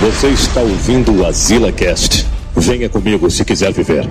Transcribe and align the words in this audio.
Você 0.00 0.28
está 0.28 0.60
ouvindo 0.60 1.12
o 1.12 1.26
Azila 1.26 1.72
Cast. 1.72 2.24
Venha 2.56 2.88
comigo 2.88 3.28
se 3.28 3.44
quiser 3.44 3.72
viver. 3.72 4.08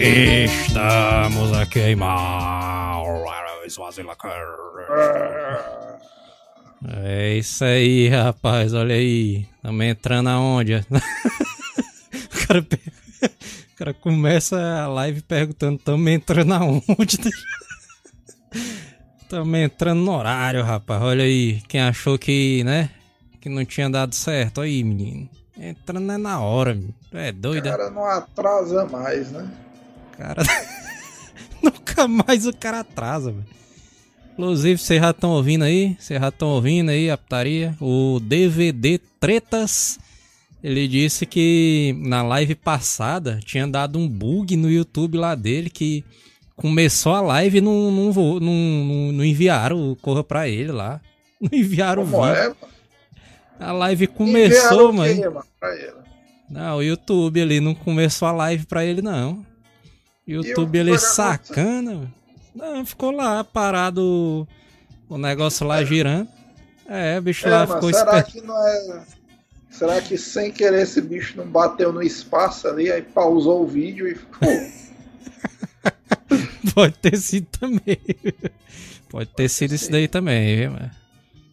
Estamos 0.00 1.52
a 1.56 1.66
queimar. 1.66 2.50
É 7.04 7.34
isso 7.34 7.64
aí, 7.64 8.08
rapaz. 8.08 8.74
Olha 8.74 8.96
aí. 8.96 9.46
Estamos 9.56 9.84
entrando 9.84 10.28
aonde? 10.28 10.84
o, 12.58 12.64
cara, 12.64 12.66
o 13.72 13.76
cara 13.76 13.94
começa 13.94 14.58
a 14.82 14.88
live 14.88 15.22
perguntando: 15.22 15.76
estamos 15.76 16.10
entrando 16.10 16.54
aonde? 16.54 17.18
Estamos 19.22 19.58
entrando 19.60 20.00
no 20.00 20.12
horário, 20.12 20.64
rapaz. 20.64 21.00
Olha 21.02 21.24
aí. 21.24 21.60
Quem 21.68 21.80
achou 21.80 22.18
que, 22.18 22.64
né? 22.64 22.90
Que 23.40 23.48
não 23.48 23.64
tinha 23.64 23.88
dado 23.88 24.14
certo. 24.14 24.60
Aí, 24.60 24.82
menino. 24.82 25.28
Entrando 25.56 26.10
é 26.10 26.16
na 26.16 26.40
hora, 26.40 26.74
menino. 26.74 26.94
É 27.12 27.30
doido. 27.30 27.66
O 27.66 27.70
cara 27.70 27.90
não 27.90 28.04
atrasa 28.04 28.86
mais, 28.86 29.30
né? 29.30 29.48
Cara. 30.16 30.42
Nunca 31.62 32.08
mais 32.08 32.46
o 32.46 32.52
cara 32.52 32.80
atrasa, 32.80 33.30
velho. 33.30 33.60
Inclusive, 34.32 34.78
vocês 34.78 35.00
já 35.00 35.10
estão 35.10 35.30
ouvindo 35.32 35.64
aí? 35.64 35.96
Vocês 36.00 36.18
já 36.18 36.28
estão 36.28 36.48
ouvindo 36.48 36.88
aí 36.88 37.10
a 37.10 37.18
putaria? 37.18 37.76
O 37.78 38.18
DVD 38.20 38.98
Tretas. 39.20 39.98
Ele 40.62 40.86
disse 40.86 41.24
que 41.24 41.94
na 42.04 42.22
live 42.22 42.54
passada 42.54 43.40
tinha 43.44 43.66
dado 43.66 43.98
um 43.98 44.06
bug 44.08 44.56
no 44.56 44.70
YouTube 44.70 45.16
lá 45.16 45.34
dele 45.34 45.70
que 45.70 46.04
começou 46.54 47.14
a 47.14 47.20
live 47.22 47.58
e 47.58 47.60
não, 47.62 47.90
não, 47.90 48.12
não, 48.12 48.40
não, 48.40 49.12
não 49.12 49.24
enviaram 49.24 49.90
o 49.90 49.96
corra 49.96 50.22
pra 50.22 50.48
ele 50.48 50.72
lá. 50.72 51.00
Não 51.40 51.58
enviaram 51.58 52.04
Como 52.04 52.18
o 52.22 52.26
vídeo. 52.26 52.56
é? 53.58 53.64
A 53.64 53.72
live 53.72 54.06
começou, 54.08 54.92
mano. 54.92 55.14
quê, 55.14 55.26
mano, 55.26 55.46
pra 55.58 55.74
ele? 55.74 55.94
Não, 56.50 56.76
o 56.76 56.82
YouTube 56.82 57.40
ali 57.40 57.60
não 57.60 57.74
começou 57.74 58.28
a 58.28 58.32
live 58.32 58.66
pra 58.66 58.84
ele, 58.84 59.00
não. 59.00 59.42
YouTube 60.26 60.76
ele 60.78 60.98
sacana. 60.98 61.92
mano. 61.94 62.14
Não, 62.54 62.84
ficou 62.84 63.10
lá 63.10 63.42
parado 63.42 64.46
o 65.08 65.16
negócio 65.16 65.66
lá 65.66 65.82
girando. 65.82 66.28
É, 66.86 67.18
o 67.18 67.22
bicho 67.22 67.46
É, 67.46 67.50
lá 67.50 67.66
ficou 67.66 67.90
será 67.90 68.18
esperto. 68.18 68.32
que 68.32 68.40
não 68.46 68.68
é. 68.68 69.02
Será 69.70 70.02
que 70.02 70.18
sem 70.18 70.50
querer 70.50 70.82
esse 70.82 71.00
bicho 71.00 71.36
não 71.36 71.46
bateu 71.46 71.92
no 71.92 72.02
espaço 72.02 72.66
ali, 72.66 72.90
aí 72.90 73.02
pausou 73.02 73.62
o 73.62 73.66
vídeo 73.66 74.08
e 74.08 74.14
ficou. 74.14 74.48
Pode 76.74 76.94
ter 76.98 77.16
sido 77.16 77.46
também. 77.58 77.98
Pode 79.08 79.30
ter 79.30 79.48
sido 79.48 79.74
isso 79.74 79.90
daí 79.90 80.08
também, 80.08 80.56
viu, 80.56 80.70
mano? 80.72 80.90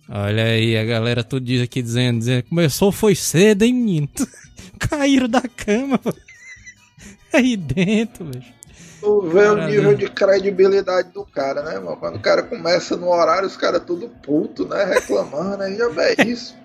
Olha 0.09 0.45
aí, 0.45 0.77
a 0.77 0.85
galera 0.85 1.23
tudo 1.23 1.45
diz 1.45 1.61
aqui 1.61 1.81
dizendo, 1.81 2.19
dizendo, 2.19 2.43
começou 2.43 2.91
foi 2.91 3.13
cedo, 3.13 3.63
hein, 3.63 3.73
menino? 3.73 4.09
Caíram 4.79 5.27
da 5.27 5.41
cama, 5.41 5.97
pô. 5.97 6.13
Aí 7.33 7.57
dentro, 7.57 8.25
bicho. 8.25 8.53
Tu 9.01 9.21
vê 9.21 9.47
o 9.47 9.55
Caralho. 9.55 9.67
nível 9.67 9.95
de 9.95 10.09
credibilidade 10.09 11.11
do 11.11 11.25
cara, 11.25 11.61
né, 11.61 11.79
mano? 11.79 11.97
Quando 11.97 12.15
o 12.15 12.21
cara 12.21 12.41
começa 12.41 12.95
no 12.95 13.09
horário, 13.09 13.47
os 13.47 13.57
caras 13.57 13.83
tudo 13.85 14.09
puto, 14.23 14.67
né? 14.67 14.85
Reclamando, 14.85 15.63
aí 15.63 15.75
já 15.75 15.89
é 16.03 16.25
isso. 16.25 16.55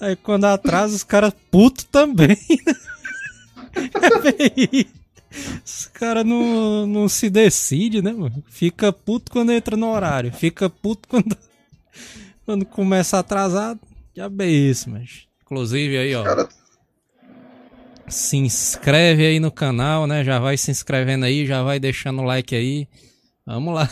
Aí 0.00 0.16
quando 0.16 0.44
atrasa, 0.44 0.94
os 0.94 1.04
caras 1.04 1.32
puto 1.50 1.86
também. 1.86 2.38
É 3.76 4.86
os 5.64 5.86
caras 5.86 6.24
não, 6.24 6.86
não 6.86 7.08
se 7.08 7.28
decidem, 7.28 8.00
né, 8.02 8.12
mano? 8.12 8.42
Fica 8.48 8.92
puto 8.92 9.30
quando 9.30 9.52
entra 9.52 9.76
no 9.76 9.90
horário. 9.90 10.32
Fica 10.32 10.70
puto 10.70 11.06
quando, 11.08 11.36
quando 12.44 12.64
começa 12.64 13.18
atrasado. 13.18 13.80
Já 14.14 14.28
bem 14.28 14.70
isso, 14.70 14.88
mas. 14.88 15.26
Inclusive 15.42 15.98
aí, 15.98 16.14
ó. 16.14 16.20
Os 16.22 16.26
caras 16.26 16.48
Se 18.08 18.36
inscreve 18.36 19.26
aí 19.26 19.38
no 19.38 19.50
canal, 19.50 20.06
né? 20.06 20.24
Já 20.24 20.38
vai 20.38 20.56
se 20.56 20.70
inscrevendo 20.70 21.26
aí, 21.26 21.46
já 21.46 21.62
vai 21.62 21.78
deixando 21.78 22.22
o 22.22 22.24
like 22.24 22.54
aí. 22.54 22.88
Vamos 23.44 23.74
lá. 23.74 23.90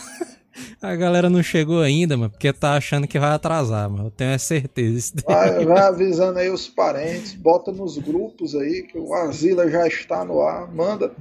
A 0.81 0.95
galera 0.95 1.29
não 1.29 1.43
chegou 1.43 1.81
ainda, 1.81 2.15
mano, 2.15 2.29
porque 2.29 2.51
tá 2.53 2.73
achando 2.73 3.07
que 3.07 3.19
vai 3.19 3.31
atrasar, 3.31 3.89
mas 3.89 4.05
eu 4.05 4.11
tenho 4.11 4.33
a 4.33 4.39
certeza. 4.39 5.13
Vai, 5.25 5.65
vai 5.65 5.81
avisando 5.83 6.39
aí 6.39 6.49
os 6.49 6.67
parentes, 6.67 7.33
bota 7.33 7.71
nos 7.71 7.97
grupos 7.97 8.55
aí 8.55 8.83
que 8.83 8.97
o 8.97 9.13
Asila 9.13 9.69
já 9.69 9.87
está 9.87 10.23
no 10.23 10.41
ar, 10.41 10.71
manda. 10.73 11.11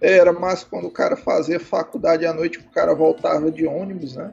Era 0.00 0.32
mais 0.32 0.62
quando 0.62 0.86
o 0.86 0.90
cara 0.90 1.16
fazia 1.16 1.58
faculdade 1.58 2.26
à 2.26 2.34
noite 2.34 2.58
que 2.58 2.66
o 2.66 2.70
cara 2.70 2.94
voltava 2.94 3.50
de 3.50 3.66
ônibus, 3.66 4.16
né? 4.16 4.32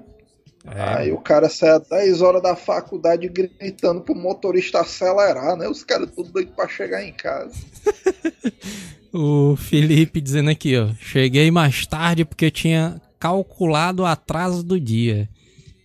É, 0.66 0.82
Aí 0.82 1.12
o 1.12 1.18
cara 1.18 1.50
saia 1.50 1.80
10 1.80 2.22
horas 2.22 2.42
da 2.42 2.56
faculdade 2.56 3.28
gritando 3.28 4.02
pro 4.02 4.14
motorista 4.14 4.82
acelerar, 4.82 5.56
né? 5.56 5.68
Os 5.68 5.84
caras 5.84 6.12
tudo 6.12 6.32
doido 6.32 6.52
pra 6.56 6.68
chegar 6.68 7.04
em 7.04 7.14
casa. 7.14 7.56
O 9.14 9.58
Felipe 9.58 10.22
dizendo 10.22 10.50
aqui, 10.50 10.78
ó. 10.78 10.88
Cheguei 10.98 11.52
mais 11.52 11.86
tarde 11.86 12.24
porque 12.24 12.50
tinha 12.50 13.02
calculado 13.22 14.02
o 14.02 14.06
atraso 14.06 14.64
do 14.64 14.80
dia. 14.80 15.30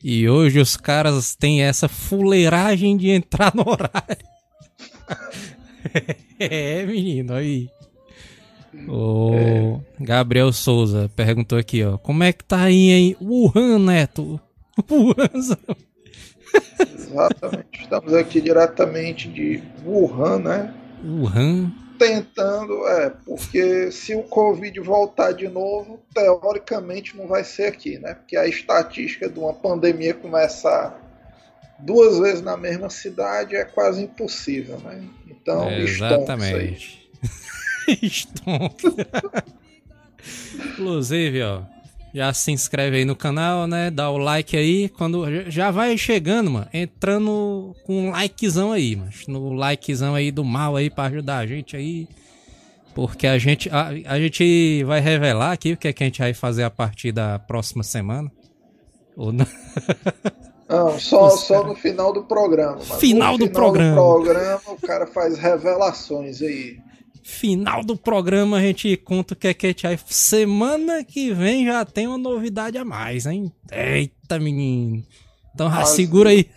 E 0.02 0.26
hoje 0.26 0.58
os 0.58 0.74
caras 0.74 1.34
têm 1.34 1.62
essa 1.62 1.86
fuleiragem 1.86 2.96
de 2.96 3.10
entrar 3.10 3.54
no 3.54 3.68
horário. 3.68 4.26
é, 6.40 6.86
menino, 6.86 7.34
aí. 7.34 7.68
O 8.88 9.80
Gabriel 10.00 10.52
Souza 10.52 11.10
perguntou 11.14 11.58
aqui, 11.58 11.84
ó. 11.84 11.98
Como 11.98 12.24
é 12.24 12.32
que 12.32 12.44
tá 12.44 12.62
aí 12.62 12.90
em 12.90 13.16
Wuhan, 13.20 13.78
Neto? 13.80 14.40
Wuhan. 14.90 15.28
Exatamente. 16.80 17.82
Estamos 17.82 18.14
aqui 18.14 18.40
diretamente 18.40 19.28
de 19.28 19.62
Wuhan, 19.84 20.38
né? 20.38 20.74
Wuhan. 21.04 21.72
Tentando, 21.98 22.86
é, 22.86 23.10
porque 23.24 23.90
se 23.90 24.14
o 24.14 24.22
Covid 24.22 24.78
voltar 24.80 25.32
de 25.32 25.48
novo, 25.48 26.00
teoricamente 26.12 27.16
não 27.16 27.26
vai 27.26 27.44
ser 27.44 27.66
aqui, 27.66 27.98
né? 27.98 28.14
Porque 28.14 28.36
a 28.36 28.46
estatística 28.46 29.28
de 29.28 29.38
uma 29.38 29.54
pandemia 29.54 30.14
começar 30.14 31.00
duas 31.78 32.18
vezes 32.18 32.42
na 32.42 32.56
mesma 32.56 32.90
cidade 32.90 33.56
é 33.56 33.64
quase 33.64 34.02
impossível, 34.02 34.78
né? 34.78 35.02
Então, 35.28 35.68
aí. 35.68 35.82
Exatamente. 35.82 37.08
Stonks. 38.02 38.84
Inclusive, 40.54 41.42
ó. 41.42 41.75
Já 42.16 42.32
se 42.32 42.50
inscreve 42.50 42.96
aí 42.96 43.04
no 43.04 43.14
canal, 43.14 43.66
né? 43.66 43.90
Dá 43.90 44.08
o 44.08 44.16
like 44.16 44.56
aí. 44.56 44.88
Quando 44.88 45.26
já 45.50 45.70
vai 45.70 45.98
chegando, 45.98 46.50
mano. 46.50 46.66
Entrando 46.72 47.76
com 47.84 48.06
um 48.08 48.10
likezão 48.10 48.72
aí, 48.72 48.96
mano. 48.96 49.10
No 49.28 49.52
likezão 49.52 50.14
aí 50.14 50.30
do 50.30 50.42
mal 50.42 50.76
aí 50.76 50.88
pra 50.88 51.04
ajudar 51.04 51.36
a 51.40 51.46
gente 51.46 51.76
aí. 51.76 52.08
Porque 52.94 53.26
a 53.26 53.36
gente, 53.36 53.68
a, 53.68 53.88
a 54.06 54.18
gente 54.18 54.82
vai 54.84 54.98
revelar 54.98 55.52
aqui 55.52 55.74
o 55.74 55.76
que, 55.76 55.88
é 55.88 55.92
que 55.92 56.02
a 56.04 56.06
gente 56.06 56.18
vai 56.20 56.32
fazer 56.32 56.62
a 56.62 56.70
partir 56.70 57.12
da 57.12 57.38
próxima 57.38 57.82
semana. 57.82 58.32
Ou 59.14 59.30
não? 59.30 59.46
Não, 60.66 60.96
só, 60.98 61.26
Os 61.26 61.40
só 61.40 61.56
cara- 61.56 61.66
no 61.68 61.74
final 61.74 62.14
do 62.14 62.22
programa. 62.22 62.78
Final 62.80 63.36
do 63.36 63.46
final 63.46 63.62
programa. 63.62 63.90
do 63.90 63.94
programa 64.22 64.60
o 64.68 64.80
cara 64.80 65.06
faz 65.06 65.36
revelações 65.36 66.40
aí. 66.40 66.78
Final 67.28 67.82
do 67.82 67.96
programa 67.96 68.58
a 68.58 68.60
gente 68.60 68.96
conta 68.96 69.34
o 69.34 69.36
que 69.36 69.48
é 69.48 69.54
que 69.54 69.72
vai. 69.82 69.98
Semana 70.06 71.02
que 71.02 71.34
vem 71.34 71.66
já 71.66 71.84
tem 71.84 72.06
uma 72.06 72.16
novidade 72.16 72.78
a 72.78 72.84
mais, 72.84 73.26
hein? 73.26 73.50
Eita, 73.72 74.38
menino. 74.38 75.02
Então 75.52 75.68
já 75.68 75.80
Ah, 75.80 75.84
segura 75.86 76.30
aí. 76.30 76.48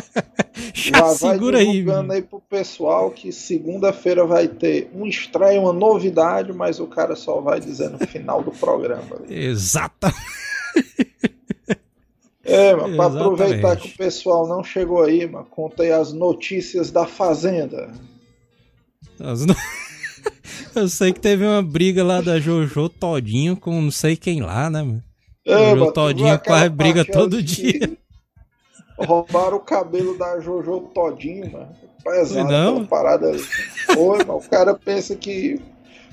já 0.72 1.00
vai 1.02 1.14
segura 1.14 1.58
aí, 1.58 1.66
divulgando 1.72 2.08
menino. 2.08 2.12
aí 2.14 2.22
pro 2.22 2.40
pessoal 2.40 3.10
que 3.10 3.30
segunda-feira 3.30 4.24
vai 4.24 4.48
ter 4.48 4.90
um 4.94 5.06
estreia, 5.06 5.60
uma 5.60 5.74
novidade, 5.74 6.54
mas 6.54 6.80
o 6.80 6.86
cara 6.86 7.14
só 7.14 7.40
vai 7.42 7.60
dizer 7.60 7.90
no 7.90 7.98
final 7.98 8.42
do 8.42 8.50
programa. 8.50 9.20
Exata. 9.28 10.10
É, 12.44 12.74
mano, 12.74 12.96
pra 12.96 13.06
Exatamente. 13.06 13.22
aproveitar 13.22 13.76
que 13.76 13.88
o 13.88 13.96
pessoal 13.96 14.48
não 14.48 14.64
chegou 14.64 15.02
aí, 15.02 15.26
mano, 15.30 15.44
conta 15.50 15.82
aí 15.82 15.92
as 15.92 16.14
notícias 16.14 16.90
da 16.90 17.06
Fazenda. 17.06 17.92
As 19.20 19.44
no- 19.44 19.54
Eu 20.78 20.88
sei 20.88 21.12
que 21.12 21.20
teve 21.20 21.44
uma 21.44 21.60
briga 21.60 22.04
lá 22.04 22.20
da 22.20 22.38
Jojo 22.38 22.88
Todinho 22.88 23.56
com 23.56 23.80
não 23.80 23.90
sei 23.90 24.16
quem 24.16 24.40
lá, 24.40 24.70
né, 24.70 24.82
mano? 24.82 25.02
É, 25.44 25.70
Jojo 25.70 25.92
Todinho 25.92 26.38
quase 26.38 26.68
briga 26.68 27.04
todo 27.04 27.42
dia. 27.42 27.98
Roubaram 28.96 29.56
o 29.56 29.60
cabelo 29.60 30.16
da 30.16 30.38
Jojo 30.40 30.80
Todinho, 30.94 31.50
mano. 31.50 31.68
Pesado 32.04 32.50
não? 32.50 32.86
parada 32.86 33.28
ali. 33.28 33.42
Foi, 33.92 34.18
mano. 34.18 34.38
O 34.38 34.48
cara 34.48 34.74
pensa 34.74 35.16
que 35.16 35.60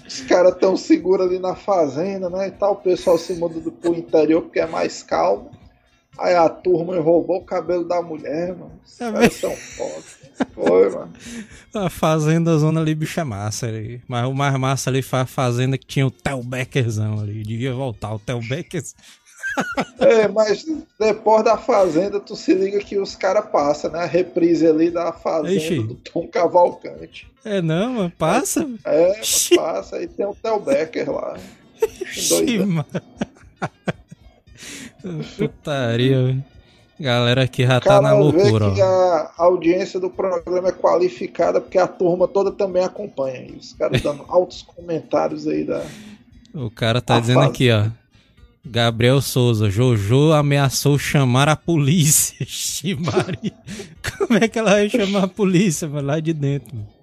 os 0.07 0.21
caras 0.21 0.55
tão 0.57 0.75
seguros 0.75 1.27
ali 1.27 1.39
na 1.39 1.55
fazenda, 1.55 2.29
né? 2.29 2.47
E 2.47 2.51
tal. 2.51 2.73
O 2.73 2.77
pessoal 2.77 3.17
se 3.17 3.33
muda 3.35 3.59
pro 3.71 3.95
interior 3.95 4.41
porque 4.41 4.59
é 4.59 4.65
mais 4.65 5.03
calmo. 5.03 5.51
Aí 6.17 6.33
a 6.35 6.47
turma 6.49 6.99
roubou 6.99 7.37
o 7.37 7.45
cabelo 7.45 7.83
da 7.85 8.01
mulher, 8.01 8.55
mano. 8.55 8.71
Os 8.85 9.01
É 9.01 9.11
caras 9.11 9.33
são 9.33 9.55
foda. 9.55 10.03
Foi, 10.53 10.89
mano. 10.89 11.13
A 11.73 11.89
fazenda 11.89 12.57
zona 12.57 12.81
ali, 12.81 12.95
bicho 12.95 13.19
é 13.19 13.23
massa 13.23 13.67
ali. 13.67 14.01
Mas 14.07 14.25
o 14.27 14.33
mais 14.33 14.57
massa 14.57 14.89
ali 14.89 15.01
foi 15.01 15.19
a 15.19 15.25
fazenda 15.25 15.77
que 15.77 15.85
tinha 15.85 16.05
o 16.07 16.11
Tel 16.11 16.41
Beckerzão 16.43 17.19
ali. 17.19 17.43
Devia 17.43 17.73
voltar 17.73 18.13
o 18.13 18.19
Tel 18.19 18.39
Beckers. 18.41 18.95
É, 19.99 20.27
mas 20.27 20.65
depois 20.99 21.41
da 21.41 21.57
Fazenda, 21.57 22.19
tu 22.19 22.35
se 22.35 22.53
liga 22.53 22.77
que 22.79 22.97
os 22.99 23.15
caras 23.15 23.45
passam, 23.49 23.89
né? 23.89 23.99
A 23.99 24.05
reprise 24.05 24.67
ali 24.67 24.91
da 24.91 25.13
Fazenda 25.13 25.53
Ixi. 25.53 25.79
do 25.81 25.95
Tom 25.95 26.27
Cavalcante. 26.27 27.31
É 27.45 27.61
não, 27.61 27.93
mano. 27.93 28.13
Passa. 28.17 28.67
É, 28.83 29.21
Ixi. 29.21 29.55
passa. 29.55 29.95
Aí 29.95 30.07
tem 30.09 30.25
o 30.25 30.35
Tel 30.35 30.59
Becker 30.59 31.09
lá. 31.09 31.37
Ixi, 32.03 32.59
mano. 32.65 32.85
Putaria, 35.37 36.23
velho. 36.23 36.43
Galera 36.99 37.43
aqui 37.43 37.65
já 37.65 37.77
O 37.77 37.81
tá 37.81 38.01
na 38.01 38.09
cara 38.09 38.31
vê 38.31 38.41
loucura, 38.43 38.71
que 38.71 38.81
a 38.81 39.31
audiência 39.37 39.99
do 39.99 40.09
programa 40.09 40.69
é 40.69 40.71
qualificada 40.71 41.59
porque 41.59 41.77
a 41.77 41.87
turma 41.87 42.25
toda 42.27 42.51
também 42.51 42.83
acompanha. 42.83 43.47
E 43.49 43.57
os 43.57 43.73
caras 43.73 44.01
dando 44.01 44.23
altos 44.29 44.61
comentários 44.61 45.45
aí 45.45 45.65
da. 45.65 45.83
O 46.53 46.71
cara 46.71 47.01
tá 47.01 47.19
dizendo 47.19 47.41
fase. 47.41 47.49
aqui, 47.49 47.71
ó. 47.71 47.87
Gabriel 48.67 49.21
Souza, 49.21 49.69
Jojo 49.69 50.31
ameaçou 50.31 50.97
chamar 50.97 51.49
a 51.49 51.55
polícia. 51.55 52.35
Ixi, 52.41 52.95
Maria. 52.95 53.53
Como 54.17 54.39
é 54.41 54.47
que 54.47 54.57
ela 54.57 54.71
vai 54.71 54.89
chamar 54.89 55.25
a 55.25 55.27
polícia, 55.27 55.87
mano? 55.87 56.07
Lá 56.07 56.19
de 56.19 56.33
dentro. 56.33 56.75
mano? 56.75 56.94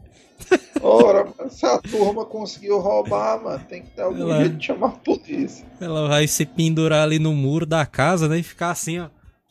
Ora, 0.83 1.33
se 1.49 1.65
a 1.65 1.79
turma 1.79 2.25
conseguiu 2.25 2.79
roubar, 2.81 3.41
mano, 3.43 3.65
tem 3.69 3.83
que 3.83 3.91
ter 3.91 4.03
algum 4.03 4.21
Ela- 4.23 4.41
jeito 4.41 4.57
de 4.57 4.67
chamar 4.67 4.89
a 4.89 4.91
polícia. 4.91 5.65
Ela 5.81 6.09
vai 6.09 6.27
se 6.27 6.45
pendurar 6.45 7.05
ali 7.05 7.19
no 7.21 7.33
muro 7.33 7.65
da 7.65 7.87
casa, 7.87 8.29
né? 8.29 8.39
E 8.39 8.43
ficar 8.43 8.71
assim, 8.73 8.99
ó. 8.99 9.09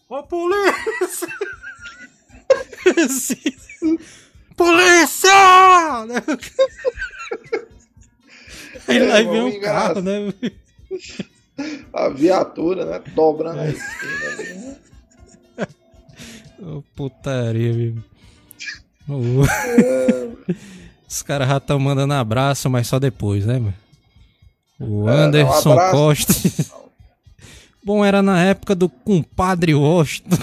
Ô, 0.09 0.21
polícia! 0.23 1.27
Polícia! 4.57 5.29
Aí 8.87 8.97
É, 8.97 9.03
lá 9.07 9.15
vem 9.31 9.41
um 9.41 9.59
carro, 9.61 10.01
né? 10.01 10.33
A 11.93 12.09
viatura, 12.09 12.85
né? 12.85 13.01
Dobrando 13.15 13.59
a 13.59 13.67
esquina 13.69 14.27
ali. 14.33 14.53
né? 14.53 14.77
Ô, 16.61 16.81
putaria, 16.95 17.73
viu? 17.73 18.03
Ô. 19.09 19.41
Os 21.11 21.21
caras 21.21 21.47
já 21.49 21.57
estão 21.57 21.77
mandando 21.77 22.13
abraço, 22.13 22.69
mas 22.69 22.87
só 22.87 22.97
depois, 22.97 23.45
né, 23.45 23.59
mano? 23.59 23.73
O 24.79 25.09
É, 25.09 25.13
Anderson 25.25 25.73
abraço. 25.73 25.91
Costa. 25.97 26.33
Bom, 27.83 28.05
era 28.05 28.21
na 28.21 28.41
época 28.43 28.73
do 28.73 28.87
compadre 28.87 29.73
Washington. 29.75 30.37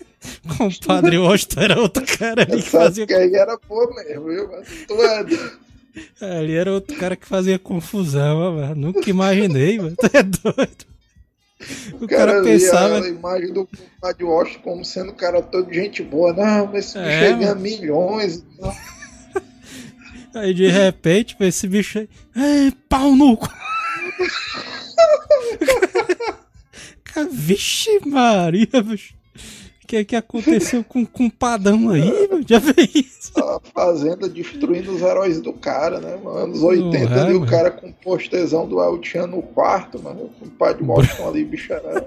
compadre 0.56 1.18
Washington 1.18 1.60
era 1.60 1.80
outro 1.80 2.04
cara 2.18 2.42
ali 2.42 2.62
que 2.62 2.70
fazia. 2.70 3.06
que 3.06 3.12
aí 3.14 3.34
era 3.34 3.58
boa 3.68 3.86
mesmo, 3.94 4.24
viu? 4.24 4.48
É. 6.20 6.38
Ali 6.38 6.54
era 6.56 6.72
outro 6.72 6.96
cara 6.96 7.14
que 7.16 7.26
fazia 7.26 7.58
confusão, 7.58 8.54
mano. 8.54 8.74
Nunca 8.74 9.10
imaginei, 9.10 9.76
mano. 9.78 9.94
Tu 9.96 10.06
é 10.16 10.22
doido. 10.22 10.94
O 12.00 12.04
O 12.04 12.08
cara, 12.08 12.32
cara 12.32 12.42
pensava. 12.42 13.00
a 13.00 13.08
imagem 13.08 13.52
do 13.52 13.66
compadre 13.66 14.24
Washington 14.24 14.60
como 14.62 14.84
sendo 14.84 15.12
um 15.12 15.14
cara 15.16 15.42
todo 15.42 15.72
gente 15.72 16.02
boa. 16.02 16.32
Não, 16.32 16.66
mas 16.66 16.86
esse 16.86 16.98
É, 16.98 17.32
ganha 17.34 17.48
mano. 17.48 17.60
milhões. 17.60 18.42
Não. 18.58 18.72
Aí 20.34 20.52
de 20.52 20.68
repente, 20.68 21.36
esse 21.40 21.66
bicho 21.68 21.98
aí. 22.00 22.08
Ei, 22.36 22.72
pau 22.88 23.14
no 23.14 23.36
cu! 23.36 23.48
Vixe 27.30 28.00
Maria, 28.04 28.82
bicho. 28.84 29.14
O 29.82 29.86
que 29.86 29.96
é 29.98 30.04
que 30.04 30.16
aconteceu 30.16 30.82
com 30.82 31.02
o 31.02 31.06
compadão 31.06 31.90
aí, 31.90 32.10
meu? 32.28 32.42
Já 32.46 32.58
veio 32.58 32.88
isso? 32.94 33.32
A 33.38 33.60
fazenda 33.74 34.28
destruindo 34.28 34.92
os 34.92 35.02
heróis 35.02 35.40
do 35.40 35.52
cara, 35.52 36.00
né? 36.00 36.18
Mano? 36.24 36.38
Anos 36.38 36.62
80 36.62 37.10
Não 37.10 37.16
é, 37.16 37.20
ali, 37.20 37.34
o 37.34 37.40
mano. 37.40 37.50
cara 37.50 37.70
com 37.70 37.92
postezão 37.92 38.66
do 38.66 38.82
El 38.82 38.98
Chan 39.02 39.26
no 39.26 39.42
quarto, 39.42 40.02
mano. 40.02 40.22
O 40.22 40.28
compadre 40.40 40.82
Washington 40.82 41.28
ali, 41.28 41.44
bicho 41.44 41.72
era. 41.72 42.06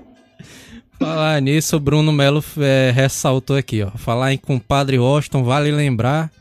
Falar 1.00 1.40
nisso, 1.42 1.78
o 1.78 1.80
Bruno 1.80 2.12
Melo 2.12 2.44
é, 2.58 2.92
ressaltou 2.92 3.56
aqui, 3.56 3.84
ó. 3.84 3.92
Falar 3.92 4.34
em 4.34 4.38
compadre 4.38 4.98
Washington, 4.98 5.44
vale 5.44 5.72
lembrar 5.72 6.32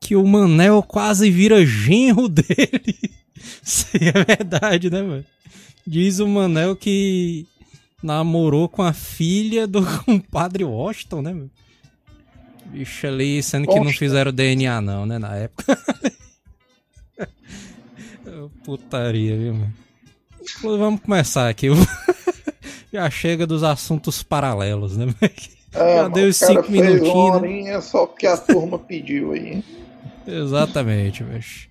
que 0.00 0.16
o 0.16 0.26
Manel 0.26 0.82
quase 0.82 1.30
vira 1.30 1.64
genro 1.64 2.26
dele. 2.30 2.96
Isso 3.62 3.86
aí 3.94 4.08
é 4.08 4.24
verdade, 4.24 4.90
né, 4.90 5.02
mano? 5.02 5.24
Diz 5.86 6.18
o 6.18 6.26
Manel 6.26 6.74
que 6.74 7.46
namorou 8.02 8.68
com 8.68 8.82
a 8.82 8.92
filha 8.92 9.66
do 9.66 9.84
compadre 10.04 10.64
Washington, 10.64 11.22
né, 11.22 11.32
mano? 11.32 11.50
Bicho 12.66 13.06
ali, 13.06 13.42
sendo 13.42 13.66
que 13.66 13.80
não 13.80 13.92
fizeram 13.92 14.32
DNA 14.32 14.80
não, 14.80 15.04
né, 15.04 15.18
na 15.18 15.36
época. 15.36 15.76
Putaria, 18.64 19.36
viu, 19.36 19.54
mano? 19.54 19.74
Vamos 20.62 21.00
começar 21.00 21.48
aqui. 21.48 21.66
Já 22.92 23.10
chega 23.10 23.46
dos 23.46 23.62
assuntos 23.62 24.22
paralelos, 24.22 24.96
né? 24.96 25.06
É, 25.72 25.96
Já 25.96 26.02
mano, 26.02 26.14
deu 26.14 26.28
os 26.28 26.36
cinco 26.36 26.70
minutinhos, 26.70 27.42
né? 27.42 27.80
só 27.80 28.06
porque 28.06 28.26
a 28.26 28.36
turma 28.36 28.78
pediu 28.78 29.32
aí. 29.32 29.64
Exatamente, 30.26 31.24
bicho. 31.24 31.68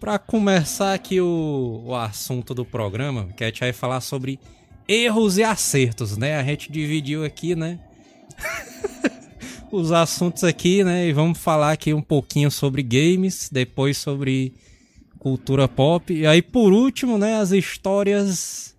Pra 0.00 0.18
começar 0.18 0.94
aqui 0.94 1.20
o, 1.20 1.82
o 1.86 1.94
assunto 1.94 2.54
do 2.54 2.64
programa, 2.64 3.28
que 3.36 3.42
a 3.42 3.48
gente 3.48 3.60
vai 3.60 3.72
falar 3.72 4.00
sobre 4.00 4.38
erros 4.86 5.38
e 5.38 5.42
acertos, 5.42 6.16
né? 6.16 6.36
A 6.36 6.42
gente 6.44 6.70
dividiu 6.70 7.24
aqui, 7.24 7.54
né? 7.54 7.78
Os 9.70 9.92
assuntos 9.92 10.44
aqui, 10.44 10.82
né? 10.82 11.06
E 11.06 11.12
vamos 11.12 11.38
falar 11.38 11.72
aqui 11.72 11.92
um 11.92 12.00
pouquinho 12.00 12.50
sobre 12.50 12.82
games, 12.82 13.50
depois 13.52 13.98
sobre 13.98 14.54
cultura 15.18 15.68
pop. 15.68 16.12
E 16.12 16.26
aí, 16.26 16.40
por 16.40 16.72
último, 16.72 17.18
né? 17.18 17.36
As 17.40 17.50
histórias 17.50 18.74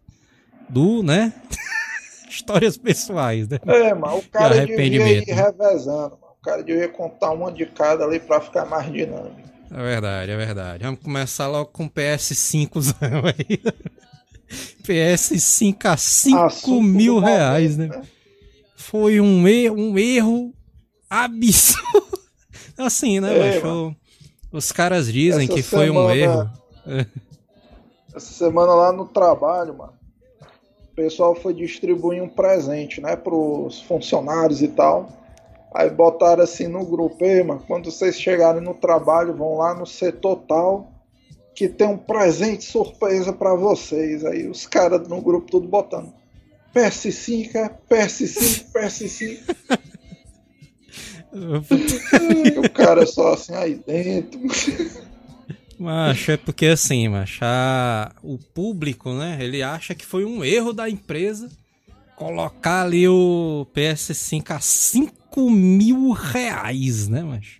do, 0.68 1.04
né? 1.04 1.33
histórias 2.30 2.77
pessoais, 2.77 3.48
né? 3.48 3.60
É, 3.68 3.94
mas 3.94 4.24
o 4.24 4.30
cara 4.30 4.50
devia 4.50 4.63
arrependimento, 4.63 5.27
ir 5.27 5.33
revezando. 5.33 6.18
Mano. 6.21 6.29
O 6.40 6.44
cara 6.44 6.64
devia 6.64 6.88
contar 6.90 7.32
uma 7.32 7.52
de 7.52 7.66
cada 7.66 8.06
ali 8.06 8.20
pra 8.20 8.40
ficar 8.40 8.66
mais 8.66 8.92
dinâmico. 8.92 9.50
É 9.72 9.78
verdade, 9.84 10.32
é 10.32 10.38
verdade. 10.38 10.84
Vamos 10.84 11.00
começar 11.02 11.48
logo 11.48 11.70
com 11.72 11.86
o 11.86 11.90
PS5 11.90 12.96
aí. 13.38 13.62
PS5 14.84 15.86
a 15.86 15.98
5 15.98 16.38
Assunto 16.40 16.82
mil 16.82 17.16
do 17.16 17.22
momento, 17.22 17.36
reais, 17.38 17.78
né? 17.78 18.02
Foi 18.76 19.20
um 19.20 19.48
erro, 19.48 19.76
um 19.78 19.98
erro 20.00 20.54
absurdo. 21.10 22.20
Assim, 22.78 23.20
né, 23.20 23.54
macho? 23.56 23.96
Os 24.52 24.72
caras 24.72 25.12
dizem 25.12 25.48
que 25.48 25.62
foi 25.62 25.90
um 25.90 25.96
semana- 26.08 26.16
erro. 26.16 26.50
Essa 28.16 28.34
semana 28.34 28.74
lá 28.74 28.92
no 28.92 29.06
trabalho, 29.06 29.78
mano, 29.78 29.94
o 30.92 30.96
pessoal 30.96 31.36
foi 31.36 31.54
distribuir 31.54 32.24
um 32.24 32.28
presente, 32.28 33.00
né, 33.00 33.16
pros 33.16 33.81
funcionários 33.81 34.62
e 34.64 34.68
tal. 34.69 35.10
Aí 35.73 35.90
botaram 35.90 36.44
assim 36.44 36.68
no 36.68 36.85
grupo, 36.85 37.23
Ei, 37.23 37.44
mano, 37.44 37.64
quando 37.68 37.92
vocês 37.92 38.19
chegarem 38.19 38.61
no 38.61 38.73
trabalho, 38.73 39.35
vão 39.35 39.57
lá 39.57 39.73
no 39.76 39.85
setor 39.85 40.38
tal, 40.47 40.92
que 41.56 41.68
tem 41.69 41.88
um 41.88 41.97
presente 41.97 42.64
surpresa 42.64 43.31
pra 43.31 43.54
vocês. 43.54 44.26
Aí 44.26 44.47
os 44.47 44.66
caras 44.66 45.07
no 45.07 45.21
grupo 45.21 45.49
tudo 45.52 45.68
botando. 45.68 46.11
PS5, 46.73 47.56
é, 47.56 47.69
PS5, 47.90 48.66
PS5. 48.73 49.40
E 51.31 52.59
o 52.59 52.69
cara 52.71 53.06
só 53.06 53.33
assim 53.33 53.54
aí 53.54 53.76
dentro. 53.85 54.40
Macho, 55.78 56.31
é 56.31 56.38
porque 56.38 56.66
assim, 56.66 57.07
macho, 57.07 57.40
a- 57.44 58.11
o 58.23 58.38
público, 58.38 59.14
né, 59.14 59.38
ele 59.40 59.61
acha 59.64 59.95
que 59.95 60.06
foi 60.06 60.26
um 60.26 60.44
erro 60.44 60.73
da 60.73 60.90
empresa 60.90 61.49
colocar 62.18 62.81
ali 62.81 63.07
o 63.07 63.66
PS5 63.73 64.52
a 64.52 64.59
5 64.59 65.19
mil 65.48 66.12
reais, 66.12 67.08
né, 67.08 67.22
macho? 67.22 67.60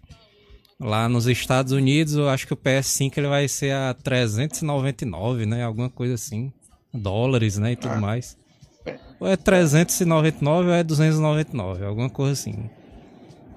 Lá 0.80 1.08
nos 1.08 1.28
Estados 1.28 1.72
Unidos, 1.74 2.16
eu 2.16 2.28
acho 2.30 2.48
que 2.48 2.54
o 2.54 2.58
PS5 2.58 3.18
ele 3.18 3.28
vai 3.28 3.48
ser 3.48 3.74
a 3.74 3.94
399, 3.94 5.46
né, 5.46 5.64
alguma 5.64 5.90
coisa 5.90 6.14
assim, 6.16 6.52
dólares, 6.94 7.58
né, 7.58 7.74
e 7.74 7.76
tudo 7.76 7.94
Ah. 7.96 8.00
mais. 8.02 8.36
Ou 9.20 9.28
é 9.28 9.36
399 9.36 10.70
ou 10.70 10.74
é 10.74 10.84
299, 10.84 11.86
alguma 11.86 12.10
coisa 12.10 12.32
assim. 12.34 12.70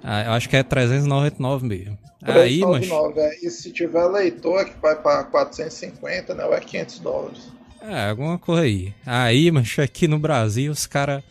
Ah, 0.03 0.25
eu 0.25 0.33
acho 0.33 0.49
que 0.49 0.57
é 0.57 0.63
399 0.65 1.67
mesmo. 1.67 1.97
Aí, 2.21 2.61
macho... 2.61 2.81
399, 2.89 3.21
é. 3.21 3.47
E 3.47 3.51
se 3.51 3.71
tiver 3.73 4.05
leitor 4.09 4.61
é 4.61 4.65
que 4.65 4.77
vai 4.81 5.01
para 5.01 5.23
450, 5.25 6.35
né? 6.35 6.45
Ou 6.45 6.55
é 6.55 6.61
500 6.61 6.99
dólares. 6.99 7.53
É, 7.81 8.11
alguma 8.11 8.37
coisa 8.39 8.63
aí. 8.63 8.93
Aí, 9.07 9.51
mancho, 9.51 9.81
aqui 9.81 10.07
no 10.09 10.19
Brasil, 10.19 10.71
os 10.73 10.87
caras. 10.87 11.23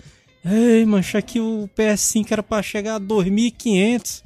Ei, 0.43 0.83
mancho, 0.85 1.17
aqui 1.17 1.39
o 1.39 1.69
PS5 1.77 2.31
era 2.31 2.43
pra 2.43 2.63
chegar 2.63 2.95
a 2.95 2.99
2.500. 2.99 4.23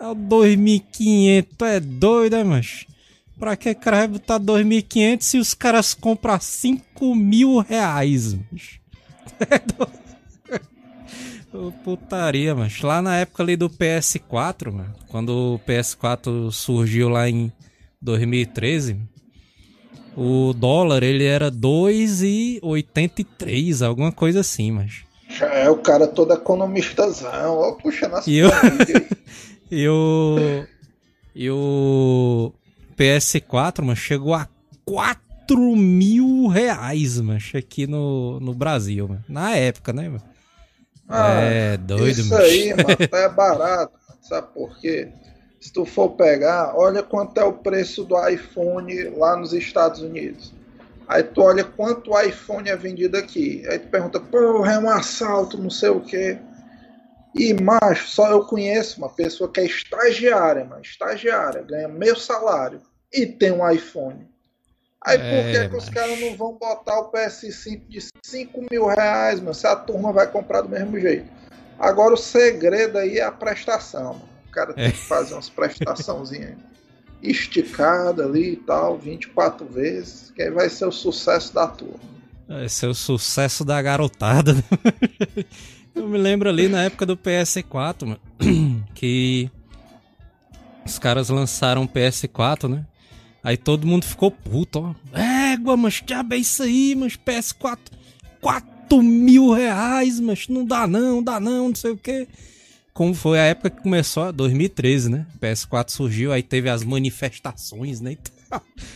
É 0.00 0.06
o 0.06 0.16
2.500. 0.16 1.46
Tu 1.56 1.64
é 1.64 1.80
doido, 1.80 2.36
é, 2.36 2.44
mancho? 2.44 2.86
Pra 3.38 3.56
que 3.56 3.74
cara 3.74 3.98
vai 3.98 4.08
botar 4.08 4.40
2.500 4.40 5.22
se 5.22 5.36
os 5.38 5.52
caras 5.52 5.92
compram 5.94 6.34
a 6.34 6.40
5 6.40 7.14
mil 7.14 7.58
reais, 7.58 8.34
mancho? 8.34 8.80
Tu 9.38 9.46
é 9.50 9.58
doido. 9.58 10.02
Putaria, 11.84 12.54
mas 12.54 12.80
lá 12.80 13.02
na 13.02 13.18
época 13.18 13.42
ali 13.42 13.56
do 13.56 13.68
PS4, 13.68 14.72
mano, 14.72 14.94
quando 15.08 15.54
o 15.54 15.58
PS4 15.58 16.50
surgiu 16.50 17.10
lá 17.10 17.28
em 17.28 17.52
2013, 18.00 18.98
o 20.16 20.54
dólar 20.54 21.02
ele 21.02 21.24
era 21.24 21.52
2,83, 21.52 23.86
alguma 23.86 24.10
coisa 24.10 24.40
assim, 24.40 24.72
mas. 24.72 25.04
É, 25.42 25.70
o 25.70 25.76
cara 25.76 26.06
todo 26.06 26.32
economistazão, 26.32 27.56
ó, 27.56 27.72
puxando 27.72 28.14
as 28.14 28.26
e, 28.26 28.38
eu... 28.38 28.50
e 29.70 29.88
o. 29.88 30.66
E 31.34 31.50
o 31.50 32.52
PS4, 32.96 33.80
mano, 33.80 33.96
chegou 33.96 34.34
a 34.34 34.46
4 34.84 35.74
mil 35.76 36.46
reais, 36.46 37.18
mano, 37.20 37.40
aqui 37.54 37.86
no, 37.86 38.38
no 38.38 38.54
Brasil, 38.54 39.08
mano. 39.08 39.24
Na 39.28 39.56
época, 39.56 39.92
né, 39.92 40.08
mano? 40.08 40.22
Ah, 41.08 41.40
é 41.40 41.76
doido, 41.76 42.20
Isso 42.20 42.28
mas... 42.28 42.40
aí, 42.40 42.74
mano, 42.74 42.96
é 43.12 43.28
barato. 43.28 43.98
Sabe 44.20 44.48
por 44.54 44.78
quê? 44.78 45.08
Se 45.60 45.72
tu 45.72 45.84
for 45.84 46.10
pegar, 46.10 46.74
olha 46.76 47.02
quanto 47.02 47.38
é 47.38 47.44
o 47.44 47.52
preço 47.52 48.04
do 48.04 48.28
iPhone 48.28 48.94
lá 49.16 49.36
nos 49.36 49.52
Estados 49.52 50.00
Unidos. 50.00 50.52
Aí 51.12 51.22
tu 51.24 51.42
olha 51.42 51.62
quanto 51.62 52.18
iPhone 52.18 52.70
é 52.70 52.74
vendido 52.74 53.18
aqui. 53.18 53.62
Aí 53.68 53.78
tu 53.78 53.88
pergunta, 53.88 54.18
porra, 54.18 54.72
é 54.72 54.78
um 54.78 54.88
assalto, 54.88 55.62
não 55.62 55.68
sei 55.68 55.90
o 55.90 56.00
quê. 56.00 56.38
E, 57.34 57.52
macho, 57.52 58.08
só 58.08 58.30
eu 58.30 58.46
conheço 58.46 58.96
uma 58.96 59.10
pessoa 59.10 59.52
que 59.52 59.60
é 59.60 59.64
estagiária, 59.66 60.64
mano, 60.64 60.80
estagiária, 60.80 61.62
ganha 61.62 61.86
meio 61.86 62.16
salário 62.16 62.80
e 63.12 63.26
tem 63.26 63.52
um 63.52 63.70
iPhone. 63.70 64.26
Aí 65.04 65.18
por 65.18 65.50
que, 65.50 65.56
é, 65.56 65.68
que 65.68 65.76
os 65.76 65.88
caras 65.90 66.18
não 66.18 66.34
vão 66.34 66.54
botar 66.54 67.00
o 67.00 67.12
PS5 67.12 67.88
de 67.88 68.06
5 68.24 68.66
mil 68.70 68.86
reais, 68.86 69.38
mano? 69.38 69.54
Se 69.54 69.66
a 69.66 69.76
turma 69.76 70.14
vai 70.14 70.26
comprar 70.30 70.62
do 70.62 70.70
mesmo 70.70 70.98
jeito. 70.98 71.30
Agora 71.78 72.14
o 72.14 72.16
segredo 72.16 72.96
aí 72.96 73.18
é 73.18 73.22
a 73.22 73.32
prestação, 73.32 74.14
mano. 74.14 74.28
O 74.48 74.50
cara 74.50 74.72
tem 74.72 74.86
é. 74.86 74.90
que 74.90 74.96
fazer 74.96 75.34
umas 75.34 75.50
prestaçãozinhas 75.50 76.56
esticadas 77.22 78.26
ali 78.26 78.52
e 78.52 78.56
tal, 78.56 78.98
24 78.98 79.64
vezes, 79.66 80.32
que 80.34 80.42
aí 80.42 80.50
vai 80.50 80.68
ser 80.68 80.86
o 80.86 80.92
sucesso 80.92 81.54
da 81.54 81.66
turma. 81.66 82.00
Vai 82.48 82.68
ser 82.68 82.86
o 82.86 82.94
sucesso 82.94 83.64
da 83.64 83.80
garotada. 83.80 84.54
Né? 84.54 84.62
Eu 85.94 86.08
me 86.08 86.18
lembro 86.18 86.48
ali 86.48 86.68
na 86.68 86.84
época 86.84 87.06
do 87.06 87.16
PS4, 87.16 88.06
mano, 88.06 88.20
que 88.94 89.50
os 90.84 90.98
caras 90.98 91.28
lançaram 91.28 91.84
o 91.84 91.88
PS4, 91.88 92.68
né? 92.68 92.86
Aí 93.44 93.56
todo 93.56 93.86
mundo 93.86 94.04
ficou 94.04 94.30
puto, 94.30 94.78
ó. 94.80 95.18
Égua, 95.18 95.76
mas 95.76 96.00
que 96.00 96.14
é 96.14 96.36
isso 96.36 96.62
aí, 96.62 96.94
mas 96.94 97.16
PS4, 97.16 97.78
4 98.40 99.02
mil 99.02 99.52
reais, 99.52 100.20
mas 100.20 100.48
não 100.48 100.64
dá 100.64 100.86
não, 100.86 101.22
dá 101.22 101.40
não, 101.40 101.68
não 101.68 101.74
sei 101.74 101.90
o 101.90 101.96
que. 101.96 102.26
Como 102.92 103.14
foi 103.14 103.38
a 103.38 103.44
época 103.44 103.70
que 103.70 103.82
começou, 103.82 104.30
2013, 104.32 105.10
né? 105.10 105.26
PS4 105.40 105.90
surgiu, 105.90 106.32
aí 106.32 106.42
teve 106.42 106.68
as 106.68 106.84
manifestações, 106.84 108.00
né? 108.00 108.18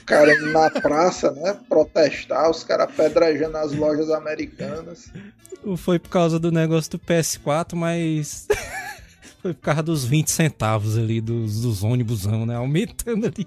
Cara, 0.04 0.38
na 0.52 0.70
praça, 0.70 1.30
né? 1.32 1.56
Protestar, 1.66 2.50
os 2.50 2.62
caras 2.62 2.94
pedrajando 2.94 3.56
as 3.56 3.72
lojas 3.72 4.10
americanas. 4.10 5.10
Foi 5.78 5.98
por 5.98 6.10
causa 6.10 6.38
do 6.38 6.52
negócio 6.52 6.92
do 6.92 6.98
PS4, 6.98 7.74
mas. 7.74 8.46
foi 9.42 9.52
por 9.52 9.62
causa 9.62 9.82
dos 9.82 10.04
20 10.04 10.30
centavos 10.30 10.96
ali 10.96 11.20
dos, 11.20 11.62
dos 11.62 11.82
ônibusão, 11.82 12.46
né? 12.46 12.54
Aumentando 12.54 13.26
ali. 13.26 13.46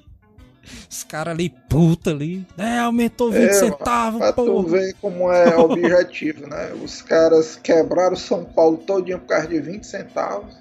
Os 0.89 1.03
caras 1.03 1.33
ali, 1.33 1.49
puta 1.49 2.11
ali. 2.11 2.45
É, 2.57 2.79
aumentou 2.79 3.31
20 3.31 3.43
é, 3.43 3.53
centavos, 3.53 4.19
pra 4.19 4.33
tu 4.33 4.63
ver 4.63 4.93
como 5.01 5.31
é 5.31 5.55
objetivo, 5.57 6.47
né? 6.47 6.73
Os 6.83 7.01
caras 7.01 7.55
quebraram 7.55 8.15
São 8.15 8.43
Paulo 8.45 8.77
todinho 8.77 9.19
por 9.19 9.27
causa 9.27 9.47
de 9.47 9.59
20 9.59 9.83
centavos. 9.83 10.53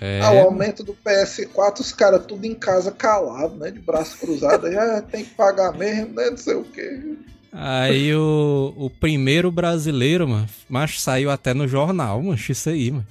É. 0.00 0.20
Ah, 0.22 0.32
o 0.32 0.38
aumento 0.40 0.82
do 0.82 0.94
PS4, 0.94 1.80
os 1.80 1.92
caras 1.92 2.24
tudo 2.24 2.46
em 2.46 2.54
casa 2.54 2.90
calado, 2.90 3.56
né? 3.56 3.70
De 3.70 3.80
braço 3.80 4.16
cruzado. 4.18 4.70
Já 4.70 5.02
tem 5.10 5.24
que 5.24 5.30
pagar 5.30 5.76
mesmo, 5.76 6.14
né? 6.14 6.30
Não 6.30 6.36
sei 6.36 6.54
o 6.54 6.64
quê. 6.64 7.16
Aí 7.52 8.14
o, 8.14 8.72
o 8.76 8.88
primeiro 8.88 9.50
brasileiro, 9.50 10.26
mano, 10.26 10.48
mas 10.70 11.02
saiu 11.02 11.30
até 11.30 11.52
no 11.52 11.68
jornal, 11.68 12.22
mano, 12.22 12.34
isso 12.34 12.70
aí, 12.70 12.90
mano. 12.90 13.06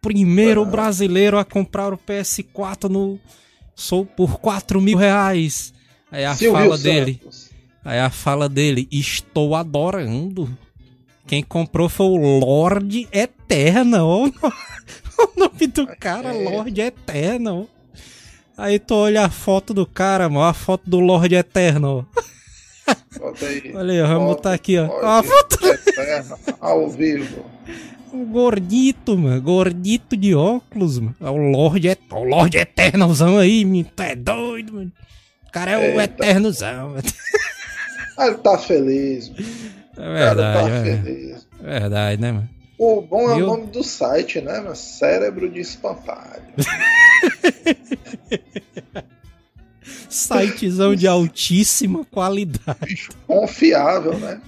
Primeiro 0.00 0.62
ah. 0.62 0.66
brasileiro 0.66 1.38
a 1.38 1.44
comprar 1.44 1.92
o 1.92 1.98
PS4 1.98 2.88
no, 2.88 3.20
sou 3.74 4.06
por 4.06 4.38
4 4.40 4.80
mil 4.80 4.96
reais. 4.96 5.73
Aí 6.14 6.24
a 6.24 6.36
Silvio 6.36 6.60
fala 6.60 6.78
dele. 6.78 7.20
Aí 7.84 7.98
a 7.98 8.08
fala 8.08 8.48
dele, 8.48 8.86
estou 8.88 9.56
adorando. 9.56 10.48
Quem 11.26 11.42
comprou 11.42 11.88
foi 11.88 12.06
o 12.06 12.38
Lorde 12.38 13.08
Eterno. 13.10 14.26
o 15.18 15.28
nome 15.36 15.66
do 15.66 15.88
cara, 15.98 16.32
é. 16.32 16.48
Lorde 16.48 16.80
Eterno. 16.82 17.68
Aí 18.56 18.78
tu 18.78 18.94
olha 18.94 19.24
a 19.24 19.28
foto 19.28 19.74
do 19.74 19.84
cara, 19.84 20.28
mano, 20.28 20.44
a 20.44 20.54
foto 20.54 20.88
do 20.88 21.00
Lorde 21.00 21.34
Eterno. 21.34 22.06
Olha 23.74 23.92
aí, 23.92 24.08
vamos 24.08 24.36
botar 24.36 24.54
aqui, 24.54 24.78
ó. 24.78 24.84
A 25.04 25.20
foto 25.20 25.66
Eterno, 25.66 26.38
ao 26.60 26.88
vivo. 26.88 27.44
Um 28.12 28.24
gordito, 28.24 29.18
mano. 29.18 29.42
Gordito 29.42 30.16
de 30.16 30.32
óculos, 30.32 31.00
mano. 31.00 31.16
É 31.20 31.28
o 31.28 31.36
Lorde, 31.36 31.88
é, 31.88 31.98
o 32.12 32.22
Lorde 32.22 32.58
Eternozão 32.58 33.36
aí, 33.36 33.64
me 33.64 33.82
Tu 33.82 34.02
é 34.04 34.14
doido, 34.14 34.74
mano. 34.74 34.92
O 35.54 35.54
cara 35.54 35.70
é 35.70 35.94
o 35.94 36.00
Eternozão. 36.00 36.96
Ah, 38.16 38.28
ele 38.28 38.38
tá 38.38 38.56
feliz. 38.56 39.32
É 39.96 40.12
verdade, 40.12 40.60
tá 40.60 40.70
é 40.70 40.82
feliz. 40.84 41.48
verdade, 41.60 42.22
né, 42.22 42.30
mano? 42.30 42.48
O 42.78 43.02
bom 43.02 43.28
é 43.28 43.34
o 43.34 43.46
nome 43.46 43.66
do 43.66 43.82
site, 43.82 44.40
né, 44.40 44.60
mano? 44.60 44.76
Cérebro 44.76 45.50
de 45.50 45.58
espantalho. 45.58 46.44
Sitezão 50.08 50.94
de 50.94 51.08
altíssima 51.08 52.04
qualidade. 52.04 53.08
Confiável, 53.26 54.16
né? 54.16 54.40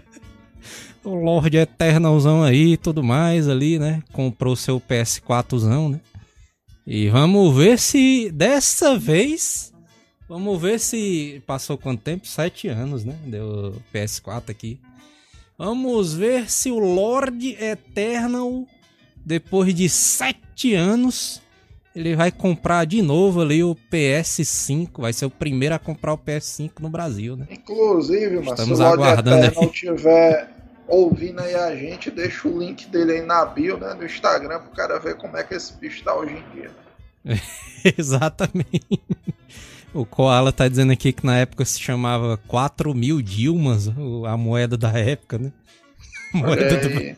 o 1.04 1.14
Lorde 1.14 1.58
Eternalzão 1.58 2.42
aí 2.42 2.72
e 2.72 2.76
tudo 2.78 3.02
mais 3.02 3.46
ali, 3.46 3.78
né? 3.78 4.02
Comprou 4.10 4.56
seu 4.56 4.80
PS4zão, 4.80 5.90
né? 5.90 6.00
E 6.86 7.10
vamos 7.10 7.54
ver 7.54 7.78
se 7.78 8.30
dessa 8.30 8.98
vez. 8.98 9.73
Vamos 10.28 10.60
ver 10.60 10.80
se. 10.80 11.42
Passou 11.46 11.76
quanto 11.76 12.02
tempo? 12.02 12.26
Sete 12.26 12.68
anos, 12.68 13.04
né? 13.04 13.16
Deu 13.26 13.76
PS4 13.92 14.50
aqui. 14.50 14.80
Vamos 15.56 16.14
ver 16.14 16.50
se 16.50 16.70
o 16.70 16.78
Lorde 16.78 17.56
Eternal, 17.62 18.66
depois 19.24 19.72
de 19.72 19.88
sete 19.88 20.74
anos, 20.74 21.40
ele 21.94 22.16
vai 22.16 22.32
comprar 22.32 22.84
de 22.84 23.00
novo 23.02 23.40
ali 23.40 23.62
o 23.62 23.76
PS5. 23.92 25.00
Vai 25.00 25.12
ser 25.12 25.26
o 25.26 25.30
primeiro 25.30 25.74
a 25.74 25.78
comprar 25.78 26.12
o 26.12 26.18
PS5 26.18 26.80
no 26.80 26.88
Brasil, 26.88 27.36
né? 27.36 27.46
Inclusive, 27.50 28.40
mas 28.40 28.58
se 28.58 28.72
o 28.72 28.76
Lorde 28.76 29.20
Eternal 29.20 29.62
aí. 29.62 29.70
tiver 29.70 30.54
ouvindo 30.88 31.40
aí 31.40 31.54
a 31.54 31.74
gente, 31.74 32.10
deixa 32.10 32.48
o 32.48 32.58
link 32.58 32.86
dele 32.88 33.12
aí 33.12 33.22
na 33.22 33.44
bio, 33.46 33.78
né, 33.78 33.94
no 33.94 34.04
Instagram, 34.04 34.60
pro 34.60 34.70
cara 34.72 34.98
ver 34.98 35.16
como 35.16 35.36
é 35.36 35.42
que 35.42 35.54
esse 35.54 35.72
bicho 35.74 36.04
tá 36.04 36.14
hoje 36.14 36.34
em 36.34 36.54
dia. 36.54 36.70
Exatamente. 37.96 39.00
O 39.94 40.04
Koala 40.04 40.52
tá 40.52 40.66
dizendo 40.66 40.92
aqui 40.92 41.12
que 41.12 41.24
na 41.24 41.38
época 41.38 41.64
se 41.64 41.80
chamava 41.80 42.36
4 42.48 42.92
mil 42.92 43.22
Dilmas, 43.22 43.88
a 44.26 44.36
moeda 44.36 44.76
da 44.76 44.90
época, 44.90 45.38
né? 45.38 45.52
Moeda 46.34 46.76
do... 46.76 47.16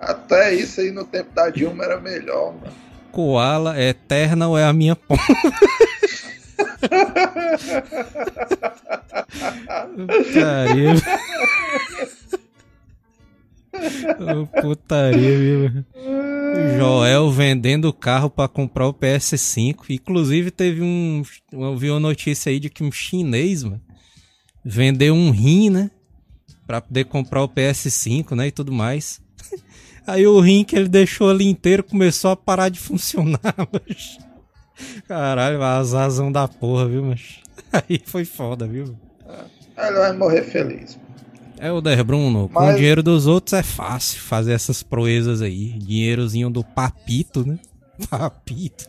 Até 0.00 0.52
isso 0.52 0.80
aí 0.80 0.90
no 0.90 1.04
tempo 1.04 1.32
da 1.32 1.48
Dilma 1.48 1.84
era 1.84 2.00
melhor, 2.00 2.52
mano. 2.54 2.72
Koala, 3.12 3.80
Eternal 3.80 4.58
é 4.58 4.64
a 4.64 4.72
minha 4.72 4.96
ponta. 4.96 5.22
Putaria. 10.06 10.94
putaria, 14.60 15.38
viu? 15.38 15.84
Joel 16.76 17.30
vendendo 17.30 17.88
o 17.88 17.92
carro 17.92 18.30
para 18.30 18.48
comprar 18.48 18.86
o 18.86 18.94
PS5. 18.94 19.90
Inclusive, 19.90 20.50
teve 20.50 20.82
um. 20.82 21.22
Eu 21.52 21.76
vi 21.76 21.90
uma 21.90 22.00
notícia 22.00 22.50
aí 22.50 22.58
de 22.58 22.70
que 22.70 22.82
um 22.82 22.90
chinês, 22.90 23.64
mano, 23.64 23.80
vendeu 24.64 25.14
um 25.14 25.30
rim, 25.30 25.70
né? 25.70 25.90
Pra 26.66 26.80
poder 26.80 27.04
comprar 27.04 27.42
o 27.42 27.48
PS5, 27.48 28.34
né? 28.34 28.48
E 28.48 28.50
tudo 28.50 28.72
mais. 28.72 29.20
Aí 30.06 30.26
o 30.26 30.40
rim 30.40 30.64
que 30.64 30.74
ele 30.74 30.88
deixou 30.88 31.28
ali 31.28 31.46
inteiro 31.46 31.82
começou 31.82 32.30
a 32.30 32.36
parar 32.36 32.70
de 32.70 32.78
funcionar, 32.78 33.54
mas. 33.72 34.18
Caralho, 35.06 35.62
azazão 35.62 36.32
da 36.32 36.48
porra, 36.48 36.88
viu, 36.88 37.04
mas. 37.04 37.40
Aí 37.72 38.00
foi 38.04 38.24
foda, 38.24 38.66
viu? 38.66 38.96
Ele 39.76 39.98
vai 39.98 40.16
morrer 40.16 40.42
feliz. 40.42 40.98
É 41.60 41.72
o 41.72 41.80
Der 41.80 42.04
Bruno, 42.04 42.48
mas... 42.52 42.64
com 42.64 42.72
o 42.72 42.76
dinheiro 42.76 43.02
dos 43.02 43.26
outros 43.26 43.52
é 43.52 43.62
fácil 43.62 44.20
fazer 44.20 44.52
essas 44.52 44.82
proezas 44.82 45.42
aí. 45.42 45.70
Dinheirozinho 45.78 46.50
do 46.50 46.62
papito, 46.62 47.46
né? 47.46 47.58
Papito. 48.08 48.86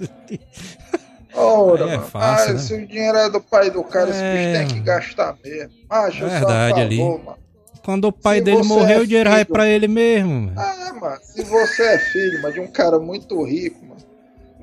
Ora, 1.34 1.94
é 1.94 2.00
fácil, 2.00 2.52
ah, 2.52 2.54
né? 2.54 2.60
se 2.60 2.74
o 2.74 2.88
dinheiro 2.88 3.18
é 3.18 3.30
do 3.30 3.42
pai 3.42 3.72
do 3.72 3.84
cara, 3.84 4.10
é... 4.10 4.12
esse 4.12 4.22
bicho 4.22 4.60
tem 4.60 4.78
que 4.78 4.86
gastar 4.86 5.36
mesmo. 5.44 5.74
Verdade 6.12 6.70
favor, 6.70 6.80
ali. 6.80 6.98
Mano. 6.98 7.38
Quando 7.84 8.06
o 8.06 8.12
pai 8.12 8.38
Se 8.38 8.44
dele 8.44 8.64
morreu, 8.64 9.00
é 9.00 9.02
o 9.02 9.08
dinheiro 9.08 9.30
vai 9.30 9.46
pra 9.46 9.68
ele 9.68 9.88
mesmo, 9.88 10.30
mano. 10.30 10.54
Ah, 10.56 10.94
mano, 11.00 11.20
se 11.24 11.44
você 11.44 11.84
é 11.84 11.98
filho, 11.98 12.42
mas 12.42 12.54
de 12.54 12.60
um 12.60 12.68
cara 12.68 13.00
muito 13.00 13.42
rico, 13.44 13.84
mano, 13.84 14.02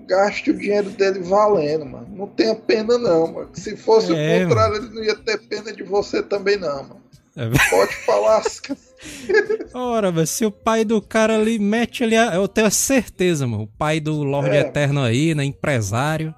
gaste 0.06 0.50
o 0.50 0.56
dinheiro 0.56 0.90
dele 0.90 1.20
valendo, 1.20 1.86
mano. 1.86 2.06
Não 2.10 2.26
tenha 2.28 2.54
pena 2.54 2.98
não, 2.98 3.32
mano. 3.32 3.50
Se 3.54 3.76
fosse 3.76 4.14
É, 4.14 4.44
o 4.44 4.48
contrário, 4.48 4.76
ele 4.76 4.94
não 4.94 5.02
ia 5.02 5.16
ter 5.16 5.38
pena 5.38 5.72
de 5.72 5.82
você 5.82 6.22
também 6.22 6.56
não, 6.56 6.82
mano. 6.82 7.05
É 7.36 7.48
Pode 7.70 7.94
falar. 8.06 8.42
Ora, 9.74 10.10
mas 10.10 10.30
se 10.30 10.44
o 10.46 10.50
pai 10.50 10.84
do 10.84 11.00
cara 11.02 11.36
ali 11.36 11.58
mete 11.58 12.02
ali, 12.02 12.16
a- 12.16 12.34
eu 12.34 12.48
tenho 12.48 12.70
certeza, 12.70 13.46
mano. 13.46 13.64
O 13.64 13.78
pai 13.78 14.00
do 14.00 14.22
Lorde 14.22 14.56
É. 14.56 14.60
Eterno 14.60 15.02
aí, 15.02 15.34
né, 15.34 15.44
empresário, 15.44 16.34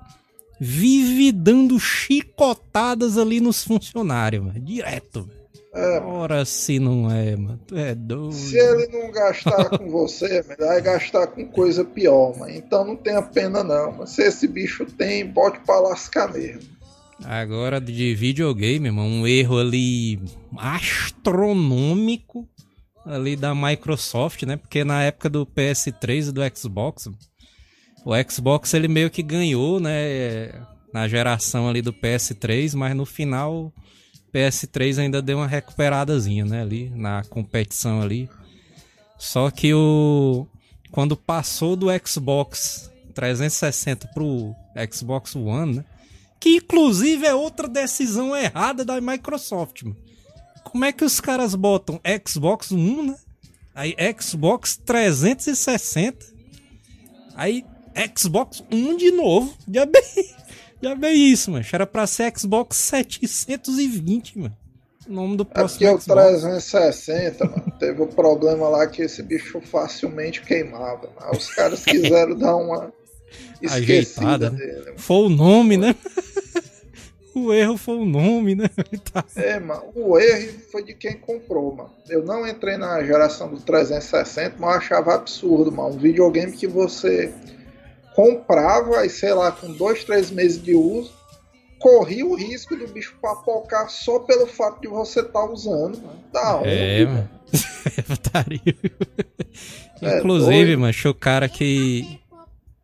vive 0.61 1.31
dando 1.31 1.79
chicotadas 1.79 3.17
ali 3.17 3.41
nos 3.41 3.63
funcionários, 3.63 4.45
mano. 4.45 4.59
Direto, 4.61 5.21
mano. 5.21 5.39
É. 5.75 6.01
Ora, 6.01 6.45
se 6.45 6.81
não 6.81 7.09
é, 7.11 7.37
mano. 7.37 7.61
Tu 7.67 7.77
é 7.77 7.95
doido. 7.95 8.33
Se 8.33 8.59
ele 8.59 8.89
não 8.89 9.13
gastar 9.13 9.69
com 9.79 9.89
você, 9.91 10.25
ele 10.49 10.57
vai 10.59 10.81
gastar 10.81 11.29
com 11.29 11.47
coisa 11.47 11.85
pior, 11.85 12.37
mano. 12.37 12.51
Então 12.53 12.85
não 12.85 12.97
tenha 12.97 13.23
pena 13.23 13.63
não, 13.63 13.93
mano. 13.93 14.07
Se 14.07 14.23
esse 14.23 14.49
bicho 14.49 14.85
tem, 14.85 15.25
bote 15.27 15.61
pra 15.65 15.79
lascar 15.79 16.33
mesmo. 16.33 16.77
Agora 17.25 17.81
de 17.81 18.15
videogame, 18.15 18.91
mano, 18.91 19.09
um 19.09 19.27
erro 19.27 19.59
ali 19.59 20.21
astronômico 20.57 22.49
ali 23.05 23.35
da 23.37 23.55
Microsoft, 23.55 24.43
né? 24.45 24.57
Porque 24.57 24.85
na 24.85 25.03
época 25.03 25.29
do 25.29 25.45
PS3 25.47 26.29
e 26.29 26.33
do 26.33 26.41
Xbox, 26.57 27.09
o 28.05 28.13
Xbox 28.31 28.75
ele 28.75 28.89
meio 28.89 29.11
que 29.11 29.23
ganhou, 29.23 29.81
né? 29.81 30.53
Na 30.93 31.07
geração 31.07 31.69
ali 31.69 31.83
do 31.83 31.93
PS3, 31.93 32.75
mas 32.75 32.97
no 32.97 33.05
final 33.05 33.67
o 33.67 33.73
PS3 34.33 34.99
ainda 34.99 35.21
deu 35.21 35.39
uma 35.39 35.47
recuperadazinha, 35.47 36.45
né? 36.45 36.63
Ali 36.63 36.91
na 36.91 37.23
competição 37.25 38.01
ali. 38.01 38.29
Só 39.19 39.51
que 39.51 39.75
o 39.75 40.47
quando 40.91 41.17
passou 41.17 41.77
do 41.77 41.89
Xbox 42.07 42.91
360 43.15 44.09
pro 44.15 44.55
Xbox 44.91 45.35
One, 45.35 45.77
né? 45.77 45.85
Que 46.41 46.57
inclusive 46.57 47.27
é 47.27 47.35
outra 47.35 47.69
decisão 47.69 48.37
errada 48.37 48.85
da 48.85 49.01
Microsoft, 49.01 49.83
mano. 49.83 49.97
Como 50.65 50.85
é 50.85 50.93
que 50.93 51.05
os 51.05 51.21
caras 51.21 51.55
botam 51.55 52.01
Xbox 52.27 52.71
One, 52.71 53.09
né? 53.09 53.17
Aí 53.75 53.95
Xbox 54.21 54.77
360. 54.77 56.27
Aí 57.35 57.65
Xbox 58.17 58.63
One 58.71 58.97
de 58.97 59.11
novo. 59.11 59.57
Já 59.73 59.87
bem, 59.87 60.03
já 60.83 60.95
bem 60.95 61.33
isso, 61.33 61.51
mano. 61.51 61.65
Era 61.73 61.87
pra 61.87 62.07
ser 62.07 62.33
Xbox 62.37 62.77
720, 62.77 64.39
mano. 64.39 64.57
O 65.09 65.13
nome 65.13 65.37
do 65.37 65.43
É 65.43 65.55
próximo 65.55 65.95
o 65.95 66.01
Xbox. 66.01 66.05
360, 66.05 67.45
mano, 67.47 67.73
teve 67.79 68.03
o 68.03 68.07
problema 68.07 68.69
lá 68.69 68.87
que 68.87 69.03
esse 69.03 69.23
bicho 69.23 69.61
facilmente 69.61 70.43
queimava. 70.43 71.09
Os 71.33 71.49
caras 71.55 71.83
quiseram 71.87 72.37
dar 72.37 72.57
uma 72.57 72.93
Ajeitada, 73.67 74.51
né? 74.51 74.59
dele. 74.59 74.85
mano. 74.87 74.99
Foi 74.99 75.17
o 75.17 75.29
nome, 75.29 75.77
né? 75.77 75.95
o 77.35 77.53
erro 77.53 77.77
foi 77.77 77.97
o 77.97 78.05
nome, 78.05 78.55
né? 78.55 78.69
Tá. 79.13 79.25
É, 79.37 79.59
mano, 79.59 79.85
o 79.95 80.19
erro 80.19 80.59
foi 80.71 80.83
de 80.83 80.95
quem 80.95 81.17
comprou, 81.17 81.75
mano. 81.75 81.91
Eu 82.09 82.25
não 82.25 82.47
entrei 82.47 82.77
na 82.77 83.03
geração 83.05 83.49
do 83.49 83.61
360, 83.61 84.57
mas 84.59 84.71
eu 84.71 84.77
achava 84.79 85.15
absurdo, 85.15 85.71
mano. 85.73 85.95
Um 85.95 85.99
videogame 85.99 86.53
que 86.53 86.67
você 86.67 87.33
comprava 88.15 89.07
e, 89.07 89.11
sei 89.11 89.33
lá, 89.33 89.53
com 89.53 89.73
dois, 89.73 90.05
três 90.05 90.31
meses 90.31 90.61
de 90.61 90.75
uso, 90.75 91.13
corria 91.79 92.27
o 92.27 92.35
risco 92.35 92.75
do 92.77 92.89
bicho 92.89 93.15
papocar 93.23 93.89
só 93.89 94.19
pelo 94.19 94.47
fato 94.47 94.81
de 94.81 94.89
você 94.89 95.21
estar 95.21 95.45
usando, 95.45 95.99
mano. 96.03 96.21
Da 96.33 96.57
onde, 96.57 96.69
É, 96.71 97.05
mano? 97.07 97.29
É. 100.03 100.09
É 100.11 100.19
Inclusive, 100.19 100.65
doido. 100.77 100.81
mano, 100.81 100.95
o 101.07 101.15
cara 101.15 101.49
que 101.49 102.21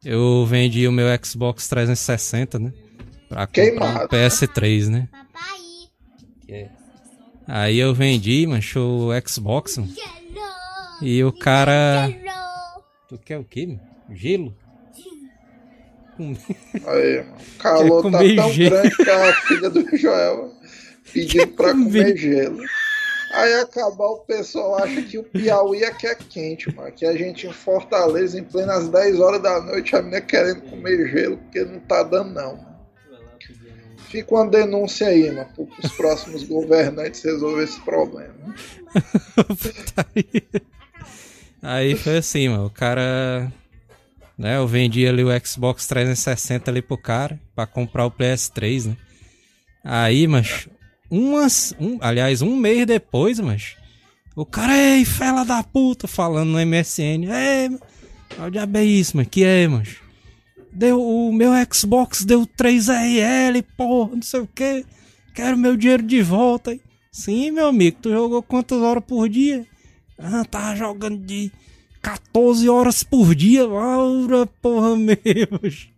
eu 0.04 0.44
vendi 0.46 0.86
o 0.88 0.92
meu 0.92 1.06
Xbox 1.24 1.68
360, 1.68 2.58
né? 2.58 2.72
Pra 3.28 3.46
comprar 3.46 4.04
um 4.04 4.08
PS3, 4.08 4.88
né? 4.88 5.08
Papai, 5.10 6.68
Aí 7.46 7.78
eu 7.78 7.92
vendi, 7.94 8.46
mano, 8.46 8.58
achou 8.58 9.10
o 9.10 9.28
Xbox, 9.28 9.76
mano. 9.78 9.92
gelo, 9.92 10.40
E 11.02 11.22
o 11.24 11.32
cara. 11.32 12.08
gelo. 12.08 12.84
Tu 13.08 13.18
quer 13.18 13.38
o 13.38 13.44
quê, 13.44 13.66
mano? 13.66 13.80
Gelo? 14.10 14.54
Com- 16.16 16.36
Aí, 16.86 17.16
mano. 17.24 17.36
Calor 17.58 18.02
tá 18.02 18.18
comer 18.18 18.36
tão 18.36 18.52
gelo. 18.52 18.70
grande 18.70 18.96
que 18.96 19.10
a 19.10 19.32
filha 19.42 19.70
do 19.70 19.96
Joel 19.96 20.52
pedindo 21.12 21.48
pra 21.48 21.72
comer- 21.72 21.84
comer 22.04 22.16
gelo. 22.16 22.62
Aí 23.34 23.54
acabar 23.54 24.06
o 24.06 24.18
pessoal 24.20 24.76
acha 24.82 25.02
que 25.02 25.18
o 25.18 25.24
Piauí 25.24 25.82
é 25.82 25.92
que 25.92 26.06
é 26.06 26.14
quente, 26.14 26.74
mano. 26.74 26.92
Que 26.92 27.04
a 27.04 27.16
gente 27.16 27.48
em 27.48 27.52
Fortaleza, 27.52 28.38
em 28.38 28.44
plenas 28.44 28.88
10 28.88 29.18
horas 29.18 29.42
da 29.42 29.60
noite, 29.60 29.96
a 29.96 30.02
menina 30.02 30.20
querendo 30.20 30.62
comer 30.62 31.08
gelo 31.08 31.36
porque 31.38 31.64
não 31.64 31.80
tá 31.80 32.04
dando, 32.04 32.32
não. 32.32 32.56
mano. 32.56 32.74
Fica 34.08 34.34
uma 34.34 34.46
denúncia 34.46 35.08
aí, 35.08 35.28
mano, 35.32 35.48
para 35.52 35.86
os 35.86 35.92
próximos 35.96 36.44
governantes 36.48 37.24
resolver 37.24 37.64
esse 37.64 37.80
problema. 37.80 38.34
Aí 41.60 41.96
foi 41.96 42.18
assim, 42.18 42.48
mano. 42.48 42.66
O 42.66 42.70
cara. 42.70 43.50
Né, 44.36 44.56
eu 44.56 44.66
vendi 44.66 45.06
ali 45.06 45.24
o 45.24 45.46
Xbox 45.46 45.86
360 45.86 46.70
ali 46.70 46.82
pro 46.82 46.98
cara 46.98 47.40
pra 47.54 47.66
comprar 47.66 48.04
o 48.04 48.10
PS3, 48.10 48.86
né? 48.86 48.96
Aí, 49.82 50.26
mas 50.26 50.68
umas, 51.10 51.74
um, 51.78 51.98
aliás, 52.00 52.42
um 52.42 52.56
mês 52.56 52.86
depois, 52.86 53.38
mas 53.40 53.76
o 54.36 54.44
cara, 54.44 54.76
ei, 54.76 55.04
fela 55.04 55.44
da 55.44 55.62
puta, 55.62 56.06
falando 56.06 56.50
no 56.50 56.58
MSN, 56.66 57.24
ei, 57.24 57.68
mano, 57.68 57.80
o 58.46 58.50
diabo 58.50 58.78
é 58.78 58.84
isso, 58.84 59.16
mano, 59.16 59.28
que 59.28 59.44
é, 59.44 59.68
mas 59.68 59.96
deu, 60.72 61.00
o 61.00 61.32
meu 61.32 61.52
Xbox 61.72 62.24
deu 62.24 62.46
3RL, 62.46 63.64
porra, 63.76 64.16
não 64.16 64.22
sei 64.22 64.40
o 64.40 64.48
que, 64.52 64.84
quero 65.34 65.56
meu 65.56 65.76
dinheiro 65.76 66.02
de 66.02 66.22
volta, 66.22 66.72
hein? 66.72 66.80
Sim, 67.12 67.52
meu 67.52 67.68
amigo, 67.68 67.98
tu 68.02 68.10
jogou 68.10 68.42
quantas 68.42 68.82
horas 68.82 69.04
por 69.06 69.28
dia? 69.28 69.64
Ah, 70.18 70.44
tava 70.44 70.74
jogando 70.74 71.18
de 71.18 71.50
14 72.02 72.68
horas 72.68 73.02
por 73.02 73.34
dia. 73.34 73.66
Ora, 73.68 74.46
porra 74.60 74.96
mesmo. 74.96 75.60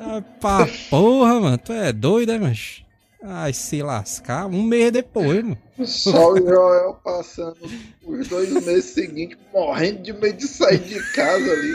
Ah, 0.00 0.22
pá, 0.40 0.68
porra, 0.88 1.40
mano. 1.40 1.58
Tu 1.58 1.72
é 1.72 1.92
doido, 1.92 2.30
é, 2.30 2.38
mas. 2.38 2.84
Ai, 3.22 3.52
se 3.52 3.82
lascar. 3.82 4.46
Um 4.46 4.62
mês 4.62 4.90
depois, 4.90 5.42
mano. 5.42 5.58
Só 5.84 6.32
o 6.32 6.38
Joel 6.38 6.94
passando 7.04 7.56
os 8.04 8.28
dois 8.28 8.50
meses 8.64 8.86
seguintes, 8.86 9.36
morrendo 9.52 10.02
de 10.02 10.12
medo 10.12 10.38
de 10.38 10.48
sair 10.48 10.78
de 10.78 11.00
casa 11.12 11.52
ali. 11.52 11.74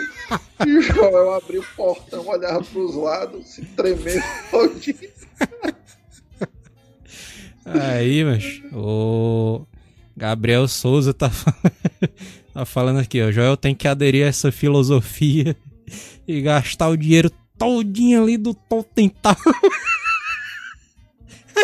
E 0.65 0.77
o 0.77 0.81
Joel 0.81 1.33
abriu 1.33 1.61
o 1.61 1.75
portão, 1.75 2.27
olhava 2.27 2.63
pros 2.63 2.95
lados, 2.95 3.47
se 3.47 3.63
tremendo 3.63 4.23
todinho. 4.49 5.09
Aí, 7.65 8.23
mas. 8.23 8.61
O 8.73 9.65
Gabriel 10.17 10.67
Souza 10.67 11.13
tá, 11.13 11.31
tá 12.53 12.65
falando 12.65 12.99
aqui, 12.99 13.21
ó. 13.21 13.31
Joel 13.31 13.57
tem 13.57 13.75
que 13.75 13.87
aderir 13.87 14.25
a 14.25 14.29
essa 14.29 14.51
filosofia 14.51 15.55
e 16.27 16.41
gastar 16.41 16.89
o 16.89 16.97
dinheiro 16.97 17.31
todinho 17.57 18.23
ali 18.23 18.37
do 18.37 18.53
Totental. 18.53 19.35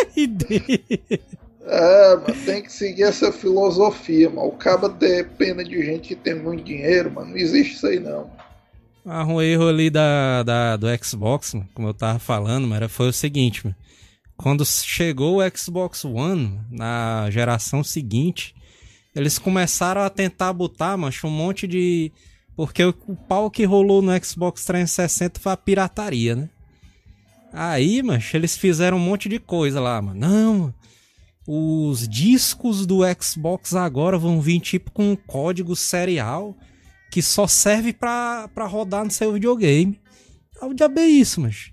Dele. 0.26 1.02
É, 1.64 2.16
mano, 2.16 2.44
tem 2.44 2.62
que 2.62 2.72
seguir 2.72 3.04
essa 3.04 3.32
filosofia, 3.32 4.28
mano. 4.28 4.48
O 4.48 4.52
caba 4.52 4.88
ter 4.88 5.28
pena 5.30 5.64
de 5.64 5.84
gente 5.84 6.08
que 6.08 6.16
tem 6.16 6.34
muito 6.34 6.64
dinheiro, 6.64 7.10
mano. 7.10 7.30
Não 7.30 7.36
existe 7.36 7.74
isso 7.74 7.86
aí, 7.86 8.00
não. 8.00 8.30
Ah, 9.04 9.24
um 9.24 9.40
erro 9.40 9.68
ali 9.68 9.90
da, 9.90 10.42
da, 10.42 10.76
do 10.76 10.86
Xbox, 11.02 11.54
mano, 11.54 11.68
como 11.74 11.88
eu 11.88 11.94
tava 11.94 12.18
falando, 12.20 12.68
mano, 12.68 12.88
foi 12.88 13.08
o 13.08 13.12
seguinte, 13.12 13.64
mano. 13.64 13.76
Quando 14.36 14.64
chegou 14.64 15.38
o 15.40 15.56
Xbox 15.56 16.04
One, 16.04 16.60
na 16.70 17.28
geração 17.30 17.84
seguinte, 17.84 18.54
eles 19.14 19.38
começaram 19.38 20.02
a 20.02 20.10
tentar 20.10 20.52
botar, 20.52 20.96
mancho, 20.96 21.26
um 21.26 21.30
monte 21.30 21.66
de. 21.66 22.10
Porque 22.56 22.84
o 22.84 22.92
pau 23.28 23.50
que 23.50 23.64
rolou 23.64 24.02
no 24.02 24.12
Xbox 24.24 24.64
360 24.64 25.40
foi 25.40 25.52
a 25.52 25.56
pirataria, 25.56 26.36
né? 26.36 26.48
Aí, 27.52 28.02
mancho, 28.02 28.36
eles 28.36 28.56
fizeram 28.56 28.96
um 28.96 29.00
monte 29.00 29.28
de 29.28 29.38
coisa 29.38 29.80
lá, 29.80 30.00
mano. 30.00 30.18
Não, 30.18 30.74
os 31.46 32.08
discos 32.08 32.86
do 32.86 33.00
Xbox 33.20 33.74
agora 33.74 34.16
vão 34.16 34.40
vir 34.40 34.60
tipo 34.60 34.90
com 34.90 35.12
um 35.12 35.16
código 35.16 35.74
serial 35.74 36.56
que 37.10 37.20
só 37.20 37.46
serve 37.46 37.92
pra, 37.92 38.48
pra 38.54 38.66
rodar 38.66 39.04
no 39.04 39.10
seu 39.10 39.32
videogame. 39.32 40.00
Ah, 40.60 40.66
O 40.66 40.74
diabo 40.74 40.98
é 41.00 41.06
isso, 41.06 41.40
mas. 41.40 41.70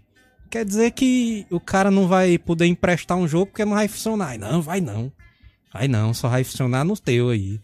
Quer 0.49 0.65
dizer 0.65 0.91
que 0.91 1.45
o 1.51 1.59
cara 1.59 1.91
não 1.91 2.07
vai 2.07 2.37
poder 2.37 2.65
emprestar 2.65 3.15
um 3.15 3.27
jogo 3.27 3.45
porque 3.47 3.63
não 3.63 3.73
vai 3.73 3.87
funcionar. 3.87 4.37
Não, 4.37 4.61
vai 4.61 4.81
não. 4.81 5.11
Vai 5.71 5.87
não, 5.87 6.13
só 6.13 6.27
vai 6.27 6.43
funcionar 6.43 6.83
no 6.83 6.97
teu 6.97 7.29
aí. 7.29 7.59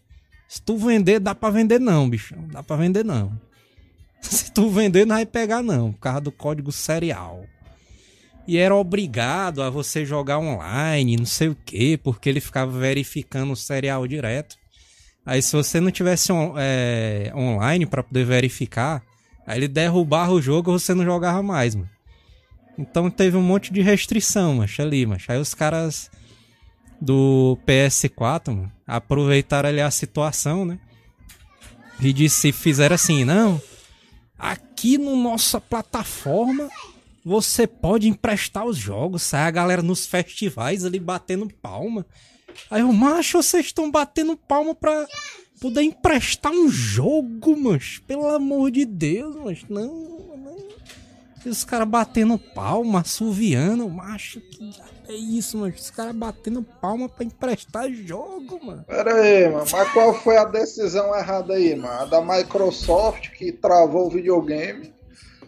Se 0.48 0.62
tu 0.62 0.78
vender, 0.78 1.20
dá 1.20 1.34
pra 1.34 1.50
vender 1.50 1.80
não, 1.80 2.08
bichão. 2.08 2.48
Dá 2.50 2.62
pra 2.62 2.76
vender 2.76 3.04
não. 3.04 3.38
Se 4.22 4.52
tu 4.52 4.70
vender, 4.70 5.06
não 5.06 5.16
vai 5.16 5.26
pegar 5.26 5.64
não, 5.64 5.92
por 5.92 6.00
causa 6.00 6.22
do 6.22 6.32
código 6.32 6.72
serial. 6.72 7.44
E 8.48 8.58
era 8.58 8.76
obrigado 8.76 9.64
a 9.64 9.70
você 9.70 10.06
jogar 10.06 10.38
online, 10.38 11.18
não 11.18 11.26
sei 11.26 11.50
o 11.50 11.56
que, 11.56 11.98
porque 11.98 12.30
ele 12.30 12.40
ficava 12.40 12.72
verificando 12.78 13.54
o 13.54 13.56
serial 13.56 14.08
direto. 14.08 14.56
Aí 15.26 15.42
se 15.42 15.56
você 15.56 15.80
não 15.80 15.90
tivesse 15.90 16.32
on, 16.32 16.54
é, 16.58 17.32
online 17.36 17.86
para 17.86 18.04
poder 18.04 18.26
verificar, 18.26 19.02
aí 19.48 19.58
ele 19.58 19.68
derrubava 19.68 20.32
o 20.32 20.42
jogo 20.42 20.70
e 20.70 20.80
você 20.80 20.94
não 20.94 21.04
jogava 21.04 21.42
mais, 21.42 21.74
mano. 21.74 21.90
Então 22.78 23.10
teve 23.10 23.36
um 23.36 23.42
monte 23.42 23.74
de 23.74 23.82
restrição, 23.82 24.56
macho, 24.56 24.82
ali, 24.82 25.06
macho. 25.06 25.32
Aí 25.32 25.40
os 25.40 25.54
caras 25.54 26.12
do 27.02 27.58
PS4, 27.66 28.54
mano, 28.54 28.72
aproveitaram 28.86 29.70
ali 29.70 29.82
a 29.82 29.90
situação, 29.90 30.66
né? 30.66 30.80
E 32.00 32.12
disse, 32.14 32.52
fizeram 32.52 32.94
assim, 32.94 33.24
não, 33.24 33.60
aqui 34.38 34.98
no 34.98 35.16
nossa 35.16 35.60
plataforma 35.60 36.70
você 37.26 37.66
pode 37.66 38.08
emprestar 38.08 38.64
os 38.66 38.78
jogos, 38.78 39.24
sai 39.24 39.48
a 39.48 39.52
galera 39.52 39.82
nos 39.82 40.06
festivais 40.06 40.86
ali 40.86 41.00
batendo 41.00 41.52
palma. 41.60 42.06
Aí 42.70 42.84
o 42.84 42.94
macho, 42.94 43.42
vocês 43.42 43.66
estão 43.66 43.90
batendo 43.90 44.38
palma 44.38 44.76
pra 44.76 45.08
poder 45.60 45.82
emprestar 45.82 46.52
um 46.52 46.70
jogo, 46.70 47.58
mas 47.58 48.00
pelo 48.06 48.28
amor 48.28 48.70
de 48.70 48.86
Deus, 48.86 49.36
mas 49.38 49.66
não, 49.68 49.88
não. 50.38 50.56
E 51.44 51.50
os 51.50 51.64
caras 51.64 51.88
batendo 51.88 52.38
palma, 52.38 53.02
assoviando, 53.02 53.90
macho, 53.90 54.40
que 54.40 54.76
é 55.08 55.14
isso, 55.14 55.58
mano? 55.58 55.74
Os 55.76 55.90
caras 55.90 56.16
batendo 56.16 56.62
palma 56.62 57.10
pra 57.10 57.26
emprestar 57.26 57.92
jogo, 57.92 58.64
mano. 58.64 58.84
Pera 58.84 59.16
aí, 59.16 59.50
mano, 59.50 59.66
mas 59.72 59.92
qual 59.92 60.14
foi 60.14 60.38
a 60.38 60.46
decisão 60.46 61.16
errada 61.18 61.56
aí, 61.56 61.76
mano? 61.76 62.02
A 62.02 62.06
da 62.06 62.22
Microsoft 62.22 63.32
que 63.32 63.52
travou 63.52 64.08
o 64.08 64.12
videogame 64.12 64.95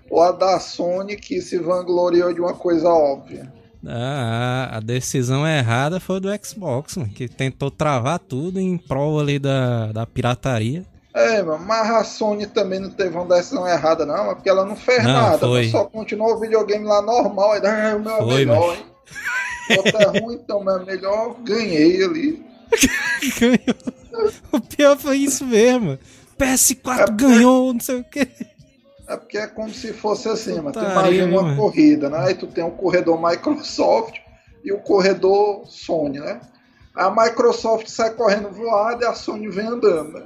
ou 0.09 0.21
a 0.21 0.31
da 0.31 0.59
Sony 0.59 1.15
que 1.15 1.41
se 1.41 1.57
vangloriou 1.57 2.33
de 2.33 2.39
uma 2.41 2.53
coisa 2.53 2.89
óbvia? 2.89 3.51
Ah, 3.85 4.69
a 4.73 4.79
decisão 4.79 5.47
errada 5.47 5.99
foi 5.99 6.19
do 6.19 6.29
Xbox, 6.43 6.97
mano, 6.97 7.09
que 7.13 7.27
tentou 7.27 7.71
travar 7.71 8.19
tudo 8.19 8.59
em 8.59 8.77
prol 8.77 9.19
ali 9.19 9.39
da, 9.39 9.91
da 9.91 10.05
pirataria. 10.05 10.83
É, 11.13 11.41
mas 11.41 11.89
a 11.91 12.03
Sony 12.03 12.45
também 12.45 12.79
não 12.79 12.89
teve 12.91 13.15
uma 13.15 13.25
decisão 13.25 13.67
errada, 13.67 14.05
não, 14.05 14.35
porque 14.35 14.49
ela 14.49 14.65
não 14.65 14.75
fez 14.75 15.03
Não, 15.03 15.13
nada, 15.13 15.37
foi. 15.39 15.69
só 15.69 15.85
continuou 15.85 16.35
o 16.35 16.39
videogame 16.39 16.85
lá 16.85 17.01
normal, 17.01 17.53
aí 17.53 17.61
ah, 17.65 17.95
o 17.95 17.99
meu 17.99 18.13
é 18.13 18.17
Foi, 18.17 18.45
melhor, 18.45 18.67
mas- 18.67 18.77
hein? 18.77 18.85
Outro 19.77 19.97
é 19.97 20.19
ruim, 20.19 20.35
então 20.35 20.63
meu 20.63 20.75
é 20.77 20.85
melhor, 20.85 21.35
ganhei 21.43 22.03
ali. 22.03 22.45
Ganhou. 23.39 24.31
O 24.51 24.59
pior 24.61 24.97
foi 24.97 25.17
isso 25.17 25.45
mesmo. 25.45 25.97
PS4 26.37 26.99
É, 26.99 27.11
ganhou, 27.11 27.73
não 27.73 27.79
sei 27.79 27.99
o 27.99 28.03
que. 28.03 28.27
É 29.07 29.15
porque 29.15 29.37
é 29.37 29.47
como 29.47 29.69
se 29.69 29.93
fosse 29.93 30.27
assim, 30.27 30.55
mano. 30.55 30.73
Tu 30.73 30.79
imagina 30.79 31.25
uma 31.27 31.43
mano. 31.43 31.55
corrida, 31.55 32.09
né? 32.09 32.17
Aí 32.19 32.33
tu 32.35 32.45
tem 32.45 32.63
o 32.63 32.71
corredor 32.71 33.17
Microsoft 33.21 34.17
e 34.63 34.73
o 34.73 34.79
corredor 34.79 35.65
Sony, 35.65 36.19
né? 36.19 36.41
A 36.93 37.09
Microsoft 37.09 37.87
sai 37.87 38.13
correndo 38.15 38.49
voada 38.49 39.05
e 39.05 39.07
a 39.07 39.13
Sony 39.13 39.47
vem 39.49 39.67
andando, 39.67 40.19
né? 40.19 40.25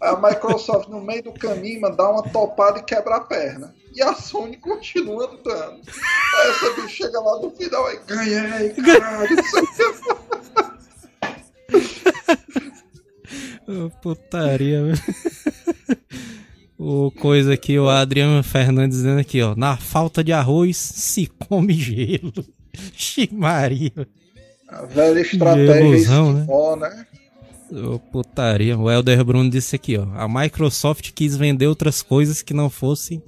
A 0.00 0.14
Microsoft 0.16 0.88
no 0.88 1.00
meio 1.00 1.22
do 1.22 1.32
caminho 1.32 1.80
mano, 1.80 1.96
dá 1.96 2.08
uma 2.08 2.22
topada 2.22 2.80
e 2.80 2.82
quebra 2.82 3.16
a 3.16 3.20
perna. 3.20 3.74
E 3.94 4.02
a 4.02 4.12
Sony 4.14 4.58
continua 4.58 5.30
andando. 5.30 5.80
Aí 6.34 6.50
essa 6.50 6.70
bicha 6.74 6.88
chega 6.88 7.18
lá 7.20 7.40
no 7.40 7.50
final 7.50 7.86
aí, 7.86 7.98
ganhei, 8.06 8.74
caralho, 8.74 9.36
não 9.36 9.44
sei 9.44 9.86
o 9.86 9.94
que. 9.94 10.28
Ô, 13.68 13.90
putaria, 14.02 14.84
velho. 14.84 14.98
O 16.78 17.10
coisa 17.10 17.54
aqui, 17.54 17.76
o 17.76 17.88
Adriano 17.88 18.40
Fernandes 18.44 18.98
dizendo 18.98 19.18
aqui, 19.18 19.42
ó. 19.42 19.56
Na 19.56 19.76
falta 19.76 20.22
de 20.22 20.32
arroz, 20.32 20.76
se 20.76 21.26
come 21.26 21.72
gelo. 21.74 22.32
Ximaria. 22.94 24.06
A 24.68 24.84
velha 24.84 25.18
estratégia 25.18 25.74
Gelosão, 25.74 26.76
né? 26.76 27.06
né? 27.72 27.80
Ô, 27.82 27.98
putaria. 27.98 28.78
O 28.78 28.88
Helder 28.88 29.24
Bruno 29.24 29.50
disse 29.50 29.74
aqui, 29.74 29.96
ó. 29.96 30.06
A 30.14 30.28
Microsoft 30.28 31.10
quis 31.12 31.36
vender 31.36 31.66
outras 31.66 32.00
coisas 32.00 32.42
que 32.42 32.54
não 32.54 32.70
fossem 32.70 33.20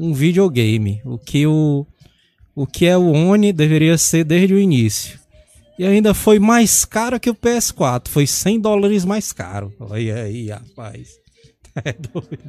um 0.00 0.12
videogame. 0.12 1.00
O 1.04 1.18
que 1.18 1.46
o, 1.46 1.86
o 2.52 2.66
que 2.66 2.84
é 2.84 2.96
o 2.96 3.12
One 3.12 3.52
deveria 3.52 3.96
ser 3.96 4.24
desde 4.24 4.54
o 4.54 4.58
início. 4.58 5.20
E 5.78 5.86
ainda 5.86 6.12
foi 6.14 6.40
mais 6.40 6.84
caro 6.84 7.20
que 7.20 7.30
o 7.30 7.34
PS4. 7.34 8.08
Foi 8.08 8.26
100 8.26 8.58
dólares 8.60 9.04
mais 9.04 9.32
caro. 9.32 9.72
Olha 9.78 10.22
aí, 10.22 10.48
rapaz. 10.48 11.10
É 11.84 11.92
doido. 11.92 12.40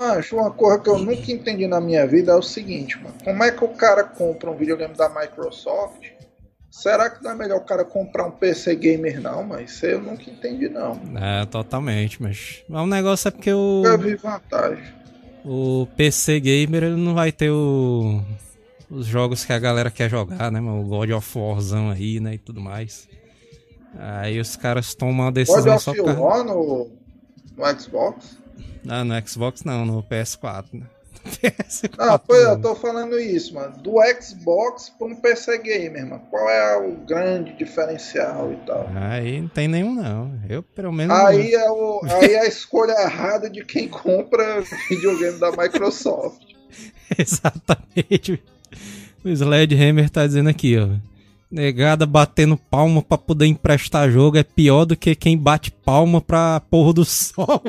Acho 0.00 0.36
uma 0.36 0.50
coisa 0.50 0.78
que 0.78 0.88
eu 0.88 0.98
nunca 0.98 1.30
entendi 1.30 1.66
na 1.66 1.78
minha 1.78 2.06
vida 2.06 2.32
é 2.32 2.34
o 2.34 2.40
seguinte, 2.40 2.96
mano. 3.02 3.14
Como 3.22 3.44
é 3.44 3.50
que 3.50 3.62
o 3.62 3.68
cara 3.68 4.02
compra 4.02 4.50
um 4.50 4.56
videogame 4.56 4.94
da 4.94 5.10
Microsoft? 5.10 6.06
Será 6.70 7.10
que 7.10 7.22
não 7.22 7.32
é 7.32 7.34
melhor 7.34 7.58
o 7.58 7.64
cara 7.64 7.84
comprar 7.84 8.26
um 8.26 8.30
PC 8.30 8.76
gamer, 8.76 9.20
não? 9.20 9.42
Mas 9.44 9.72
isso 9.72 9.84
eu 9.84 10.00
nunca 10.00 10.30
entendi, 10.30 10.70
não. 10.70 10.98
É, 11.20 11.44
totalmente. 11.44 12.22
Mas 12.22 12.62
mas 12.66 12.82
o 12.82 12.86
negócio 12.86 13.28
é 13.28 13.30
porque 13.30 13.52
o, 13.52 13.82
Eu 13.84 13.98
vi 13.98 14.14
vantagem. 14.14 14.84
o 15.44 15.86
PC 15.96 16.40
Gamer 16.40 16.84
ele 16.84 16.96
não 16.96 17.12
vai 17.12 17.30
ter 17.30 17.50
o, 17.50 18.22
os 18.88 19.04
jogos 19.04 19.44
que 19.44 19.52
a 19.52 19.58
galera 19.58 19.90
quer 19.90 20.08
jogar, 20.08 20.50
né, 20.50 20.60
mano? 20.60 20.80
O 20.80 20.88
God 20.88 21.10
of 21.10 21.38
Warzão 21.38 21.90
aí, 21.90 22.20
né, 22.20 22.34
e 22.34 22.38
tudo 22.38 22.60
mais. 22.60 23.06
Aí 23.98 24.40
os 24.40 24.56
caras 24.56 24.94
tomam 24.94 25.26
God 25.26 25.34
decisão 25.34 25.74
of 25.74 25.84
só 25.84 25.92
por 25.92 26.04
causa... 26.04 26.20
War 26.20 26.44
no, 26.44 26.88
no 27.56 27.80
Xbox? 27.80 28.38
Ah, 28.88 29.04
no 29.04 29.28
Xbox 29.28 29.64
não, 29.64 29.84
no 29.84 30.02
PS4, 30.02 30.66
né? 30.72 30.86
PS4 31.28 31.94
Ah, 31.98 32.18
pois 32.18 32.42
eu 32.42 32.54
não. 32.54 32.60
tô 32.62 32.74
falando 32.74 33.18
isso, 33.20 33.54
mano. 33.54 33.76
Do 33.82 33.96
Xbox 34.22 34.90
pra 34.96 35.06
um 35.06 35.14
PC 35.16 35.58
gamer, 35.58 36.06
mano. 36.06 36.22
Qual 36.30 36.48
é 36.48 36.78
o 36.78 36.92
grande 37.06 37.52
diferencial 37.58 38.52
e 38.52 38.56
tal? 38.66 38.88
Aí 38.94 39.40
não 39.40 39.48
tem 39.48 39.68
nenhum 39.68 39.94
não. 39.94 40.32
Eu, 40.48 40.62
pelo 40.62 40.92
menos... 40.92 41.14
Aí 41.18 41.52
é, 41.54 41.70
o, 41.70 42.00
aí 42.04 42.32
é 42.32 42.40
a 42.40 42.46
escolha 42.46 42.92
errada 43.02 43.50
de 43.50 43.64
quem 43.64 43.86
compra 43.86 44.62
videogame 44.88 45.38
da 45.38 45.50
Microsoft. 45.50 46.40
Exatamente. 47.18 48.42
O 49.24 49.28
Sledgehammer 49.28 50.08
tá 50.08 50.26
dizendo 50.26 50.48
aqui, 50.48 50.78
ó. 50.78 50.88
Negada 51.50 52.06
batendo 52.06 52.56
palma 52.56 53.02
pra 53.02 53.18
poder 53.18 53.44
emprestar 53.46 54.08
jogo 54.10 54.38
é 54.38 54.42
pior 54.44 54.84
do 54.84 54.96
que 54.96 55.14
quem 55.16 55.36
bate 55.36 55.70
palma 55.70 56.20
pra 56.20 56.60
porra 56.70 56.92
do 56.94 57.04
sol. 57.04 57.60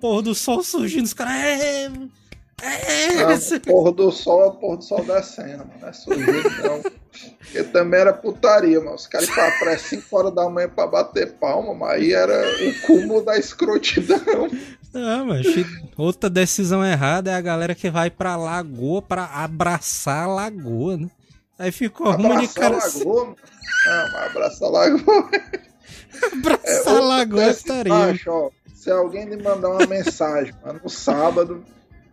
Porra 0.00 0.22
do 0.22 0.34
sol 0.34 0.62
surgindo, 0.62 1.04
os 1.04 1.12
caras. 1.14 1.34
É, 1.34 1.84
é, 2.62 3.24
Ah, 3.24 3.32
esse- 3.34 3.60
porra 3.60 3.92
do 3.92 4.10
sol 4.10 4.42
é 4.44 4.46
o 4.48 4.52
porra 4.52 4.76
do 4.78 4.84
sol 4.84 5.04
descendo, 5.04 5.58
mano. 5.58 5.72
Não 5.80 5.88
é 5.88 5.92
sujeito, 5.92 6.62
não. 6.62 6.82
Porque 7.38 7.62
também 7.64 8.00
era 8.00 8.12
putaria, 8.12 8.78
mano. 8.80 8.94
Os 8.94 9.06
caras 9.06 9.26
iam 9.28 9.34
pra 9.34 9.50
praia 9.58 9.78
5 9.78 10.16
horas 10.16 10.34
da 10.34 10.48
manhã 10.48 10.68
pra 10.68 10.86
bater 10.86 11.32
palma, 11.34 11.74
mas 11.74 11.90
aí 11.92 12.12
era 12.12 12.32
o 12.68 12.86
cúmulo 12.86 13.22
da 13.24 13.36
escrotidão. 13.38 14.48
Ah, 14.94 15.24
mas 15.24 15.46
outra 15.96 16.28
decisão 16.28 16.84
errada 16.84 17.30
é 17.30 17.34
a 17.34 17.40
galera 17.40 17.74
que 17.74 17.88
vai 17.90 18.10
pra 18.10 18.36
lagoa 18.36 19.00
pra 19.02 19.24
abraçar 19.24 20.24
a 20.24 20.26
lagoa, 20.26 20.96
né? 20.96 21.08
Aí 21.58 21.70
ficou 21.72 22.10
ruim 22.12 22.22
de 22.22 22.26
Abraçar 22.26 22.64
a 22.64 22.70
cara. 22.80 22.92
lagoa, 22.98 23.24
mano. 23.24 23.36
Não, 23.86 24.12
mas 24.12 24.26
abraçar 24.30 24.68
a 24.68 24.70
lagoa. 24.72 25.30
Abraçar 26.32 26.96
a 26.96 27.00
lagoa 27.00 27.50
estaria. 27.50 27.92
embaixo, 27.92 28.30
ó. 28.30 28.50
Se 28.80 28.90
alguém 28.90 29.26
me 29.26 29.36
mandar 29.36 29.68
uma 29.68 29.86
mensagem, 29.86 30.54
mano, 30.64 30.80
no 30.82 30.88
sábado, 30.88 31.62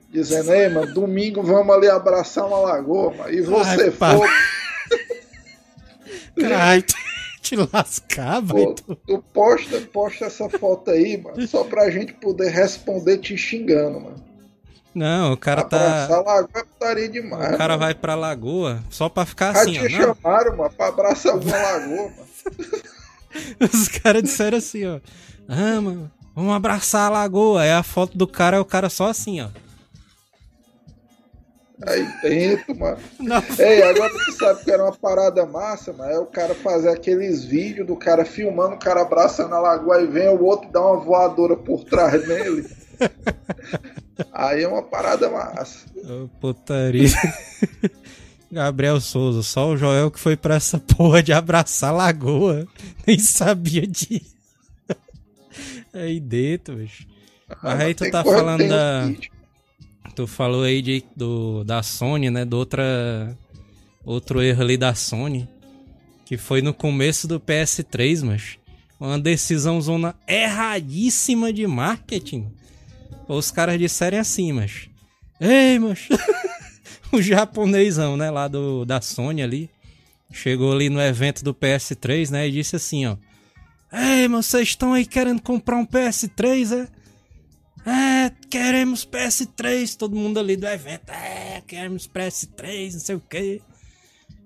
dizendo, 0.10 0.54
ei, 0.54 0.68
mano, 0.68 0.94
domingo 0.94 1.42
vamos 1.42 1.74
ali 1.74 1.90
abraçar 1.90 2.46
uma 2.46 2.58
lagoa, 2.58 3.14
mano, 3.14 3.34
e 3.34 3.40
você 3.40 3.84
Ai, 3.84 3.92
for, 3.92 4.30
Caralho, 6.38 6.84
te 7.42 7.56
pô, 7.56 8.98
tu 9.08 9.24
posta, 9.32 9.80
posta 9.94 10.26
essa 10.26 10.50
foto 10.50 10.92
aí, 10.92 11.16
mano, 11.16 11.48
só 11.48 11.64
pra 11.64 11.90
gente 11.90 12.12
poder 12.12 12.50
responder 12.50 13.20
te 13.20 13.38
xingando, 13.38 14.02
mano. 14.02 14.26
Não, 14.94 15.32
o 15.32 15.38
cara 15.38 15.64
tá. 15.64 15.78
Abraçar 15.78 16.18
a 16.18 16.22
lagoa 16.22 16.50
é 16.54 16.64
putaria 16.64 17.08
demais. 17.08 17.56
O 17.56 17.58
cara 17.58 17.78
mano. 17.78 17.80
vai 17.80 17.96
pra 17.96 18.14
lagoa 18.14 18.84
só 18.90 19.08
pra 19.08 19.26
ficar 19.26 19.54
Já 19.54 19.62
assim, 19.62 19.72
te 19.72 19.80
ó. 19.80 19.84
Não, 19.84 20.16
chamaram, 20.16 20.58
mano, 20.58 20.70
pra 20.72 20.88
abraçar 20.88 21.38
uma 21.38 21.58
lagoa, 21.58 22.10
mano. 22.10 22.28
os 23.72 23.88
caras 23.88 24.24
disseram 24.24 24.58
assim, 24.58 24.86
ó. 24.86 25.00
Ah, 25.48 25.80
mano, 25.80 26.12
vamos 26.38 26.54
abraçar 26.54 27.08
a 27.08 27.10
lagoa. 27.10 27.64
Aí 27.64 27.72
a 27.72 27.82
foto 27.82 28.16
do 28.16 28.28
cara 28.28 28.58
é 28.58 28.60
o 28.60 28.66
cara 28.66 28.90
só 28.90 29.10
assim, 29.10 29.42
ó. 29.42 29.50
Aí 31.82 32.08
dentro, 32.22 32.78
mano. 32.78 32.98
Não, 33.20 33.44
Ei, 33.58 33.82
agora 33.82 34.12
tu 34.14 34.32
sabe 34.34 34.64
que 34.64 34.72
era 34.72 34.84
uma 34.84 34.96
parada 34.96 35.46
massa, 35.48 35.94
mas 35.98 36.12
é 36.12 36.20
o 36.20 36.28
cara 36.28 36.54
fazer 36.54 36.90
aqueles 36.90 37.44
vídeos 37.44 37.88
do 37.88 37.96
cara 37.96 38.24
filmando 38.24 38.76
o 38.76 38.80
cara 38.80 39.02
abraçando 39.02 39.54
a 39.56 39.60
lagoa 39.60 40.02
e 40.02 40.08
vem 40.08 40.30
o 40.30 40.44
outro 40.44 40.72
dá 40.72 40.80
uma 40.80 41.00
voadora 41.04 41.56
por 41.56 41.84
trás 41.84 42.26
dele. 42.28 42.68
Aí 44.32 44.64
é 44.64 44.68
uma 44.68 44.84
parada 44.84 45.30
massa. 45.30 45.86
Ô, 45.96 46.28
putaria. 46.40 47.10
Gabriel 48.52 49.02
Souza, 49.02 49.44
só 49.44 49.70
o 49.70 49.78
Joel 49.78 50.10
que 50.10 50.20
foi 50.20 50.38
pra 50.38 50.56
essa 50.56 50.80
porra 50.80 51.22
de 51.22 51.34
abraçar 51.34 51.90
a 51.90 51.98
lagoa. 51.98 52.68
Nem 53.06 53.20
sabia 53.20 53.86
disso. 53.86 54.37
Aí 55.98 56.20
dentro, 56.20 56.76
bicho. 56.76 57.08
Mas 57.64 57.80
aí 57.80 57.94
tu 57.94 58.10
tá 58.12 58.24
falando 58.24 58.68
da-. 58.68 59.12
Tu 60.16 60.28
falou 60.28 60.64
aí 60.64 60.82
de, 60.82 61.04
do, 61.16 61.64
da 61.64 61.84
Sony, 61.84 62.30
né? 62.30 62.46
De 62.46 62.56
outra. 62.56 63.38
outro 64.04 64.42
erro 64.42 64.62
ali 64.62 64.78
da 64.78 64.94
Sony, 64.96 65.48
que 66.26 66.38
foi 66.38 66.62
no 66.62 66.74
começo 66.74 67.28
do 67.28 67.40
PS3, 67.40 68.24
mas 68.24 68.58
uma 69.00 69.20
decisão 69.20 69.80
zona 69.80 70.16
erradíssima 70.28 71.54
de 71.54 71.68
marketing. 71.68 72.52
Os 73.28 73.52
caras 73.52 73.78
disserem 73.78 74.20
assim, 74.20 74.52
mas. 74.52 74.90
Ei, 75.40 75.78
mas. 75.80 76.08
o 77.12 77.22
japonesão, 77.22 78.18
né, 78.18 78.32
lá 78.32 78.48
do, 78.48 78.86
da 78.86 79.02
Sony 79.02 79.42
ali, 79.42 79.70
chegou 80.32 80.74
ali 80.74 80.90
no 80.90 81.02
evento 81.02 81.44
do 81.44 81.54
PS3, 81.54 82.32
né, 82.32 82.48
e 82.48 82.52
disse 82.52 82.76
assim, 82.76 83.06
ó. 83.06 83.18
Ei, 83.92 84.28
vocês 84.28 84.70
estão 84.70 84.94
aí 84.94 85.06
querendo 85.06 85.42
comprar 85.42 85.78
um 85.78 85.86
PS3, 85.86 86.86
é? 86.86 86.98
É, 87.90 88.32
queremos 88.50 89.06
PS3, 89.06 89.96
todo 89.96 90.16
mundo 90.16 90.40
ali 90.40 90.58
do 90.58 90.68
evento. 90.68 91.10
É, 91.10 91.62
queremos 91.66 92.08
PS3, 92.08 92.94
não 92.94 93.00
sei 93.00 93.16
o 93.16 93.22
que. 93.22 93.62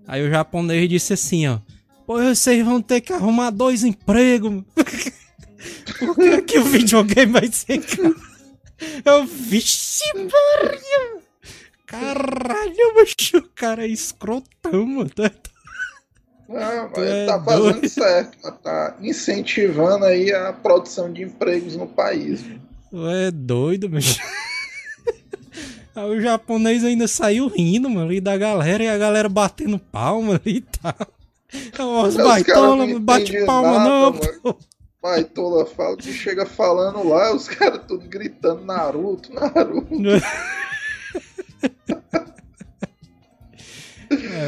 Aí 0.07 0.23
o 0.23 0.29
japonês 0.29 0.87
disse 0.87 1.13
assim, 1.13 1.47
ó. 1.47 1.59
Pois 2.05 2.37
vocês 2.37 2.63
vão 2.63 2.81
ter 2.81 3.01
que 3.01 3.13
arrumar 3.13 3.49
dois 3.49 3.83
empregos. 3.83 4.63
Porque 5.97 6.29
aqui 6.29 6.59
o 6.59 6.65
videogame 6.65 7.31
vai 7.31 7.51
ser. 7.51 7.81
Eu, 9.05 9.25
vixe, 9.25 10.03
Maria! 10.15 11.21
Caralho, 11.85 12.95
macho, 12.95 13.37
o 13.37 13.49
cara 13.49 13.85
é 13.85 13.89
escrotão, 13.89 14.85
mano. 14.85 15.09
Não, 16.51 16.89
mas 16.95 17.07
é 17.07 17.25
tá 17.25 17.41
fazendo 17.41 17.71
doido. 17.71 17.89
certo, 17.89 18.51
tá 18.63 18.97
incentivando 19.01 20.05
aí 20.05 20.33
a 20.33 20.53
produção 20.53 21.11
de 21.11 21.23
empregos 21.23 21.75
no 21.75 21.87
país. 21.87 22.43
É 22.93 23.31
doido, 23.31 23.87
bicho. 23.87 24.21
Aí 25.93 26.09
o 26.09 26.21
japonês 26.21 26.85
ainda 26.85 27.07
saiu 27.07 27.47
rindo, 27.47 27.89
mano, 27.89 28.07
ali 28.07 28.21
da 28.21 28.37
galera 28.37 28.83
e 28.83 28.87
a 28.87 28.97
galera 28.97 29.27
batendo 29.27 29.77
palma 29.77 30.39
ali 30.43 30.57
e 30.57 30.61
tal. 30.61 32.05
Os 32.05 32.15
baitola, 32.15 32.75
não 32.77 32.99
bate 32.99 33.45
palma 33.45 33.77
nada, 33.77 33.89
não. 33.89 34.11
Mano. 34.11 34.57
Baitola 35.01 35.65
fala 35.65 35.97
que 35.97 36.13
chega 36.13 36.45
falando 36.45 37.07
lá, 37.07 37.35
os 37.35 37.47
caras 37.49 37.81
tudo 37.87 38.07
gritando 38.07 38.63
Naruto, 38.63 39.33
Naruto. 39.33 39.87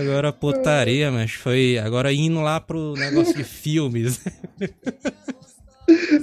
Agora 0.02 0.34
putaria, 0.34 1.12
mas 1.12 1.32
foi 1.32 1.78
agora 1.78 2.12
indo 2.12 2.42
lá 2.42 2.60
pro 2.60 2.94
negócio 2.94 3.36
de 3.36 3.44
filmes. 3.44 4.20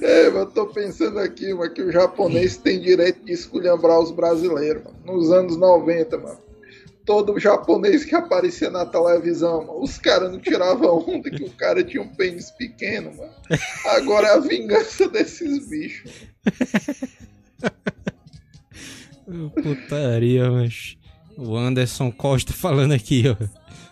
É, 0.02 0.28
eu 0.28 0.46
tô 0.46 0.66
pensando 0.66 1.18
aqui, 1.18 1.52
mano, 1.52 1.72
que 1.72 1.82
o 1.82 1.92
japonês 1.92 2.56
tem 2.56 2.80
direito 2.80 3.24
de 3.24 3.32
esculhambrar 3.32 4.00
os 4.00 4.10
brasileiros, 4.10 4.82
mano. 4.84 4.96
Nos 5.04 5.30
anos 5.30 5.56
90, 5.56 6.16
mano. 6.16 6.38
Todo 7.04 7.38
japonês 7.38 8.04
que 8.04 8.14
aparecia 8.14 8.70
na 8.70 8.86
televisão, 8.86 9.58
mano, 9.66 9.82
os 9.82 9.98
caras 9.98 10.30
não 10.32 10.38
tiravam 10.38 11.04
onda 11.06 11.30
que 11.30 11.44
o 11.44 11.50
cara 11.50 11.84
tinha 11.84 12.02
um 12.02 12.08
pênis 12.08 12.50
pequeno, 12.52 13.14
mano. 13.14 13.32
Agora 13.86 14.28
é 14.28 14.32
a 14.32 14.38
vingança 14.38 15.08
desses 15.08 15.68
bichos. 15.68 16.10
Putaria, 19.62 20.50
mas. 20.50 20.96
O 21.40 21.56
Anderson 21.56 22.12
Costa 22.12 22.52
falando 22.52 22.92
aqui, 22.92 23.24
ó. 23.26 23.36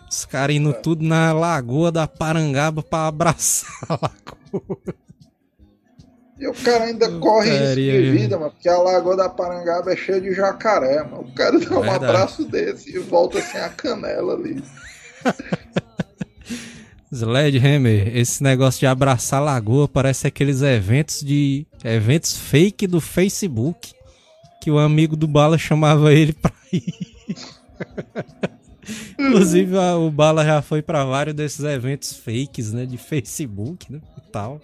Os 0.09 0.23
caras 0.25 0.55
indo 0.55 0.71
tudo 0.73 1.03
na 1.03 1.33
lagoa 1.33 1.91
da 1.91 2.07
Parangaba 2.07 2.83
pra 2.83 3.07
abraçar 3.07 3.69
a 3.89 3.93
lagoa. 3.93 4.77
E 6.39 6.47
o 6.47 6.53
cara 6.53 6.85
ainda 6.85 7.11
corre 7.19 7.49
risco 7.49 7.75
de 7.75 8.11
vida, 8.11 8.37
mano, 8.39 8.51
porque 8.51 8.69
a 8.69 8.77
Lagoa 8.77 9.17
da 9.17 9.27
Parangaba 9.27 9.91
é 9.91 9.95
cheia 9.97 10.21
de 10.21 10.33
jacaré, 10.33 11.03
mano. 11.03 11.23
O 11.23 11.31
cara 11.33 11.59
dá 11.59 11.77
um 11.77 11.81
Verdade. 11.81 12.05
abraço 12.05 12.45
desse 12.45 12.95
e 12.95 12.99
volta 12.99 13.41
sem 13.41 13.59
a 13.59 13.67
canela 13.67 14.35
ali. 14.35 14.63
Sledgehammer, 17.11 18.15
esse 18.15 18.41
negócio 18.41 18.79
de 18.79 18.85
abraçar 18.85 19.41
a 19.41 19.43
lagoa 19.43 19.87
parece 19.87 20.27
aqueles 20.27 20.61
eventos 20.61 21.19
de 21.21 21.67
eventos 21.83 22.37
fake 22.37 22.87
do 22.87 23.01
Facebook 23.01 23.93
que 24.61 24.71
o 24.71 24.79
amigo 24.79 25.17
do 25.17 25.27
Bala 25.27 25.57
chamava 25.57 26.13
ele 26.13 26.31
pra 26.31 26.53
ir. 26.71 27.18
Inclusive 29.19 29.77
o 29.77 30.09
Bala 30.09 30.43
já 30.43 30.61
foi 30.61 30.81
para 30.81 31.05
vários 31.05 31.35
desses 31.35 31.63
eventos 31.63 32.13
fakes, 32.13 32.73
né, 32.73 32.85
de 32.85 32.97
Facebook, 32.97 33.91
né, 33.91 34.01
e 34.17 34.31
tal. 34.31 34.59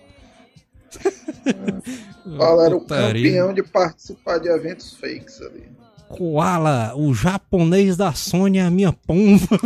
Koala 2.23 2.65
era 2.65 2.75
o 2.75 2.85
campeão 2.85 3.53
de 3.53 3.63
participar 3.63 4.39
de 4.39 4.49
eventos 4.49 4.93
fakes 4.93 5.41
ali. 5.41 5.69
Koala, 6.07 6.95
o 6.95 7.13
japonês 7.13 7.97
da 7.97 8.13
Sony 8.13 8.59
é 8.59 8.61
a 8.61 8.71
minha 8.71 8.93
pomba. 8.93 9.45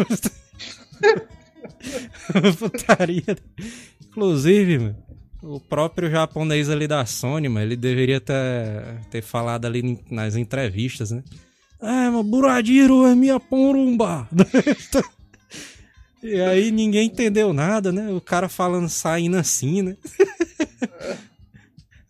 Putaria. 2.57 3.37
Inclusive, 4.07 4.79
mano, 4.79 4.95
o 5.41 5.59
próprio 5.59 6.09
japonês 6.09 6.69
ali 6.69 6.87
da 6.87 7.05
Sony, 7.05 7.47
mano, 7.47 7.65
ele 7.65 7.75
deveria 7.75 8.19
ter, 8.19 8.99
ter 9.09 9.21
falado 9.21 9.65
ali 9.65 9.99
nas 10.09 10.35
entrevistas, 10.35 11.11
né? 11.11 11.23
É, 11.81 12.09
mas 12.09 12.25
Buradiro 12.25 13.05
é 13.05 13.15
minha 13.15 13.39
pomba. 13.39 14.27
e 16.21 16.39
aí 16.41 16.71
ninguém 16.71 17.07
entendeu 17.07 17.53
nada, 17.53 17.91
né? 17.91 18.11
O 18.11 18.19
cara 18.19 18.49
falando, 18.49 18.89
saindo 18.89 19.37
assim, 19.37 19.81
né? 19.81 19.97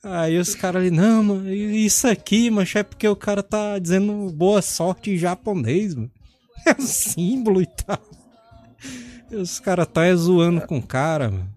Aí 0.01 0.37
os 0.37 0.55
caras 0.55 0.81
ali, 0.81 0.91
não, 0.91 1.23
mano, 1.23 1.53
isso 1.53 2.07
aqui, 2.07 2.49
mas 2.49 2.73
é 2.73 2.83
porque 2.83 3.07
o 3.07 3.15
cara 3.15 3.43
tá 3.43 3.77
dizendo 3.77 4.31
boa 4.31 4.61
sorte 4.61 5.11
em 5.11 5.17
japonês, 5.17 5.93
mano. 5.93 6.11
É 6.65 6.75
um 6.77 6.85
símbolo 6.85 7.61
e 7.61 7.65
tal. 7.65 7.99
E 9.31 9.35
os 9.35 9.59
caras 9.59 9.87
tá 9.87 10.13
zoando 10.15 10.61
com 10.61 10.77
o 10.77 10.85
cara, 10.85 11.29
mano. 11.29 11.49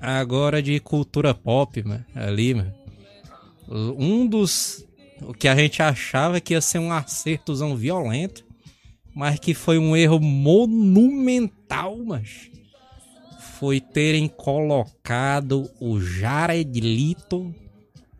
Agora 0.00 0.60
de 0.62 0.80
cultura 0.80 1.32
pop, 1.34 1.82
mano, 1.84 2.04
ali, 2.14 2.54
mano. 2.54 2.74
Um 3.68 4.26
dos. 4.26 4.84
O 5.26 5.34
que 5.34 5.48
a 5.48 5.54
gente 5.54 5.82
achava 5.82 6.40
que 6.40 6.54
ia 6.54 6.60
ser 6.60 6.78
um 6.78 6.92
acertozão 6.92 7.76
violento, 7.76 8.44
mas 9.14 9.38
que 9.38 9.54
foi 9.54 9.78
um 9.78 9.96
erro 9.96 10.20
monumental, 10.20 11.96
mas 11.98 12.50
foi 13.58 13.80
terem 13.80 14.28
colocado 14.28 15.70
o 15.80 16.00
Jared 16.00 16.80
Leto 16.80 17.54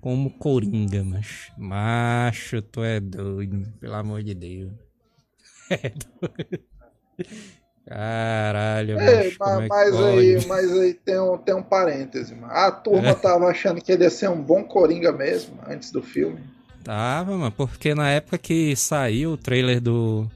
como 0.01 0.31
Coringa, 0.31 1.05
mas 1.05 1.51
macho, 1.57 2.61
tu 2.63 2.83
é 2.83 3.01
doido, 3.01 3.73
pelo 3.81 3.95
amor 3.95 4.23
de 4.23 4.35
Deus. 4.35 4.73
É 5.71 5.89
doido. 5.89 6.65
Caralho, 7.87 9.01
Ei, 9.01 9.37
mas, 9.39 9.63
é 9.63 9.69
mas 9.69 9.95
aí, 9.97 10.47
mas 10.47 10.73
aí 10.73 10.95
tem 10.95 11.19
um, 11.19 11.39
tem 11.39 11.55
um 11.55 11.63
parêntese, 11.63 12.35
mano. 12.35 12.53
A 12.53 12.71
turma 12.71 13.09
é. 13.09 13.15
tava 13.15 13.47
achando 13.47 13.81
que 13.81 13.91
ele 13.91 14.05
ia 14.05 14.11
ser 14.11 14.29
um 14.29 14.41
bom 14.41 14.63
Coringa 14.63 15.13
mesmo, 15.13 15.59
antes 15.67 15.91
do 15.91 16.03
filme. 16.03 16.41
Tava, 16.85 17.37
mano, 17.37 17.53
porque 17.53 17.95
na 17.95 18.11
época 18.11 18.39
que 18.39 18.75
saiu 18.75 19.33
o 19.33 19.37
trailer 19.37 19.81
do 19.81 20.29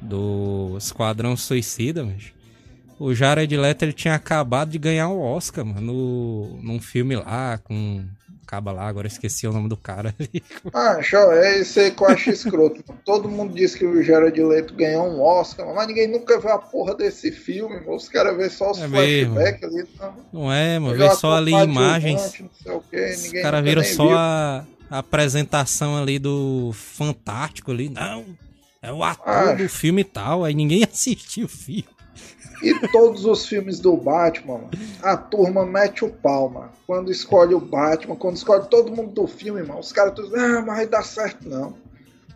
do 0.00 0.74
Esquadrão 0.76 1.36
Suicida, 1.36 2.04
mas 2.04 2.32
o 2.98 3.14
Jared 3.14 3.56
Leto 3.56 3.84
ele 3.84 3.92
tinha 3.92 4.14
acabado 4.14 4.70
de 4.70 4.78
ganhar 4.78 5.08
o 5.08 5.18
um 5.18 5.22
Oscar, 5.22 5.64
mano, 5.64 5.80
no, 5.80 6.58
num 6.60 6.80
filme 6.80 7.14
lá 7.14 7.58
com 7.58 8.04
acaba 8.52 8.70
lá, 8.70 8.86
agora 8.86 9.06
esqueci 9.06 9.46
o 9.46 9.52
nome 9.52 9.66
do 9.66 9.78
cara 9.78 10.14
ali. 10.18 10.42
Ah, 10.74 11.02
show, 11.02 11.32
é 11.32 11.60
isso 11.60 11.80
aí 11.80 11.90
que 11.90 12.02
eu 12.02 12.06
acho 12.08 12.30
escroto. 12.30 12.82
Todo 13.04 13.28
mundo 13.28 13.54
diz 13.54 13.74
que 13.74 13.86
o 13.86 14.02
Jared 14.02 14.38
Leto 14.42 14.74
ganhou 14.74 15.06
um 15.06 15.22
Oscar, 15.22 15.66
mas 15.74 15.86
ninguém 15.86 16.06
nunca 16.06 16.38
viu 16.38 16.50
a 16.50 16.58
porra 16.58 16.94
desse 16.94 17.32
filme, 17.32 17.76
mano. 17.76 17.96
Os 17.96 18.08
caras 18.08 18.36
vê 18.36 18.50
só 18.50 18.72
os 18.72 18.78
é 18.78 18.88
flashbacks 18.88 19.62
ali. 19.62 19.84
Não, 19.98 20.14
não 20.32 20.52
é, 20.52 20.78
mano, 20.78 20.96
vê 20.96 21.10
só 21.14 21.32
ali 21.34 21.52
imagens. 21.52 22.42
Os 22.66 23.32
caras 23.40 23.64
viram 23.64 23.82
só 23.84 24.12
a, 24.12 24.66
a, 24.92 24.98
apresentação 24.98 25.96
ali 25.96 26.18
do 26.18 26.72
Fantástico 26.74 27.70
ali. 27.70 27.88
Não, 27.88 28.24
é 28.80 28.92
o 28.92 29.02
ator 29.02 29.24
ah, 29.26 29.52
do 29.54 29.68
filme 29.68 30.02
e 30.02 30.04
tal, 30.04 30.44
aí 30.44 30.54
ninguém 30.54 30.84
assistiu 30.90 31.46
o 31.46 31.48
filme. 31.48 31.86
E 32.62 32.74
todos 32.88 33.24
os 33.24 33.46
filmes 33.46 33.80
do 33.80 33.96
Batman, 33.96 34.60
a 35.02 35.16
turma 35.16 35.66
mete 35.66 36.04
o 36.04 36.10
palma. 36.10 36.70
Quando 36.86 37.10
escolhe 37.10 37.54
o 37.54 37.60
Batman, 37.60 38.14
quando 38.14 38.36
escolhe 38.36 38.68
todo 38.68 38.94
mundo 38.94 39.12
do 39.12 39.26
filme, 39.26 39.62
mano, 39.62 39.80
os 39.80 39.90
caras 39.92 40.14
todos, 40.14 40.32
ah, 40.32 40.62
mas 40.64 40.76
vai 40.76 40.86
dar 40.86 41.02
certo 41.02 41.48
não. 41.48 41.74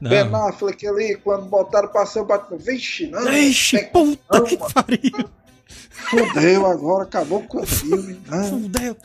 não. 0.01 0.11
Ben 0.11 0.35
Affleck 0.35 0.85
ali, 0.87 1.16
quando 1.16 1.47
botaram 1.47 1.88
pra 1.88 2.05
ser 2.05 2.21
o 2.21 2.25
Batman, 2.25 2.59
vixe, 2.59 3.07
não. 3.07 3.25
Vixe, 3.25 3.85
puta 3.92 4.38
não, 4.38 4.45
que 4.45 4.57
pariu. 4.57 5.31
Fudeu 5.91 6.67
agora, 6.67 7.05
acabou 7.05 7.43
com 7.43 7.61
o 7.61 7.67
filme. 7.67 8.19
Não. 8.27 8.62
Fudeu, 8.62 8.97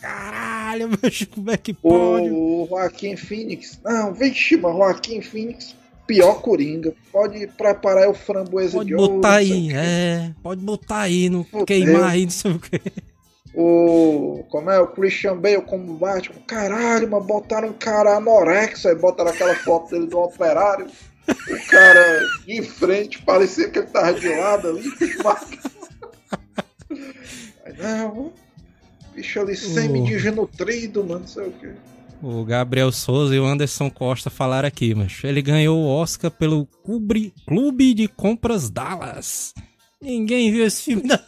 caralho, 0.00 0.90
mas 1.02 1.24
como 1.24 1.50
é 1.50 1.56
que 1.56 1.72
pode? 1.72 2.30
O 2.30 2.66
Joaquim 2.68 3.16
Phoenix, 3.16 3.78
não, 3.84 4.14
vixe, 4.14 4.56
mas 4.56 4.74
Joaquim 4.74 5.20
Phoenix 5.20 5.74
pior 6.06 6.40
Coringa. 6.40 6.94
Pode 7.12 7.46
preparar 7.48 8.08
o 8.08 8.14
framboesa 8.14 8.78
pode 8.78 8.88
de 8.88 8.94
ouro. 8.94 9.06
Pode 9.06 9.16
botar 9.16 9.34
aí, 9.34 9.72
é. 9.72 10.32
Pode 10.42 10.60
botar 10.62 11.00
aí, 11.00 11.28
não 11.28 11.44
Meu 11.52 11.66
queimar 11.66 12.10
aí, 12.10 12.24
não 12.24 12.30
sei 12.30 12.52
o 12.52 12.58
quê. 12.58 12.80
O. 13.54 14.44
Como 14.48 14.70
é? 14.70 14.78
O 14.78 14.86
Christian 14.86 15.36
Bale 15.38 15.62
como 15.62 15.94
Batman. 15.94 16.36
Caralho, 16.46 17.10
mas 17.10 17.26
botaram 17.26 17.68
um 17.68 17.72
cara 17.72 18.16
anorexo 18.16 18.88
aí, 18.88 18.94
botaram 18.94 19.30
aquela 19.30 19.54
foto 19.56 19.90
dele 19.90 20.06
do 20.06 20.18
operário. 20.18 20.86
O 21.28 21.70
cara 21.70 22.20
de 22.46 22.62
frente 22.62 23.20
parecia 23.22 23.68
que 23.68 23.80
ele 23.80 23.88
tava 23.88 24.14
de 24.14 24.28
lado 24.28 24.68
ali. 24.68 24.82
Aí, 27.78 27.98
não, 27.98 28.32
bicho 29.14 29.40
ali 29.40 29.56
semi-desnutrido, 29.56 31.04
mano, 31.04 31.20
não 31.20 31.26
sei 31.26 31.46
o 31.46 31.52
que. 31.52 31.70
O 32.22 32.44
Gabriel 32.44 32.90
Souza 32.90 33.34
e 33.34 33.38
o 33.38 33.44
Anderson 33.44 33.90
Costa 33.90 34.30
falaram 34.30 34.66
aqui, 34.66 34.94
mas 34.94 35.22
ele 35.22 35.42
ganhou 35.42 35.78
o 35.78 35.86
Oscar 35.86 36.30
pelo 36.30 36.66
Clube 37.46 37.94
de 37.94 38.08
Compras 38.08 38.70
Dallas. 38.70 39.52
Ninguém 40.00 40.50
viu 40.50 40.64
esse 40.64 40.82
filme, 40.82 41.02
não. 41.04 41.18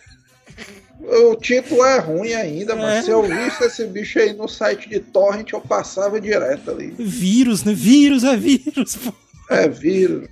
O 1.30 1.36
título 1.36 1.84
é 1.84 1.98
ruim 1.98 2.32
ainda, 2.32 2.74
mas 2.74 2.98
é. 2.98 3.02
se 3.02 3.10
eu 3.10 3.22
visse 3.22 3.64
esse 3.64 3.86
bicho 3.86 4.18
aí 4.18 4.32
no 4.32 4.48
site 4.48 4.88
de 4.88 5.00
Torrent, 5.00 5.52
eu 5.52 5.60
passava 5.60 6.20
direto 6.20 6.70
ali. 6.70 6.94
Vírus, 6.98 7.64
né? 7.64 7.72
Vírus 7.72 8.24
é 8.24 8.36
vírus, 8.36 8.96
pô. 8.96 9.12
É 9.48 9.68
vírus. 9.68 10.28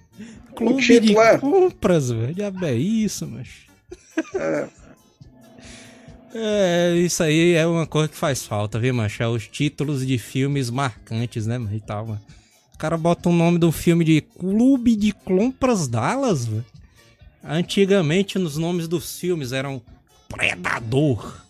Clube 0.55 0.75
o 0.75 0.77
título 0.79 1.15
de 1.15 1.19
é... 1.19 1.39
compras, 1.39 2.11
velho. 2.11 2.35
É 2.63 2.75
isso, 2.75 3.27
mas. 3.27 3.49
É. 4.35 4.67
É, 6.39 6.95
isso 6.99 7.23
aí 7.23 7.55
é 7.55 7.67
uma 7.67 7.87
coisa 7.87 8.09
que 8.09 8.17
faz 8.17 8.45
falta, 8.45 8.79
viu, 8.79 8.93
macho? 8.93 9.23
É 9.23 9.29
os 9.29 9.49
títulos 9.49 10.07
de 10.07 10.19
filmes 10.19 10.69
marcantes, 10.69 11.47
né, 11.47 11.59
e 11.73 11.81
tal, 11.81 12.09
mano. 12.09 12.21
O 12.75 12.79
cara 12.79 12.99
bota 12.99 13.31
o 13.31 13.33
nome 13.33 13.59
do 13.59 13.73
filme 13.73 14.05
de 14.05 14.21
Clube 14.21 14.97
de 14.97 15.13
Compras 15.13 15.89
Dallas, 15.89 16.45
velho. 16.45 16.65
Antigamente, 17.43 18.39
nos 18.39 18.59
nomes 18.59 18.87
dos 18.87 19.19
filmes 19.19 19.53
eram 19.53 19.81
Predador, 20.29 21.41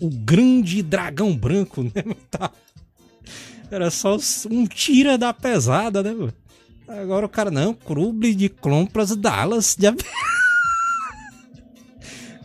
o 0.00 0.08
Grande 0.08 0.82
Dragão 0.82 1.36
Branco, 1.36 1.82
né, 1.94 2.02
tá? 2.30 2.50
Era 3.70 3.90
só 3.90 4.16
um 4.50 4.66
tira 4.66 5.18
da 5.18 5.34
pesada, 5.34 6.02
né, 6.02 6.14
mano? 6.14 6.32
Agora 6.88 7.26
o 7.26 7.28
cara, 7.28 7.50
não, 7.50 7.74
Clube 7.74 8.34
de 8.34 8.48
Compras 8.48 9.14
Dallas. 9.14 9.76
Já... 9.78 9.94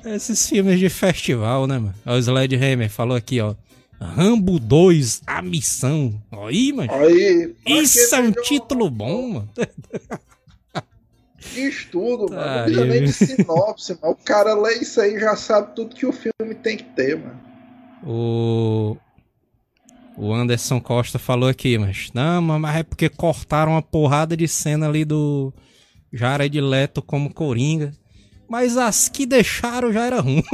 Esses 0.05 0.47
filmes 0.47 0.79
de 0.79 0.87
festival, 0.89 1.65
né, 1.65 1.79
mano? 1.79 1.95
O 2.05 2.17
Sledgehammer 2.17 2.89
falou 2.89 3.17
aqui, 3.17 3.41
ó. 3.41 3.55
Rambo 3.99 4.59
2, 4.59 5.23
A 5.25 5.41
Missão. 5.41 6.21
Aí, 6.31 6.71
mano. 6.71 6.91
Aí, 6.93 7.55
Isso 7.65 8.13
é 8.13 8.19
um 8.19 8.31
título 8.31 8.89
bom, 8.89 9.29
mano. 9.29 9.49
Estudo, 11.55 12.27
mano. 12.29 12.45
Não 12.45 12.63
precisa 12.63 12.85
nem 12.85 13.03
de 13.03 13.13
sinopse, 13.13 13.97
mano. 14.01 14.13
O 14.13 14.15
cara 14.15 14.53
lê 14.53 14.75
isso 14.75 14.99
aí 14.99 15.19
já 15.19 15.35
sabe 15.35 15.75
tudo 15.75 15.95
que 15.95 16.05
o 16.05 16.11
filme 16.11 16.55
tem 16.55 16.77
que 16.77 16.83
ter, 16.83 17.17
mano. 17.17 17.39
O. 18.03 18.97
O 20.17 20.33
Anderson 20.33 20.79
Costa 20.79 21.19
falou 21.19 21.49
aqui, 21.49 21.77
mas. 21.77 22.09
Não, 22.13 22.41
mas 22.41 22.75
é 22.77 22.83
porque 22.83 23.09
cortaram 23.09 23.73
uma 23.73 23.81
porrada 23.81 24.35
de 24.35 24.47
cena 24.47 24.87
ali 24.87 25.03
do 25.03 25.53
Jared 26.11 26.59
Leto 26.61 27.01
como 27.01 27.33
Coringa. 27.33 27.91
Mas 28.47 28.77
as 28.77 29.09
que 29.09 29.25
deixaram 29.25 29.91
já 29.91 30.05
era 30.05 30.21
ruim. 30.21 30.43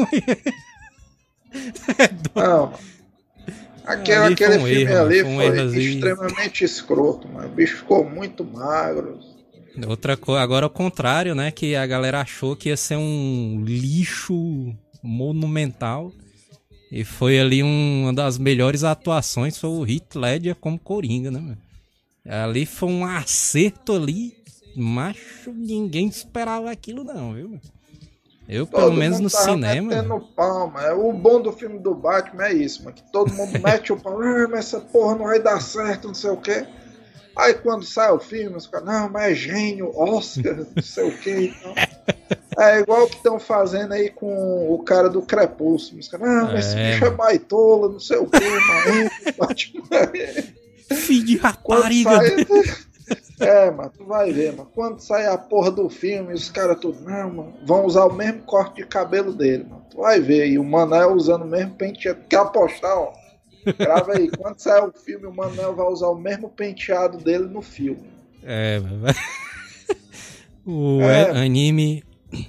Não. 2.36 2.74
Aquele, 3.86 4.18
ali 4.18 4.34
aquele 4.34 4.58
um 4.58 4.66
filme 4.66 4.84
erro, 4.84 5.02
ali 5.02 5.22
foi, 5.22 5.34
um 5.34 5.74
extremamente 5.74 6.64
escroto, 6.64 7.28
mano. 7.28 7.48
O 7.48 7.52
bicho 7.52 7.78
ficou 7.78 8.10
muito 8.10 8.44
magro. 8.44 9.20
Outra 9.88 10.16
coisa, 10.16 10.42
agora 10.42 10.66
ao 10.66 10.70
contrário, 10.70 11.34
né? 11.34 11.52
Que 11.52 11.76
a 11.76 11.86
galera 11.86 12.22
achou 12.22 12.56
que 12.56 12.70
ia 12.70 12.78
ser 12.78 12.98
um 12.98 13.64
lixo 13.66 14.76
monumental. 15.02 16.12
E 16.92 17.06
foi 17.06 17.40
ali 17.40 17.64
um, 17.64 18.04
uma 18.04 18.14
das 18.14 18.38
melhores 18.38 18.84
atuações, 18.84 19.58
foi 19.58 19.70
o 19.70 19.86
Heath 19.86 20.16
Ledger 20.16 20.56
como 20.56 20.78
Coringa, 20.78 21.32
né, 21.32 21.40
mano? 21.40 21.58
Ali 22.26 22.66
foi 22.66 22.90
um 22.90 23.06
acerto 23.06 23.94
ali, 23.94 24.36
macho, 24.76 25.52
ninguém 25.54 26.08
esperava 26.08 26.70
aquilo 26.70 27.04
não, 27.04 27.34
viu, 27.34 27.50
mano? 27.50 27.62
Eu, 28.52 28.66
todo 28.66 28.82
pelo 28.82 28.94
menos 28.94 29.22
no 29.22 29.30
cinema. 29.30 30.22
Palma. 30.36 30.82
É, 30.84 30.92
o 30.92 31.14
bom 31.14 31.42
do 31.42 31.54
filme 31.54 31.80
do 31.80 31.96
Batman 31.96 32.48
é 32.48 32.54
isso, 32.54 32.84
mano, 32.84 32.94
que 32.98 33.04
todo 33.10 33.34
mundo 33.34 33.58
mete 33.64 33.94
o 33.94 33.98
pau, 33.98 34.22
ah, 34.22 34.48
mas 34.50 34.66
essa 34.66 34.82
porra 34.82 35.16
não 35.16 35.26
vai 35.26 35.40
dar 35.40 35.62
certo, 35.62 36.10
não 36.10 36.14
sei 36.14 36.32
o 36.32 36.38
quê. 36.38 36.68
Aí 37.34 37.54
quando 37.54 37.86
sai 37.86 38.12
o 38.12 38.20
filme, 38.20 38.58
os 38.58 38.68
caras, 38.68 38.86
não, 38.86 39.10
mas 39.10 39.32
é 39.32 39.36
gênio, 39.36 39.98
Oscar, 39.98 40.58
não 40.76 40.84
sei 40.84 41.08
o 41.08 41.18
quê. 41.18 41.54
Então. 41.58 41.74
É 42.60 42.80
igual 42.80 43.08
que 43.08 43.16
estão 43.16 43.40
fazendo 43.40 43.94
aí 43.94 44.10
com 44.10 44.74
o 44.74 44.84
cara 44.84 45.10
do 45.10 45.22
Crepúsculo. 45.22 46.02
Os 46.02 46.10
caras, 46.10 46.28
não, 46.28 46.52
mas 46.52 46.68
esse 46.68 46.78
é, 46.78 46.92
bicho 46.92 47.06
é 47.06 47.10
baitola, 47.10 47.88
não 47.90 48.00
sei 48.00 48.18
o 48.18 48.28
quê, 48.28 48.40
mas 48.68 49.36
Batman. 49.40 50.98
Filho 50.98 51.26
de 51.26 51.38
rapariga. 51.38 52.20
É, 53.42 53.72
mano, 53.72 53.92
tu 53.98 54.06
vai 54.06 54.32
ver, 54.32 54.52
mano. 54.52 54.70
Quando 54.74 55.00
sai 55.00 55.26
a 55.26 55.38
porra 55.38 55.72
do 55.72 55.90
filme, 55.90 56.34
os 56.34 56.50
caras 56.50 56.80
tudo, 56.80 57.02
não, 57.02 57.34
mano, 57.34 57.54
vão 57.66 57.86
usar 57.86 58.06
o 58.06 58.14
mesmo 58.14 58.44
corte 58.44 58.82
de 58.82 58.88
cabelo 58.88 59.34
dele, 59.34 59.64
mano. 59.64 59.84
Tu 59.90 59.98
vai 59.98 60.20
ver. 60.20 60.48
E 60.48 60.60
o 60.60 60.64
Manel 60.64 61.14
usando 61.14 61.44
o 61.44 61.48
mesmo 61.48 61.74
penteado. 61.74 62.22
Quer 62.30 62.38
apostar, 62.38 62.96
ó? 62.96 63.14
Grava 63.78 64.14
aí. 64.14 64.30
Quando 64.30 64.60
sair 64.60 64.84
o 64.84 64.92
filme, 64.92 65.26
o 65.26 65.34
Manel 65.34 65.76
vai 65.76 65.88
usar 65.88 66.08
o 66.08 66.16
mesmo 66.16 66.50
penteado 66.50 67.18
dele 67.18 67.46
no 67.46 67.62
filme. 67.62 68.10
É, 68.44 68.80
mas... 69.02 69.18
o 70.66 71.02
é. 71.02 71.32
anime. 71.32 72.04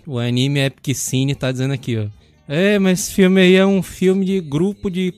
O 0.07 0.19
anime 0.19 0.61
Epic 0.61 0.95
Cine 0.95 1.35
tá 1.35 1.51
dizendo 1.51 1.75
aqui, 1.75 1.99
ó. 1.99 2.07
É, 2.47 2.79
mas 2.79 3.01
esse 3.01 3.15
filme 3.15 3.41
aí 3.41 3.57
é 3.57 3.65
um 3.65 3.83
filme 3.83 4.25
de 4.25 4.41
grupo 4.41 4.91
de. 4.91 5.15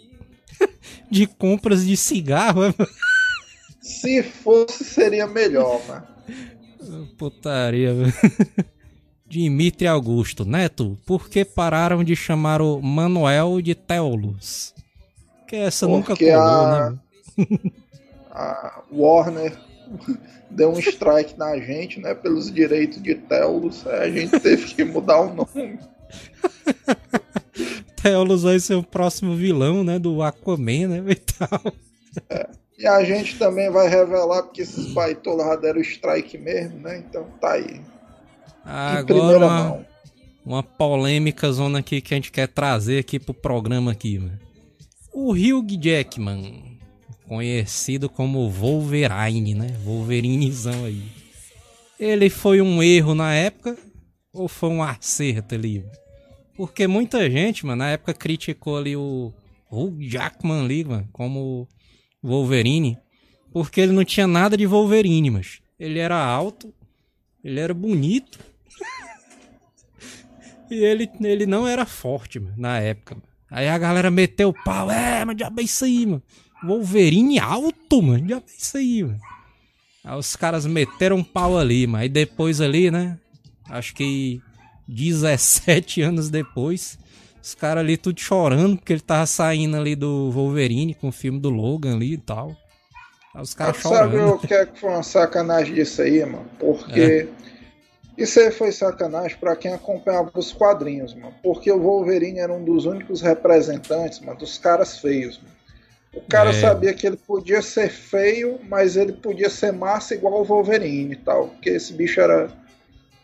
de 1.11 1.27
compras 1.27 1.85
de 1.85 1.97
cigarro, 1.97 2.65
é, 2.65 2.75
Se 3.85 4.23
fosse, 4.23 4.83
seria 4.83 5.27
melhor, 5.27 5.79
mano. 5.87 6.07
Putaria, 7.19 7.93
velho. 7.93 8.15
Dimitri 9.29 9.87
Augusto, 9.87 10.47
Neto, 10.47 10.97
por 11.05 11.29
que 11.29 11.45
pararam 11.45 12.03
de 12.03 12.17
chamar 12.17 12.63
o 12.63 12.81
Manuel 12.81 13.61
de 13.61 13.75
Teolus? 13.75 14.75
Que 15.47 15.57
essa 15.57 15.87
Porque 15.87 15.99
nunca 15.99 16.17
colou, 16.17 16.67
a... 16.67 16.91
né? 16.91 16.99
a 18.33 18.83
Warner 18.91 19.55
deu 20.49 20.71
um 20.71 20.79
strike 20.79 21.39
na 21.39 21.59
gente, 21.59 22.01
né? 22.01 22.15
Pelos 22.15 22.51
direitos 22.51 23.03
de 23.03 23.15
Teolus. 23.15 23.87
A 23.87 24.09
gente 24.09 24.41
teve 24.41 24.75
que 24.75 24.83
mudar 24.83 25.21
o 25.21 25.35
nome. 25.35 25.79
Teolus 28.03 28.45
vai 28.45 28.59
ser 28.59 28.77
o 28.77 28.83
próximo 28.83 29.37
vilão, 29.37 29.85
né? 29.85 29.99
Do 29.99 30.23
Aquaman, 30.23 30.89
né? 30.89 31.05
E 31.07 31.17
tal. 31.17 31.75
É. 32.31 32.64
E 32.79 32.87
a 32.87 33.05
gente 33.05 33.39
também 33.39 33.71
vai 33.71 33.89
revelar, 33.89 34.43
porque 34.43 34.63
esses 34.63 34.93
baitolas 34.93 35.47
já 35.47 35.57
deram 35.57 35.81
strike 35.81 36.37
mesmo, 36.39 36.81
né? 36.81 36.99
Então 36.99 37.25
tá 37.41 37.53
aí. 37.53 37.81
Agora 38.65 39.39
uma, 39.39 39.87
uma 40.45 40.63
polêmica 40.63 41.53
zona 41.53 41.79
aqui 41.79 42.01
que 42.01 42.15
a 42.15 42.17
gente 42.17 42.33
quer 42.33 42.49
trazer 42.49 42.99
aqui 42.99 43.21
pro 43.21 43.33
programa 43.33 43.93
aqui, 43.93 44.19
mano. 44.19 44.39
O 45.13 45.33
Hugh 45.33 45.79
Jackman, 45.81 46.79
conhecido 47.29 48.09
como 48.09 48.51
Wolverine, 48.51 49.55
né? 49.55 49.69
Wolverinezão 49.85 50.85
aí. 50.85 51.05
Ele 51.99 52.29
foi 52.29 52.61
um 52.61 52.83
erro 52.83 53.15
na 53.15 53.33
época 53.33 53.77
ou 54.33 54.49
foi 54.49 54.71
um 54.71 54.83
acerto 54.83 55.55
ali? 55.55 55.85
Porque 56.57 56.87
muita 56.89 57.31
gente, 57.31 57.65
mano, 57.65 57.79
na 57.79 57.91
época 57.91 58.13
criticou 58.15 58.77
ali 58.77 58.97
o 58.97 59.33
Hugh 59.71 60.01
Jackman 60.01 60.65
ali, 60.65 60.85
mano, 60.85 61.09
como 61.13 61.69
Wolverine, 62.25 62.97
porque 63.53 63.83
ele 63.83 63.93
não 63.93 64.05
tinha 64.05 64.27
nada 64.27 64.57
de 64.57 64.67
Wolverine, 64.67 65.31
mas 65.31 65.61
ele 65.79 65.99
era 65.99 66.17
alto, 66.17 66.73
ele 67.45 67.61
era 67.61 67.75
bonito. 67.75 68.39
e 70.71 70.77
ele, 70.77 71.11
ele 71.21 71.45
não 71.45 71.69
era 71.69 71.85
forte, 71.85 72.41
mano, 72.41 72.55
na 72.57 72.81
época. 72.81 73.17
Mano. 73.17 73.27
Aí 73.51 73.69
a 73.69 73.77
galera 73.77 74.11
meteu 74.11 74.49
o 74.49 74.65
pau, 74.65 74.91
é, 74.91 75.25
mas 75.25 75.37
já 75.39 75.53
é 75.55 75.63
isso 75.63 75.85
aí, 75.85 76.07
mano. 76.07 76.23
Wolverine 76.65 77.39
alto, 77.39 78.01
mano, 78.01 78.27
já 78.27 78.37
é 78.37 78.43
isso 78.47 78.77
aí, 78.79 79.05
mano. 79.05 79.21
Aí 80.03 80.19
os 80.19 80.35
caras 80.35 80.65
meteram 80.65 81.17
um 81.17 81.25
pau 81.25 81.59
ali, 81.59 81.87
mas 81.87 82.03
aí 82.03 82.09
depois 82.09 82.61
ali, 82.61 82.91
né? 82.91 83.19
Acho 83.69 83.95
que 83.95 84.41
17 84.89 86.01
anos 86.01 86.31
depois, 86.31 86.99
os 87.45 87.55
caras 87.55 87.85
ali 87.85 87.99
tudo 87.99 88.19
chorando 88.19 88.79
porque 88.79 88.95
ele 88.95 89.03
tava 89.03 89.27
saindo 89.27 89.77
ali 89.77 89.95
do 89.95 90.31
Wolverine 90.31 90.95
com 90.95 91.09
o 91.09 91.13
filme 91.13 91.39
do 91.39 91.51
Logan 91.51 91.97
ali 91.97 92.15
e 92.15 92.19
tal. 92.19 92.57
Os 93.35 93.53
caras 93.53 93.77
chorando. 93.77 94.13
Sabe 94.13 94.17
o 94.17 94.39
que 94.39 94.55
é 94.55 94.65
que 94.65 94.81
foi 94.81 94.89
uma 94.89 95.03
sacanagem 95.03 95.75
disso 95.75 96.01
aí, 96.01 96.25
mano? 96.25 96.47
Porque 96.59 97.01
é. 97.01 97.29
isso 98.17 98.41
aí 98.41 98.51
foi 98.51 98.73
sacanagem 98.73 99.37
para 99.37 99.55
quem 99.57 99.75
acompanhava 99.75 100.31
os 100.35 100.53
quadrinhos, 100.55 101.13
mano. 101.15 101.35
Porque 101.43 101.71
o 101.71 101.79
Wolverine 101.79 102.39
era 102.39 102.51
um 102.51 102.65
dos 102.65 102.87
únicos 102.87 103.21
representantes, 103.21 104.21
mano, 104.21 104.39
dos 104.39 104.57
caras 104.57 104.99
feios, 104.99 105.37
mano. 105.37 105.55
O 106.15 106.23
cara 106.23 106.49
é. 106.49 106.55
sabia 106.55 106.95
que 106.95 107.07
ele 107.07 107.19
podia 107.19 107.61
ser 107.61 107.91
feio, 107.91 108.59
mas 108.71 108.97
ele 108.97 109.13
podia 109.13 109.51
ser 109.51 109.73
massa 109.73 110.15
igual 110.15 110.41
o 110.41 110.45
Wolverine 110.45 111.13
e 111.13 111.17
tal. 111.17 111.49
Porque 111.49 111.69
esse 111.69 111.93
bicho 111.93 112.23
era 112.23 112.49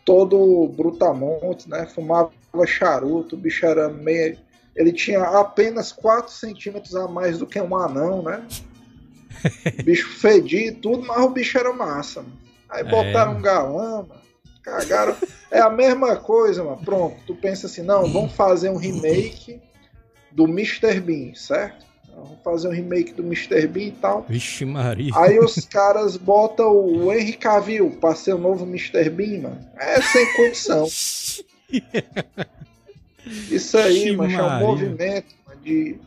todo 0.05 0.67
brutamonte, 0.67 1.67
né? 1.67 1.87
Fumava 1.87 2.31
charuto, 2.67 3.35
o 3.35 3.39
bicho 3.39 3.65
era 3.65 3.89
meio. 3.89 4.37
Ele 4.75 4.91
tinha 4.91 5.21
apenas 5.21 5.91
4 5.91 6.31
centímetros 6.31 6.95
a 6.95 7.07
mais 7.07 7.39
do 7.39 7.45
que 7.47 7.59
um 7.59 7.75
anão, 7.75 8.21
né? 8.23 8.41
bicho 9.83 10.09
fedia 10.19 10.67
e 10.67 10.71
tudo, 10.71 11.05
mas 11.07 11.21
o 11.23 11.29
bicho 11.29 11.57
era 11.57 11.73
massa. 11.73 12.23
Aí 12.69 12.83
botaram 12.83 13.33
É. 13.33 13.35
um 13.35 13.41
galã, 13.41 13.91
mano. 14.07 14.21
Cagaram. 14.63 15.15
É 15.49 15.59
a 15.59 15.69
mesma 15.69 16.15
coisa, 16.17 16.63
mano. 16.63 16.77
Pronto, 16.85 17.17
tu 17.25 17.35
pensa 17.35 17.65
assim, 17.67 17.81
não, 17.81 18.11
vamos 18.11 18.33
fazer 18.33 18.69
um 18.69 18.77
remake 18.77 19.59
do 20.31 20.45
Mr. 20.45 20.99
Bean, 20.99 21.33
certo? 21.33 21.85
Vamos 22.13 22.37
fazer 22.43 22.67
um 22.67 22.71
remake 22.71 23.13
do 23.13 23.23
Mr. 23.23 23.65
Bean 23.67 23.87
e 23.87 23.91
tal. 23.91 24.25
Vixe 24.29 24.63
Maria. 24.65 25.11
Aí 25.15 25.39
os 25.39 25.55
caras 25.65 26.15
botam 26.15 26.71
o 26.71 27.11
Henry 27.11 27.33
Cavill 27.33 27.97
pra 27.99 28.13
ser 28.13 28.35
o 28.35 28.37
novo 28.37 28.63
Mr. 28.65 29.09
Bean, 29.09 29.41
mano. 29.41 29.67
É 29.77 29.99
sem 30.01 30.31
condição. 30.33 30.85
Isso 33.49 33.77
aí, 33.77 34.15
mano, 34.15 34.33
é 34.33 34.43
um 34.43 34.59
movimento 34.59 35.35
de 35.63 35.97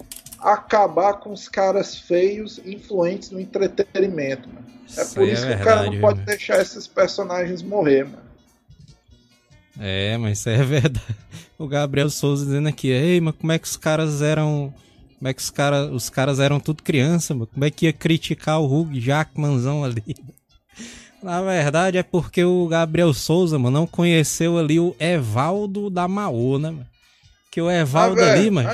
acabar 0.40 1.14
com 1.14 1.32
os 1.32 1.48
caras 1.48 1.96
feios 1.96 2.58
influentes 2.64 3.30
no 3.30 3.40
entretenimento, 3.40 4.48
mano. 4.48 4.66
É 4.96 5.02
Isso 5.02 5.14
por 5.14 5.22
aí 5.22 5.32
isso 5.32 5.44
é 5.46 5.56
que 5.56 5.62
o 5.62 5.64
cara 5.64 5.76
verdade, 5.76 5.94
não 5.96 6.00
pode 6.00 6.18
mano? 6.18 6.26
deixar 6.26 6.60
esses 6.60 6.86
personagens 6.86 7.62
morrer, 7.62 8.04
mano. 8.04 8.24
É, 9.78 10.16
mas 10.18 10.38
isso 10.38 10.48
é 10.48 10.62
verdade. 10.62 11.04
O 11.56 11.68
Gabriel 11.68 12.10
Souza 12.10 12.44
dizendo 12.44 12.68
aqui, 12.68 12.88
ei, 12.88 13.20
mas 13.20 13.36
como 13.36 13.52
é 13.52 13.58
que 13.60 13.66
os 13.66 13.76
caras 13.76 14.20
eram. 14.20 14.74
Como 15.16 15.28
é 15.28 15.32
que 15.32 15.40
os 15.40 15.50
caras. 15.50 15.88
Os 15.92 16.10
caras 16.10 16.40
eram 16.40 16.58
tudo 16.58 16.82
criança, 16.82 17.32
mano? 17.32 17.46
Como 17.46 17.64
é 17.64 17.70
que 17.70 17.86
ia 17.86 17.92
criticar 17.92 18.60
o 18.60 18.66
Hugh 18.66 18.98
Jackmanzão 19.00 19.84
ali? 19.84 20.02
Na 21.24 21.40
verdade 21.42 21.96
é 21.98 22.02
porque 22.02 22.44
o 22.44 22.66
Gabriel 22.68 23.12
Souza, 23.14 23.58
mano, 23.58 23.78
não 23.78 23.86
conheceu 23.86 24.58
ali 24.58 24.78
o 24.78 24.94
Evaldo 24.98 25.88
da 25.88 26.06
Maô, 26.06 26.58
né, 26.58 26.70
mano? 26.70 26.86
Que 27.50 27.60
o 27.62 27.70
Evaldo 27.70 28.22
Ah, 28.22 28.32
ali, 28.32 28.50
mano. 28.50 28.68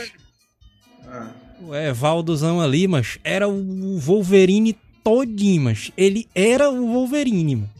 Ah, 1.06 1.30
O 1.62 1.74
Evaldozão 1.74 2.60
ali, 2.60 2.88
mas 2.88 3.18
era 3.22 3.46
o 3.48 3.98
Wolverine 3.98 4.76
todinho, 5.04 5.62
mas 5.62 5.92
ele 5.96 6.26
era 6.34 6.68
o 6.70 6.86
Wolverine, 6.92 7.56
mano. 7.56 7.70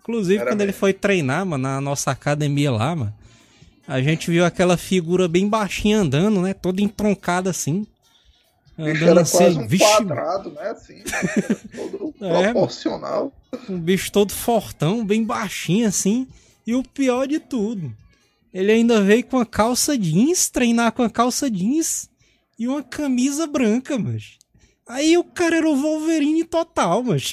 Inclusive, 0.00 0.40
Era 0.40 0.50
quando 0.50 0.60
ele 0.60 0.66
mesmo. 0.72 0.80
foi 0.80 0.92
treinar, 0.92 1.46
mano, 1.46 1.62
na 1.62 1.80
nossa 1.80 2.10
academia 2.10 2.70
lá, 2.72 2.94
mano, 2.94 3.14
a 3.86 4.02
gente 4.02 4.30
viu 4.30 4.44
aquela 4.44 4.76
figura 4.76 5.26
bem 5.28 5.48
baixinha 5.48 5.98
andando, 6.00 6.40
né? 6.42 6.52
Toda 6.52 6.82
entroncada 6.82 7.48
assim. 7.50 7.86
Bicho 8.76 9.04
Andando 9.04 9.08
era 9.10 9.20
assim, 9.22 9.36
quase 9.38 9.58
um 9.58 9.66
vixe, 9.66 9.84
quadrado, 9.84 10.50
né? 10.52 10.70
Assim, 10.70 11.02
todo 11.74 12.14
É, 12.20 12.52
proporcional. 12.52 13.32
um 13.68 13.78
bicho 13.78 14.10
todo 14.12 14.32
fortão, 14.32 15.04
bem 15.04 15.24
baixinho 15.24 15.88
assim. 15.88 16.26
E 16.66 16.74
o 16.74 16.82
pior 16.82 17.26
de 17.26 17.40
tudo, 17.40 17.92
ele 18.52 18.72
ainda 18.72 19.00
veio 19.02 19.24
com 19.24 19.38
a 19.38 19.46
calça 19.46 19.96
jeans, 19.98 20.48
treinar 20.48 20.92
com 20.92 21.02
a 21.02 21.10
calça 21.10 21.50
jeans 21.50 22.08
e 22.58 22.68
uma 22.68 22.82
camisa 22.82 23.46
branca, 23.46 23.98
mas. 23.98 24.38
Aí 24.86 25.16
o 25.16 25.24
cara 25.24 25.56
era 25.56 25.68
o 25.68 25.76
Wolverine 25.76 26.44
total, 26.44 27.02
mas. 27.02 27.32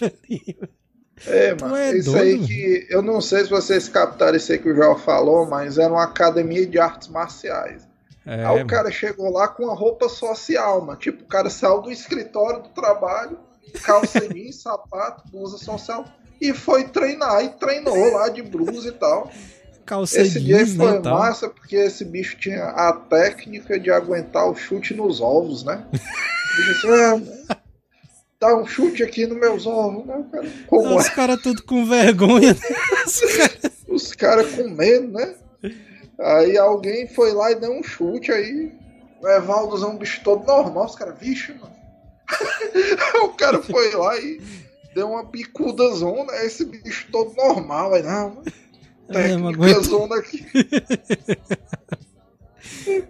É, 1.27 1.53
mano, 1.59 1.75
é 1.75 1.97
isso 1.97 2.11
doido, 2.11 2.23
aí 2.23 2.35
mano. 2.35 2.47
que. 2.47 2.87
Eu 2.89 3.01
não 3.01 3.19
sei 3.21 3.43
se 3.43 3.49
vocês 3.49 3.89
captaram 3.89 4.37
isso 4.37 4.51
aí 4.51 4.57
que 4.57 4.69
o 4.69 4.75
João 4.75 4.97
falou, 4.97 5.45
mas 5.47 5.77
era 5.77 5.91
uma 5.91 6.03
academia 6.03 6.65
de 6.65 6.79
artes 6.79 7.09
marciais. 7.09 7.87
É, 8.31 8.45
Aí 8.45 8.61
o 8.63 8.67
cara 8.67 8.91
chegou 8.91 9.31
lá 9.31 9.47
com 9.47 9.63
uma 9.63 9.73
roupa 9.75 10.07
social, 10.07 10.85
mano. 10.85 10.99
Tipo, 10.99 11.23
o 11.23 11.27
cara 11.27 11.49
saiu 11.49 11.81
do 11.81 11.91
escritório 11.91 12.61
do 12.61 12.69
trabalho, 12.69 13.39
calça 13.83 14.19
sapato, 14.53 15.23
blusa 15.31 15.57
social, 15.57 16.05
e 16.39 16.53
foi 16.53 16.83
treinar. 16.89 17.43
E 17.43 17.49
treinou 17.49 18.13
lá 18.13 18.29
de 18.29 18.43
blusa 18.43 18.89
e 18.89 18.91
tal. 18.91 19.31
calça 19.83 20.21
Esse 20.21 20.39
dia 20.39 20.59
né? 20.59 20.65
foi 20.75 21.01
tal. 21.01 21.17
massa 21.17 21.49
porque 21.49 21.75
esse 21.75 22.05
bicho 22.05 22.37
tinha 22.37 22.65
a 22.65 22.93
técnica 22.93 23.79
de 23.79 23.89
aguentar 23.89 24.47
o 24.47 24.55
chute 24.55 24.93
nos 24.93 25.19
ovos, 25.21 25.63
né? 25.63 25.83
Disse, 25.91 26.87
ah, 27.49 27.57
dá 28.39 28.55
um 28.55 28.65
chute 28.67 29.01
aqui 29.01 29.25
nos 29.25 29.39
meus 29.39 29.65
ovos, 29.65 30.05
né? 30.05 30.23
Cara, 30.31 30.47
como 30.67 30.95
Os 30.97 31.05
é? 31.07 31.09
caras 31.11 31.41
tudo 31.41 31.63
com 31.63 31.83
vergonha. 31.85 32.53
né? 32.53 32.59
Os 33.05 33.19
caras- 33.21 33.71
Os 33.87 34.13
caras 34.13 34.51
com 34.55 34.67
medo, 34.69 35.07
né? 35.07 35.35
Aí 36.21 36.57
alguém 36.57 37.07
foi 37.07 37.33
lá 37.33 37.51
e 37.51 37.55
deu 37.55 37.71
um 37.71 37.83
chute 37.83 38.31
aí. 38.31 38.71
O 39.21 39.27
Evaldozão, 39.27 39.91
um 39.91 39.97
bicho 39.97 40.21
todo 40.23 40.45
normal. 40.45 40.85
Os 40.85 40.95
caras, 40.95 41.17
vixe, 41.19 41.53
mano. 41.53 41.75
o 43.23 43.29
cara 43.29 43.61
foi 43.61 43.91
lá 43.95 44.17
e 44.19 44.41
deu 44.93 45.09
uma 45.11 45.23
bicuda 45.23 45.83
zona. 45.95 46.33
Esse 46.43 46.65
bicho 46.65 47.07
todo 47.11 47.33
normal. 47.35 47.93
Aí, 47.93 48.03
não, 48.03 48.29
mano. 48.35 48.43
É, 49.11 49.29
Técnica 49.29 49.49
aguenta- 49.49 49.81
zona 49.81 50.15
aqui. 50.17 50.45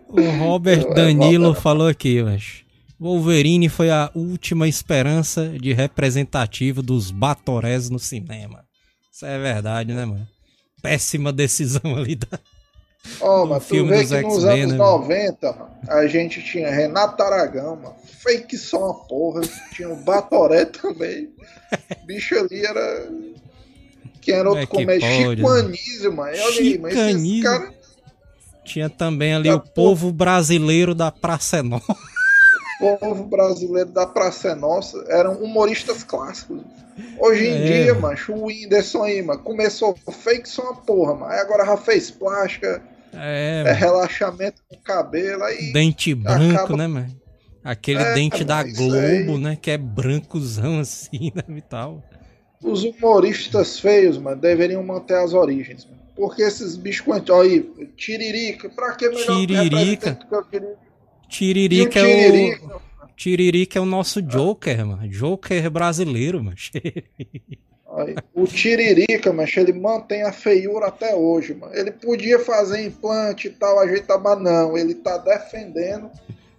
O 0.07 0.21
Robert 0.39 0.81
Eu- 0.83 0.91
é 0.91 0.95
Danilo 0.95 1.53
falou 1.53 1.87
aqui, 1.87 2.21
mas 2.23 2.63
Wolverine 2.99 3.69
foi 3.69 3.89
a 3.89 4.09
última 4.15 4.67
esperança 4.67 5.49
de 5.49 5.73
representativo 5.73 6.81
dos 6.81 7.11
Batorés 7.11 7.89
no 7.89 7.99
cinema. 7.99 8.63
Isso 9.11 9.25
é 9.25 9.37
verdade, 9.39 9.93
né, 9.93 10.05
mano? 10.05 10.27
Péssima 10.81 11.31
decisão 11.33 11.95
ali 11.97 12.15
da. 12.15 12.39
Ó, 13.21 13.45
No 13.45 13.47
mas 13.47 13.65
tu 13.65 13.85
vê 13.85 14.05
que 14.05 14.21
nos 14.21 14.45
anos 14.45 14.71
né, 14.71 14.77
mano? 14.77 14.77
90, 14.77 15.51
mano, 15.53 15.69
a 15.87 16.07
gente 16.07 16.41
tinha 16.43 16.69
Renato 16.69 17.21
Aragão, 17.21 17.75
mano, 17.75 17.95
fake 18.03 18.57
só 18.57 18.85
uma 18.85 18.93
porra, 19.05 19.41
tinha 19.73 19.89
o 19.89 19.95
Batoré 19.95 20.65
também. 20.65 21.29
Bicho 22.05 22.35
ali 22.37 22.65
era. 22.65 23.09
Quem 24.21 24.35
era 24.35 24.49
outro 24.49 24.63
é 24.63 24.65
que 24.65 24.71
comer? 24.71 24.99
pode, 24.99 25.15
Chico 25.15 25.53
né? 25.53 25.59
Anísio, 25.59 26.13
mano. 26.13 26.31
Olha 26.37 26.79
mas 26.79 26.97
Anísio. 26.97 27.43
caras. 27.43 27.79
Tinha 28.65 28.89
também 28.89 29.33
ali 29.33 29.49
Tá 29.49 29.55
o 29.55 29.61
povo 29.61 30.11
brasileiro 30.11 30.93
da 30.93 31.11
Praça 31.11 31.63
Nova. 31.63 31.83
Povo 32.79 33.23
brasileiro 33.25 33.89
da 33.91 34.07
Praça 34.07 34.49
é 34.49 34.55
Nossa 34.55 35.03
eram 35.09 35.33
humoristas 35.33 36.03
clássicos. 36.03 36.61
Hoje 37.19 37.45
em 37.47 37.53
É. 37.55 37.63
dia, 37.83 37.93
macho, 37.95 38.33
o 38.33 38.45
Whindersson 38.47 39.03
aí, 39.03 39.21
mano, 39.21 39.41
começou 39.41 39.95
fake 40.11 40.47
só 40.47 40.63
uma 40.63 40.75
porra, 40.75 41.13
mano. 41.13 41.31
Aí 41.31 41.39
agora 41.39 41.65
já 41.65 41.77
fez 41.77 42.09
plástica, 42.11 42.81
É, 43.13 43.63
é, 43.67 43.71
relaxamento 43.73 44.61
no 44.71 44.77
cabelo, 44.79 45.43
aí. 45.43 45.71
dente 45.73 46.13
branco, 46.13 46.55
acaba- 46.55 46.77
né, 46.77 46.87
mano? 46.87 47.19
Aquele 47.63 48.01
É, 48.01 48.13
dente 48.13 48.43
da 48.43 48.63
Globo, 48.63 49.37
né? 49.37 49.57
Que 49.61 49.71
é 49.71 49.77
brancozão 49.77 50.79
assim, 50.79 51.31
né? 51.35 51.43
E 51.49 51.61
tal. 51.61 52.01
Os 52.63 52.83
humoristas 52.83 53.79
feios, 53.79 54.17
mano, 54.17 54.39
deveriam 54.39 54.83
manter 54.83 55.15
as 55.15 55.33
origens, 55.33 55.85
mano. 55.85 55.99
Porque 56.15 56.41
esses 56.41 56.75
bichos. 56.75 57.05
Olha 57.29 57.41
aí, 57.49 57.61
Tiririca, 57.95 58.69
pra 58.69 58.93
que 58.93 59.07
melhor 59.09 59.37
Tiririca. 59.37 60.15
que 60.15 60.35
o 60.35 60.43
Tiririca? 61.29 61.99
É 61.99 62.57
o. 62.57 62.79
Tiririca, 63.15 63.77
é 63.77 63.81
o 63.81 63.85
nosso 63.85 64.21
Joker, 64.21 64.85
mano. 64.85 65.07
Joker 65.07 65.69
brasileiro, 65.69 66.43
mano. 66.43 66.57
Aí, 67.97 68.15
o 68.33 68.45
Tiririca, 68.45 69.33
mas 69.33 69.55
ele 69.57 69.73
mantém 69.73 70.23
a 70.23 70.31
feiura 70.31 70.87
até 70.87 71.15
hoje, 71.15 71.53
mano. 71.53 71.73
Ele 71.73 71.91
podia 71.91 72.39
fazer 72.39 72.85
implante 72.85 73.47
e 73.47 73.51
tal, 73.51 73.79
ajeitar, 73.79 74.19
mas 74.21 74.41
não. 74.41 74.77
Ele 74.77 74.95
tá 74.95 75.17
defendendo 75.17 76.09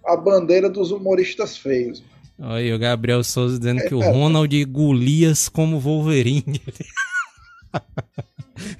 a 0.05 0.15
bandeira 0.15 0.69
dos 0.69 0.91
humoristas 0.91 1.57
feios. 1.57 2.03
Olha 2.39 2.55
aí, 2.55 2.73
o 2.73 2.79
Gabriel 2.79 3.23
Souza 3.23 3.57
dizendo 3.57 3.83
que 3.83 3.93
o 3.93 4.01
É. 4.01 4.09
Ronald 4.09 4.65
Golias 4.65 5.47
como 5.47 5.79
Wolverine. 5.79 6.61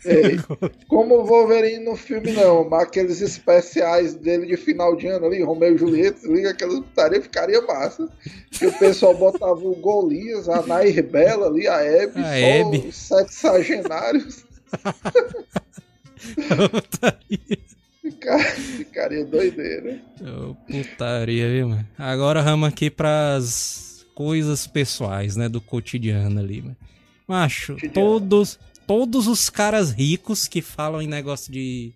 Ei, 0.05 0.38
como 0.88 1.15
o 1.19 1.25
Wolverine 1.25 1.84
no 1.86 1.95
filme, 1.95 2.32
não, 2.32 2.67
mas 2.69 2.84
aqueles 2.84 3.21
especiais 3.21 4.13
dele 4.13 4.45
de 4.47 4.57
final 4.57 4.95
de 4.95 5.07
ano 5.07 5.25
ali, 5.25 5.41
Romeu 5.43 5.75
e 5.75 5.77
Julieta, 5.77 6.27
liga 6.27 6.49
aquela 6.51 6.73
putaria, 6.82 7.21
ficaria 7.21 7.61
massa. 7.61 8.07
E 8.61 8.65
o 8.65 8.73
pessoal 8.79 9.15
botava 9.15 9.53
o 9.59 9.75
Golias, 9.75 10.47
a 10.49 10.61
Nair 10.65 11.03
Bela 11.03 11.47
ali, 11.47 11.67
a 11.67 11.82
Hebe, 11.84 12.19
A 12.19 12.23
só 12.23 12.29
Hebe. 12.29 12.77
os 12.88 12.95
sete 12.95 13.34
sagenários. 13.34 14.45
Ficar- 18.01 18.39
Ficaria 18.77 19.25
doideira. 19.25 19.99
Ô, 20.21 20.55
putaria, 20.55 21.49
viu, 21.49 21.69
mano? 21.69 21.88
Agora 21.97 22.41
vamos 22.41 22.67
aqui 22.69 22.89
pras 22.89 24.05
coisas 24.15 24.67
pessoais, 24.67 25.36
né? 25.36 25.47
Do 25.49 25.61
cotidiano 25.61 26.39
ali, 26.39 26.61
mano. 26.61 26.77
Macho, 27.27 27.73
Cotidiano. 27.75 27.93
todos, 27.93 28.59
todos 28.92 29.26
os 29.26 29.50
caras 29.50 29.89
ricos 29.92 30.50
que 30.50 30.62
falam 30.62 31.02
em 31.02 31.08
negócio 31.08 31.50
de 31.50 31.94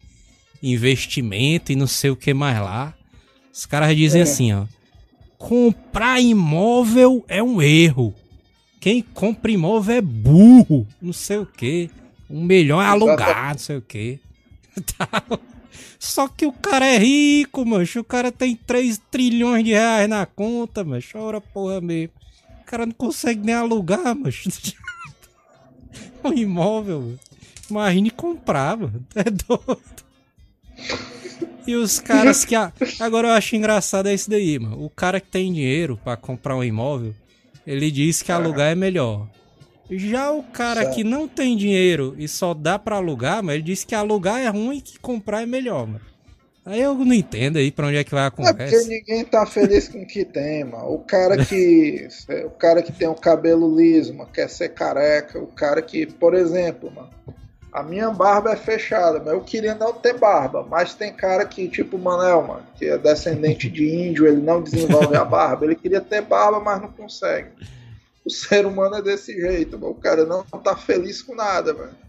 investimento 0.64 1.74
e 1.74 1.76
não 1.76 1.88
sei 1.88 2.10
o 2.10 2.16
que 2.16 2.34
mais 2.34 2.58
lá, 2.58 2.94
os 3.54 3.66
caras 3.66 3.94
dizem 3.98 4.22
É. 4.22 4.24
assim, 4.24 4.54
ó. 4.54 4.66
Comprar 5.38 6.22
imóvel 6.22 7.26
é 7.28 7.44
um 7.44 7.62
erro. 7.62 8.14
Quem 8.80 9.02
compra 9.02 9.52
imóvel 9.52 9.98
é 9.98 10.02
burro. 10.02 10.88
Não 11.02 11.12
sei 11.12 11.38
o 11.40 11.46
que. 11.46 11.90
Um 12.30 12.42
melhor 12.42 12.82
é 12.82 12.86
alugar, 12.88 13.52
não 13.52 13.58
sei 13.60 13.76
o 13.76 13.82
que. 13.82 14.20
Só 16.00 16.30
que 16.30 16.46
o 16.46 16.54
cara 16.54 16.86
é 16.86 16.98
rico, 16.98 17.66
mancho. 17.66 18.00
O 18.00 18.04
cara 18.06 18.32
tem 18.32 18.56
3 18.56 19.02
trilhões 19.12 19.66
de 19.66 19.72
reais 19.72 20.08
na 20.08 20.26
conta, 20.26 20.82
mancho. 20.84 21.12
Chora 21.18 21.42
porra 21.42 21.82
mesmo. 21.82 22.14
O 22.62 22.66
cara 22.66 22.86
não 22.86 22.94
consegue 22.94 23.42
nem 23.46 23.54
alugar, 23.56 24.16
mancho. 24.16 24.48
Um 26.26 26.34
imóvel, 26.34 27.02
mano. 27.02 27.20
Imagine 27.70 28.10
comprar, 28.12 28.78
mano. 28.78 29.06
É 29.16 29.24
doido. 29.24 29.80
E 31.68 31.76
os 31.76 32.00
caras 32.00 32.46
que. 32.46 32.54
a- 32.56 32.72
Agora 33.00 33.30
eu 33.30 33.34
acho 33.34 33.56
engraçado 33.56 34.08
é 34.08 34.14
isso 34.14 34.30
daí, 34.30 34.60
mano. 34.60 34.84
O 34.84 34.90
cara 34.90 35.20
que 35.20 35.28
tem 35.28 35.52
dinheiro 35.52 36.00
pra 36.04 36.16
comprar 36.16 36.56
um 36.56 36.64
imóvel, 36.64 37.14
ele 37.66 37.90
diz 37.90 38.22
que 38.22 38.32
alugar 38.32 38.72
é 38.72 38.76
melhor. 38.76 39.28
Já 39.90 40.32
o 40.32 40.42
cara 40.44 40.82
Certo. 40.82 40.96
que 40.96 41.04
não 41.04 41.28
tem 41.28 41.56
dinheiro 41.56 42.16
e 42.18 42.28
só 42.28 42.54
dá 42.54 42.78
pra 42.78 42.96
alugar, 42.98 43.44
mas 43.44 43.56
ele 43.56 43.64
disse 43.64 43.86
que 43.86 43.94
alugar 43.96 44.40
é 44.40 44.48
ruim 44.48 44.78
e 44.78 44.82
que 44.82 45.00
comprar 45.00 45.44
é 45.44 45.46
melhor, 45.46 45.86
mano. 45.88 46.02
Aí 46.66 46.82
eu 46.82 46.96
não 46.96 47.14
entendo 47.14 47.58
aí 47.58 47.72
pra 47.72 47.86
onde 47.86 47.98
é 47.98 48.04
que 48.04 48.10
vai 48.12 48.24
a 48.24 48.28
É 48.28 48.32
porque 48.32 48.52
conversa. 48.54 48.88
ninguém 48.88 49.24
tá 49.24 49.46
feliz 49.46 49.88
com 49.88 50.02
o 50.02 50.08
que 50.08 50.26
tem, 50.26 50.64
mano. 50.64 50.94
O 50.94 51.00
cara 51.00 51.46
que. 51.46 52.08
o 52.46 52.50
cara 52.50 52.82
que 52.82 52.92
tem 52.92 53.08
o 53.08 53.14
cabelo 53.14 53.76
liso, 53.76 54.14
mano, 54.16 54.32
quer 54.32 54.50
ser 54.50 54.70
careca. 54.70 55.38
O 55.38 55.48
cara 55.48 55.80
que, 55.82 56.08
por 56.08 56.34
exemplo, 56.34 56.92
mano. 56.92 57.10
A 57.72 57.84
minha 57.84 58.10
barba 58.10 58.54
é 58.54 58.56
fechada, 58.56 59.20
mas 59.20 59.34
eu 59.34 59.42
queria 59.42 59.76
não 59.76 59.92
ter 59.92 60.18
barba. 60.18 60.66
Mas 60.68 60.94
tem 60.96 61.14
cara 61.14 61.46
que, 61.46 61.68
tipo 61.68 61.98
o 61.98 62.00
Manel, 62.00 62.42
mano, 62.42 62.64
que 62.78 62.86
é 62.86 62.98
descendente 62.98 63.70
de 63.70 63.86
índio, 63.94 64.26
ele 64.26 64.42
não 64.42 64.62
desenvolve 64.62 65.16
a 65.16 65.26
barba. 65.26 65.66
Ele 65.66 65.76
queria 65.76 66.00
ter 66.00 66.22
barba, 66.22 66.62
mas 66.62 66.82
não 66.82 66.90
consegue. 66.92 67.50
O 68.24 68.30
ser 68.30 68.66
humano 68.66 68.96
é 68.96 69.02
desse 69.02 69.34
jeito, 69.34 69.78
mano. 69.78 69.92
O 69.92 69.96
cara 70.00 70.26
não 70.26 70.42
tá 70.44 70.76
feliz 70.76 71.22
com 71.22 71.36
nada, 71.36 71.74
velho. 71.74 72.06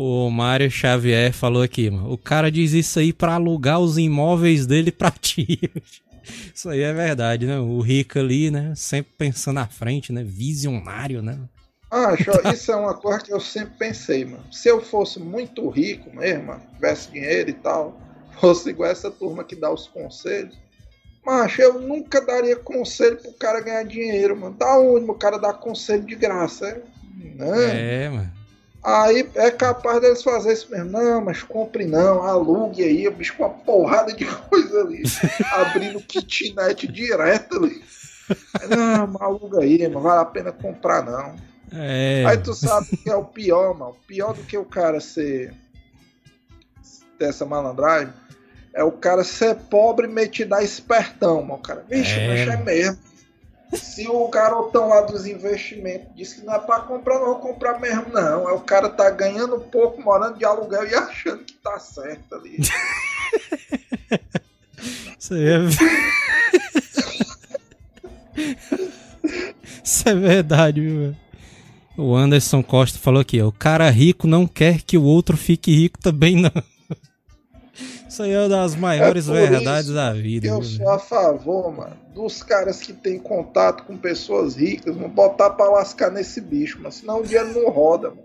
O 0.00 0.30
Mário 0.30 0.70
Xavier 0.70 1.32
falou 1.32 1.60
aqui, 1.60 1.90
mano. 1.90 2.12
O 2.12 2.16
cara 2.16 2.52
diz 2.52 2.72
isso 2.72 3.00
aí 3.00 3.12
pra 3.12 3.34
alugar 3.34 3.80
os 3.80 3.98
imóveis 3.98 4.64
dele 4.64 4.92
pra 4.92 5.10
ti. 5.20 5.58
Isso 6.54 6.68
aí 6.68 6.82
é 6.82 6.92
verdade, 6.92 7.46
né? 7.46 7.58
O 7.58 7.80
rico 7.80 8.16
ali, 8.16 8.48
né? 8.48 8.72
Sempre 8.76 9.12
pensando 9.18 9.58
à 9.58 9.66
frente, 9.66 10.12
né? 10.12 10.22
Visionário, 10.22 11.20
né? 11.20 11.36
Acho, 11.90 12.30
ó, 12.30 12.52
isso 12.52 12.70
é 12.70 12.76
uma 12.76 12.94
coisa 12.94 13.24
que 13.24 13.32
eu 13.32 13.40
sempre 13.40 13.76
pensei, 13.76 14.24
mano. 14.24 14.44
Se 14.52 14.68
eu 14.68 14.80
fosse 14.80 15.18
muito 15.18 15.68
rico 15.68 16.14
mesmo, 16.14 16.44
mano, 16.44 16.62
tivesse 16.76 17.10
dinheiro 17.10 17.50
e 17.50 17.54
tal, 17.54 18.00
fosse 18.40 18.70
igual 18.70 18.92
essa 18.92 19.10
turma 19.10 19.42
que 19.42 19.56
dá 19.56 19.68
os 19.68 19.88
conselhos, 19.88 20.56
macho, 21.26 21.60
eu 21.60 21.80
nunca 21.80 22.20
daria 22.20 22.54
conselho 22.54 23.16
pro 23.16 23.32
cara 23.32 23.60
ganhar 23.60 23.82
dinheiro, 23.82 24.38
mano. 24.38 24.54
Da 24.54 24.78
onde 24.78 25.10
o 25.10 25.14
cara 25.14 25.38
dá 25.38 25.52
conselho 25.52 26.04
de 26.04 26.14
graça? 26.14 26.68
É? 26.68 26.82
Não. 27.34 27.54
É, 27.56 28.08
mano. 28.10 28.37
Aí 28.82 29.28
é 29.34 29.50
capaz 29.50 30.00
deles 30.00 30.22
fazer 30.22 30.52
isso 30.52 30.70
mesmo. 30.70 30.90
Não, 30.90 31.20
mas 31.20 31.42
compre 31.42 31.84
não, 31.84 32.22
alugue 32.22 32.82
aí, 32.84 33.08
o 33.08 33.12
bicho 33.12 33.36
com 33.36 33.44
uma 33.44 33.50
porrada 33.50 34.12
de 34.12 34.24
coisa 34.48 34.80
ali. 34.80 35.02
abrindo 35.52 36.00
kitnet 36.00 36.86
direto 36.86 37.56
ali. 37.56 37.82
Não, 38.68 39.16
aluga 39.20 39.60
aí, 39.60 39.88
não 39.88 40.00
vale 40.00 40.20
a 40.20 40.24
pena 40.24 40.52
comprar 40.52 41.04
não. 41.04 41.34
É. 41.72 42.24
Aí 42.26 42.38
tu 42.38 42.54
sabe 42.54 42.96
que 42.96 43.10
é 43.10 43.16
o 43.16 43.24
pior, 43.24 43.76
mano. 43.76 43.96
Pior 44.06 44.32
do 44.34 44.42
que 44.42 44.56
o 44.56 44.64
cara 44.64 45.00
ser. 45.00 45.52
ter 47.18 47.26
essa 47.26 47.44
malandragem. 47.44 48.12
É 48.74 48.84
o 48.84 48.92
cara 48.92 49.24
ser 49.24 49.54
pobre 49.56 50.06
e 50.06 50.28
te 50.28 50.44
dar 50.44 50.62
espertão, 50.62 51.42
mano. 51.42 51.54
O 51.54 51.58
cara, 51.58 51.84
vixe, 51.88 52.12
É, 52.12 52.44
é 52.44 52.56
mesmo. 52.56 53.07
Se 53.74 54.08
o 54.08 54.28
garotão 54.28 54.88
lá 54.88 55.02
dos 55.02 55.26
investimentos 55.26 56.08
disse 56.14 56.40
que 56.40 56.46
não 56.46 56.54
é 56.54 56.58
pra 56.58 56.80
comprar, 56.80 57.18
não 57.18 57.26
vou 57.26 57.36
comprar 57.36 57.78
mesmo, 57.78 58.08
não. 58.10 58.48
É 58.48 58.52
o 58.52 58.60
cara 58.60 58.88
tá 58.88 59.10
ganhando 59.10 59.60
pouco, 59.60 60.00
morando 60.00 60.38
de 60.38 60.44
aluguel 60.44 60.86
e 60.88 60.94
achando 60.94 61.44
que 61.44 61.54
tá 61.54 61.78
certo 61.78 62.34
ali. 62.34 62.58
Isso 65.18 65.34
aí 65.34 65.48
é. 65.48 65.58
Isso 69.84 70.08
é 70.08 70.14
verdade, 70.14 70.80
viu? 70.80 71.00
velho? 71.00 71.16
O 71.96 72.14
Anderson 72.14 72.62
Costa 72.62 72.98
falou 72.98 73.20
aqui, 73.20 73.42
o 73.42 73.50
cara 73.50 73.90
rico 73.90 74.28
não 74.28 74.46
quer 74.46 74.82
que 74.82 74.96
o 74.96 75.02
outro 75.02 75.36
fique 75.36 75.74
rico 75.74 75.98
também 75.98 76.36
não. 76.36 76.52
Isso 78.08 78.22
aí 78.22 78.30
é 78.32 78.38
uma 78.40 78.48
das 78.48 78.74
maiores 78.74 79.28
É 79.28 79.32
verdades 79.32 79.90
da 79.90 80.12
vida. 80.12 80.46
Eu 80.46 80.60
viu, 80.60 80.78
sou 80.78 80.88
a 80.90 80.98
favor, 80.98 81.70
mano, 81.76 81.96
dos 82.14 82.42
caras 82.42 82.80
que 82.80 82.92
têm 82.92 83.18
contato 83.18 83.84
com 83.84 83.96
pessoas 83.96 84.56
ricas, 84.56 84.96
não 84.96 85.08
botar 85.10 85.50
pra 85.50 85.66
lascar 85.70 86.10
nesse 86.10 86.40
bicho, 86.40 86.78
mas 86.80 86.96
senão 86.96 87.20
o 87.20 87.22
dinheiro 87.22 87.52
não 87.52 87.68
roda, 87.70 88.10
mano. 88.10 88.24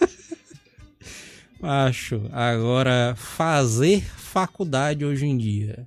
Acho. 1.62 2.28
Agora, 2.32 3.14
fazer 3.16 4.02
faculdade 4.02 5.04
hoje 5.04 5.26
em 5.26 5.38
dia 5.38 5.86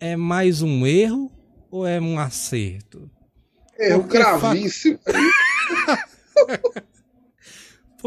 é 0.00 0.16
mais 0.16 0.60
um 0.62 0.86
erro 0.86 1.30
ou 1.70 1.86
é 1.86 2.00
um 2.00 2.18
acerto? 2.18 3.08
Erro 3.78 4.00
Porque 4.02 4.18
fa- 4.18 4.38
gravíssimo. 4.40 4.98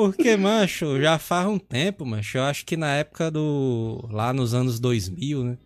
Porque, 0.02 0.36
macho, 0.36 1.00
já 1.00 1.20
faz 1.20 1.48
um 1.48 1.60
tempo, 1.60 2.04
macho. 2.04 2.40
Eu 2.40 2.44
acho 2.44 2.66
que 2.66 2.76
na 2.76 2.96
época 2.96 3.30
do. 3.30 4.08
lá 4.10 4.34
nos 4.34 4.52
anos 4.52 4.80
2000, 4.80 5.44
né? 5.44 5.58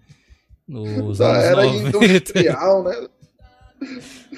Nos 0.67 1.19
Da 1.19 1.31
anos 1.31 1.43
era 1.45 1.63
90. 1.63 2.05
industrial, 2.05 2.83
né? 2.83 3.07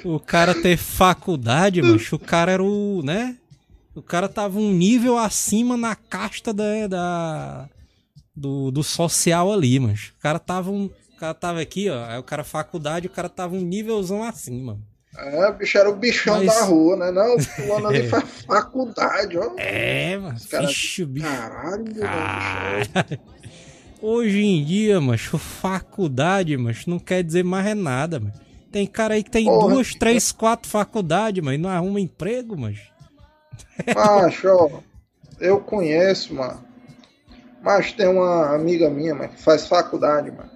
O 0.04 0.20
cara 0.20 0.54
ter 0.54 0.78
faculdade, 0.78 1.82
macho, 1.82 2.16
o 2.16 2.20
cara 2.20 2.52
era 2.52 2.64
o. 2.64 3.02
né? 3.04 3.38
O 3.96 4.02
cara 4.04 4.30
tava 4.30 4.60
um 4.60 4.72
nível 4.72 5.18
acima 5.18 5.76
na 5.76 5.96
casta 5.96 6.54
da. 6.54 6.86
da 6.88 7.70
do, 8.36 8.70
do 8.70 8.84
social 8.84 9.52
ali, 9.52 9.80
macho. 9.80 10.14
O 10.16 10.22
cara 10.22 10.38
tava 10.38 10.70
um. 10.70 10.86
O 10.86 11.20
cara 11.20 11.34
tava 11.34 11.60
aqui, 11.60 11.90
ó. 11.90 12.06
Aí 12.06 12.20
o 12.20 12.24
cara 12.24 12.44
faculdade, 12.44 13.08
o 13.08 13.10
cara 13.10 13.30
tava 13.30 13.56
um 13.56 13.62
nívelzão 13.62 14.24
acima. 14.24 14.80
É, 15.18 15.50
o 15.50 15.54
bicho 15.54 15.78
era 15.78 15.90
o 15.90 15.96
bichão 15.96 16.38
Mas- 16.38 16.46
da 16.48 16.66
rua, 16.66 16.96
né? 16.98 17.12
Não, 17.12 17.36
o 17.36 17.42
fulano 17.42 17.88
ali 17.88 18.02
É. 18.06 18.10
faz 18.10 18.24
faculdade, 18.46 19.38
ó. 19.38 19.52
É, 19.58 20.18
mano. 20.18 20.38
caras- 20.50 20.68
Vixe, 20.68 21.06
bicho. 21.06 21.26
Caralho, 21.28 21.84
meu 21.84 21.94
bicho. 21.94 22.02
Caralho. 22.04 23.20
Hoje 24.02 24.44
em 24.46 24.64
dia, 24.64 25.02
macho, 25.02 25.38
faculdade, 25.40 26.56
macho, 26.56 26.88
não 26.90 27.00
quer 27.00 27.24
dizer 27.24 27.44
mais 27.44 27.66
é 27.66 27.74
nada, 27.74 28.20
mano. 28.20 28.34
Tem 28.72 28.86
cara 28.86 29.16
aí 29.16 29.24
que 29.24 29.32
tem 29.32 29.46
Porra. 29.46 29.74
duas, 29.74 29.96
três, 29.96 30.32
quatro 30.32 30.70
faculdades, 30.70 31.44
mas 31.44 31.60
não 31.60 31.70
arruma 31.70 32.00
emprego, 32.00 32.56
macho. 32.56 32.92
Macho, 33.96 34.48
ó, 34.50 34.70
eu 35.40 35.60
conheço, 35.60 36.36
mano. 36.36 36.64
Mas 37.64 37.92
tem 37.92 38.08
uma 38.08 38.54
amiga 38.54 38.88
minha, 38.90 39.16
mano, 39.16 39.30
que 39.30 39.42
faz 39.42 39.66
faculdade, 39.68 40.30
mano. 40.30 40.50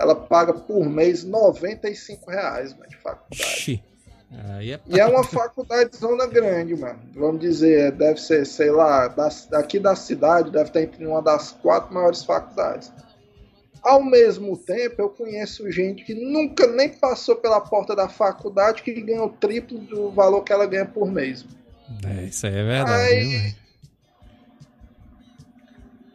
Ela 0.00 0.14
paga 0.16 0.52
por 0.52 0.84
mês 0.88 1.22
95 1.24 2.30
reais, 2.30 2.72
mano, 2.74 2.88
de 2.88 2.96
faculdade. 2.96 3.42
Ixi. 3.42 3.82
Aí 4.30 4.72
é 4.72 4.80
E 4.86 5.00
é 5.00 5.06
uma 5.06 5.24
faculdade 5.24 5.96
zona 5.96 6.26
grande, 6.26 6.76
mano. 6.76 6.98
Vamos 7.14 7.40
dizer, 7.40 7.92
deve 7.92 8.20
ser, 8.20 8.44
sei 8.44 8.70
lá, 8.70 9.08
daqui 9.50 9.78
da 9.78 9.96
cidade, 9.96 10.50
deve 10.50 10.68
estar 10.68 10.82
entre 10.82 11.06
uma 11.06 11.22
das 11.22 11.52
quatro 11.52 11.94
maiores 11.94 12.22
faculdades. 12.24 12.92
Ao 13.82 14.02
mesmo 14.02 14.56
tempo, 14.56 15.00
eu 15.00 15.08
conheço 15.08 15.70
gente 15.70 16.04
que 16.04 16.14
nunca 16.14 16.66
nem 16.66 16.90
passou 16.90 17.36
pela 17.36 17.60
porta 17.60 17.94
da 17.96 18.08
faculdade 18.08 18.82
que 18.82 18.92
ganha 19.00 19.22
o 19.22 19.30
triplo 19.30 19.78
do 19.78 20.10
valor 20.10 20.42
que 20.42 20.52
ela 20.52 20.66
ganha 20.66 20.84
por 20.84 21.10
mês. 21.10 21.46
É, 22.04 22.24
isso 22.24 22.46
aí 22.46 22.54
é 22.54 22.64
verdade, 22.64 23.14
Aí-? 23.14 23.54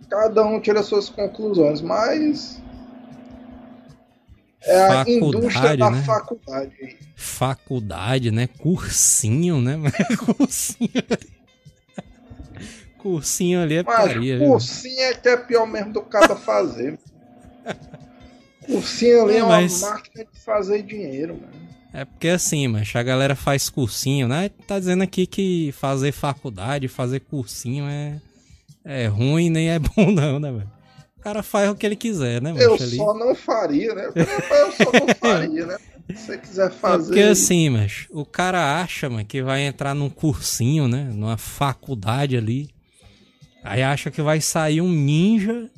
Cada 0.09 0.45
um 0.45 0.59
tira 0.59 0.83
suas 0.83 1.09
conclusões, 1.09 1.81
mas. 1.81 2.61
É 4.65 4.81
a 4.81 4.87
Faculdade, 5.05 5.11
indústria 5.11 5.77
da 5.77 5.89
né? 5.91 6.03
faculdade. 6.03 6.97
Faculdade, 7.15 8.31
né? 8.31 8.47
Cursinho, 8.47 9.61
né? 9.61 9.75
Cursinho. 10.17 10.89
Cursinho 12.97 13.61
ali 13.61 13.75
é 13.75 13.83
Mas 13.83 13.95
paria, 13.95 14.37
viu? 14.39 14.47
cursinho 14.47 15.01
é 15.01 15.13
que 15.13 15.27
é 15.27 15.37
pior 15.37 15.65
mesmo 15.67 15.91
do 15.91 16.01
cara 16.01 16.35
fazer. 16.35 16.97
Cursinho 18.65 19.23
ali 19.23 19.33
É, 19.33 19.37
é 19.39 19.43
uma 19.43 19.59
mas- 19.61 19.81
máquina 19.81 20.25
de 20.31 20.39
fazer 20.39 20.81
dinheiro, 20.83 21.33
mano. 21.35 21.63
É 21.95 22.05
porque 22.05 22.29
assim, 22.29 22.67
mas 22.67 22.91
a 22.95 23.03
galera 23.03 23.35
faz 23.35 23.69
cursinho, 23.69 24.27
né? 24.27 24.49
Tá 24.67 24.79
dizendo 24.79 25.03
aqui 25.03 25.27
que 25.27 25.71
fazer 25.73 26.11
faculdade, 26.11 26.87
fazer 26.87 27.19
cursinho 27.19 27.85
é, 27.85 28.19
é 28.83 29.05
ruim 29.07 29.49
nem 29.49 29.69
é 29.69 29.77
bom 29.77 30.09
não, 30.11 30.39
né, 30.39 30.51
velho? 30.51 30.71
O 31.23 31.25
cara 31.25 31.41
faz 31.41 31.69
o 31.69 31.75
que 31.75 31.85
ele 31.85 31.95
quiser, 31.95 32.41
né, 32.41 32.53
Eu 32.57 32.73
ali. 32.73 32.97
só 32.97 33.13
não 33.13 33.33
faria, 33.33 33.95
né? 33.95 34.09
Eu 34.13 34.71
só 34.73 34.91
não 34.91 35.15
faria, 35.15 35.65
né? 35.65 35.77
Se 36.13 36.25
você 36.25 36.37
quiser 36.37 36.67
É 36.67 36.69
fazer. 36.69 37.05
porque 37.07 37.21
assim, 37.21 37.69
mas 37.69 38.07
o 38.11 38.25
cara 38.25 38.81
acha, 38.81 39.09
mano, 39.09 39.23
que 39.23 39.41
vai 39.41 39.61
entrar 39.61 39.93
num 39.95 40.09
cursinho, 40.09 40.85
né? 40.87 41.09
Numa 41.13 41.37
faculdade 41.37 42.35
ali. 42.35 42.69
Aí 43.63 43.81
acha 43.81 44.11
que 44.11 44.21
vai 44.21 44.41
sair 44.41 44.81
um 44.81 44.89
ninja 44.91 45.69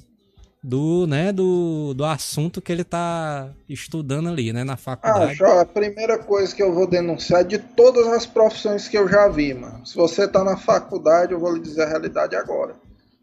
do, 0.64 1.06
né, 1.06 1.32
do, 1.32 1.94
do 1.94 2.04
assunto 2.04 2.60
que 2.60 2.72
ele 2.72 2.84
tá 2.84 3.50
estudando 3.70 4.28
ali, 4.28 4.52
né, 4.52 4.64
na 4.64 4.76
faculdade. 4.76 5.38
Ó, 5.44 5.60
a 5.60 5.66
primeira 5.66 6.18
coisa 6.18 6.56
que 6.56 6.64
eu 6.64 6.74
vou 6.74 6.88
denunciar 6.88 7.42
é 7.42 7.44
de 7.44 7.60
todas 7.60 8.08
as 8.08 8.26
profissões 8.26 8.88
que 8.88 8.98
eu 8.98 9.08
já 9.08 9.28
vi, 9.28 9.54
mano. 9.54 9.86
Se 9.86 9.96
você 9.96 10.28
tá 10.28 10.44
na 10.44 10.58
faculdade, 10.58 11.34
eu 11.34 11.40
vou 11.40 11.54
lhe 11.54 11.60
dizer 11.62 11.84
a 11.84 11.88
realidade 11.90 12.36
agora. 12.36 12.74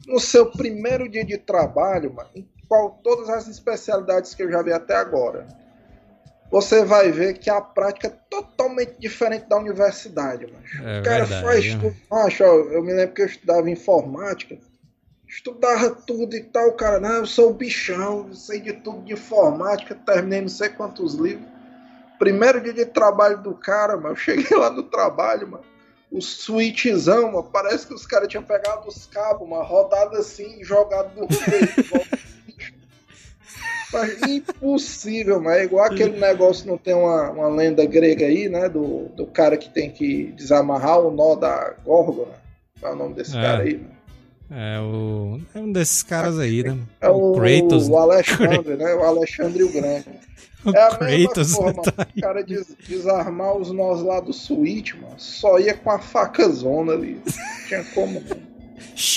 No 0.06 0.18
seu 0.18 0.50
primeiro 0.50 1.08
dia 1.08 1.24
de 1.24 1.38
trabalho, 1.38 2.12
mano, 2.12 2.30
em 2.34 2.48
qual, 2.68 3.00
todas 3.02 3.28
as 3.28 3.46
especialidades 3.48 4.34
que 4.34 4.42
eu 4.42 4.50
já 4.50 4.62
vi 4.62 4.72
até 4.72 4.96
agora, 4.96 5.46
você 6.52 6.84
vai 6.84 7.10
ver 7.10 7.38
que 7.38 7.48
a 7.48 7.62
prática 7.62 8.08
é 8.08 8.10
totalmente 8.28 8.94
diferente 8.98 9.48
da 9.48 9.56
universidade, 9.56 10.46
mano. 10.46 10.64
É 10.86 11.00
o 11.00 11.02
cara 11.02 11.24
verdade, 11.24 11.44
faz 11.46 11.74
tudo. 11.74 11.96
Acho, 12.10 12.44
ó, 12.44 12.54
eu 12.70 12.82
me 12.82 12.92
lembro 12.92 13.14
que 13.14 13.22
eu 13.22 13.26
estudava 13.26 13.70
informática. 13.70 14.58
Estudava 15.26 15.90
tudo 15.90 16.36
e 16.36 16.42
tal, 16.42 16.72
cara. 16.72 17.00
Não, 17.00 17.14
eu 17.16 17.26
sou 17.26 17.50
o 17.50 17.54
bichão, 17.54 18.34
sei 18.34 18.60
de 18.60 18.74
tudo 18.74 19.02
de 19.02 19.14
informática, 19.14 19.94
terminei 19.94 20.42
não 20.42 20.48
sei 20.48 20.68
quantos 20.68 21.14
livros. 21.14 21.48
Primeiro 22.18 22.60
dia 22.60 22.74
de 22.74 22.84
trabalho 22.84 23.42
do 23.42 23.54
cara, 23.54 23.96
mano. 23.96 24.10
Eu 24.10 24.16
cheguei 24.16 24.54
lá 24.54 24.68
no 24.70 24.82
trabalho, 24.82 25.48
mano. 25.48 25.64
O 26.12 26.20
switchzão, 26.20 27.32
mano, 27.32 27.42
parece 27.42 27.86
que 27.86 27.94
os 27.94 28.06
caras 28.06 28.28
tinham 28.28 28.42
pegado 28.42 28.86
os 28.86 29.06
cabos, 29.06 29.48
uma 29.48 29.62
rodada 29.62 30.18
assim 30.18 30.60
e 30.60 30.64
jogado 30.64 31.10
no 31.16 31.26
impossível, 34.28 35.40
mas 35.40 35.58
é 35.58 35.64
igual 35.64 35.86
aquele 35.86 36.18
negócio, 36.18 36.66
não 36.66 36.78
tem 36.78 36.94
uma, 36.94 37.30
uma 37.30 37.48
lenda 37.48 37.84
grega 37.84 38.26
aí, 38.26 38.48
né? 38.48 38.68
Do, 38.68 39.08
do 39.16 39.26
cara 39.26 39.56
que 39.56 39.68
tem 39.68 39.90
que 39.90 40.32
desamarrar 40.32 41.00
o 41.00 41.10
nó 41.10 41.34
da 41.34 41.74
górgona. 41.84 42.40
Qual 42.80 42.92
é 42.92 42.94
o 42.94 42.98
nome 42.98 43.14
desse 43.14 43.36
é. 43.36 43.40
cara 43.40 43.62
aí, 43.62 43.74
mano? 43.74 44.02
É, 44.54 44.80
o... 44.80 45.40
é 45.54 45.58
um 45.58 45.72
desses 45.72 46.02
caras 46.02 46.38
aí, 46.38 46.62
né? 46.62 46.78
É 47.00 47.08
o, 47.08 47.32
o 47.32 47.34
Kratos. 47.34 47.88
O 47.88 47.96
Alexandre, 47.96 48.76
né? 48.76 48.94
O 48.94 49.02
Alexandre 49.02 49.62
o 49.62 49.72
Grande. 49.72 50.04
É 50.66 50.82
a 50.82 50.96
Kratos, 50.96 51.48
mesma 51.48 51.54
forma, 51.54 51.82
tá 51.82 52.06
o 52.16 52.20
cara 52.20 52.44
des 52.44 52.76
desarmar 52.86 53.56
os 53.56 53.70
nós 53.72 54.02
lá 54.02 54.20
do 54.20 54.32
Switch, 54.32 54.94
mano. 54.94 55.14
Só 55.18 55.58
ia 55.58 55.74
com 55.74 55.90
a 55.90 55.98
faca 55.98 56.48
zona 56.48 56.92
ali. 56.92 57.20
Não 57.24 57.66
tinha 57.66 57.84
como. 57.94 58.22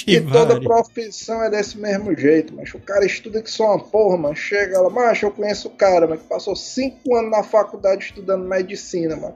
E 0.07 0.21
toda 0.21 0.61
profissão 0.61 1.43
é 1.43 1.49
desse 1.49 1.77
mesmo 1.77 2.15
jeito, 2.15 2.53
mas 2.55 2.73
o 2.73 2.79
cara 2.79 3.05
estuda 3.05 3.41
que 3.41 3.51
só 3.51 3.75
uma 3.75 3.79
porra, 3.79 4.17
mano. 4.17 4.35
Chega 4.35 4.79
lá, 4.79 4.89
macho, 4.89 5.25
eu 5.25 5.31
conheço 5.31 5.67
o 5.67 5.71
cara, 5.71 6.07
mano, 6.07 6.19
que 6.19 6.27
passou 6.27 6.55
cinco 6.55 7.15
anos 7.15 7.31
na 7.31 7.43
faculdade 7.43 8.05
estudando 8.05 8.47
medicina, 8.47 9.15
mano. 9.15 9.35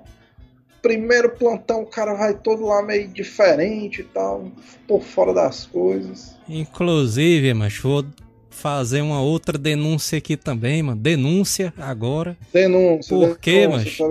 Primeiro 0.82 1.32
plantão, 1.32 1.82
o 1.82 1.86
cara 1.86 2.14
vai 2.14 2.34
todo 2.34 2.66
lá 2.66 2.82
meio 2.82 3.08
diferente 3.10 4.02
e 4.02 4.06
tal, 4.06 4.50
por 4.88 5.02
fora 5.02 5.34
das 5.34 5.66
coisas. 5.66 6.38
Inclusive, 6.48 7.54
macho, 7.54 7.90
vou 7.90 8.06
fazer 8.50 9.02
uma 9.02 9.22
outra 9.22 9.58
denúncia 9.58 10.18
aqui 10.18 10.36
também, 10.36 10.84
mano. 10.84 11.00
Denúncia 11.00 11.74
agora. 11.78 12.38
Denúncia. 12.54 13.16
Por 13.16 13.38
quê, 13.38 13.68
macho? 13.68 14.04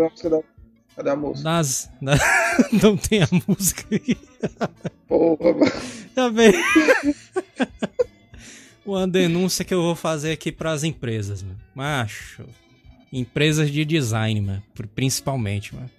Cadê 0.96 1.10
a 1.10 1.16
música? 1.16 1.48
Nas, 1.48 1.90
na... 2.00 2.14
Não 2.82 2.96
tem 2.96 3.22
a 3.22 3.28
música 3.46 3.84
aí. 3.92 4.16
Porra, 5.06 5.52
mano. 5.52 5.72
Tá 6.14 6.28
bem. 6.28 6.52
Uma 8.84 9.06
denúncia 9.06 9.64
que 9.64 9.72
eu 9.72 9.82
vou 9.82 9.94
fazer 9.94 10.32
aqui 10.32 10.50
para 10.50 10.72
as 10.72 10.82
empresas, 10.82 11.42
mano. 11.42 11.58
Macho. 11.74 12.44
Empresas 13.12 13.70
de 13.70 13.84
design, 13.84 14.40
mano. 14.40 14.62
Principalmente, 14.94 15.74
mano. 15.74 15.90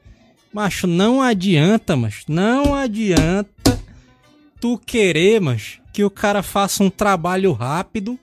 Macho, 0.51 0.87
não 0.87 1.21
adianta, 1.21 1.95
mas 1.95 2.23
não 2.27 2.73
adianta 2.73 3.79
tu 4.59 4.77
querer, 4.77 5.39
mas 5.39 5.79
que 5.93 6.03
o 6.03 6.09
cara 6.09 6.43
faça 6.43 6.83
um 6.83 6.89
trabalho 6.89 7.53
rápido 7.53 8.19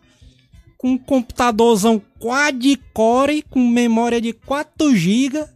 com 0.76 0.92
um 0.92 0.98
computadorzão 0.98 2.02
quad-core 2.18 3.42
com 3.42 3.66
memória 3.68 4.20
de 4.20 4.32
4 4.32 4.94
GB 4.94 5.46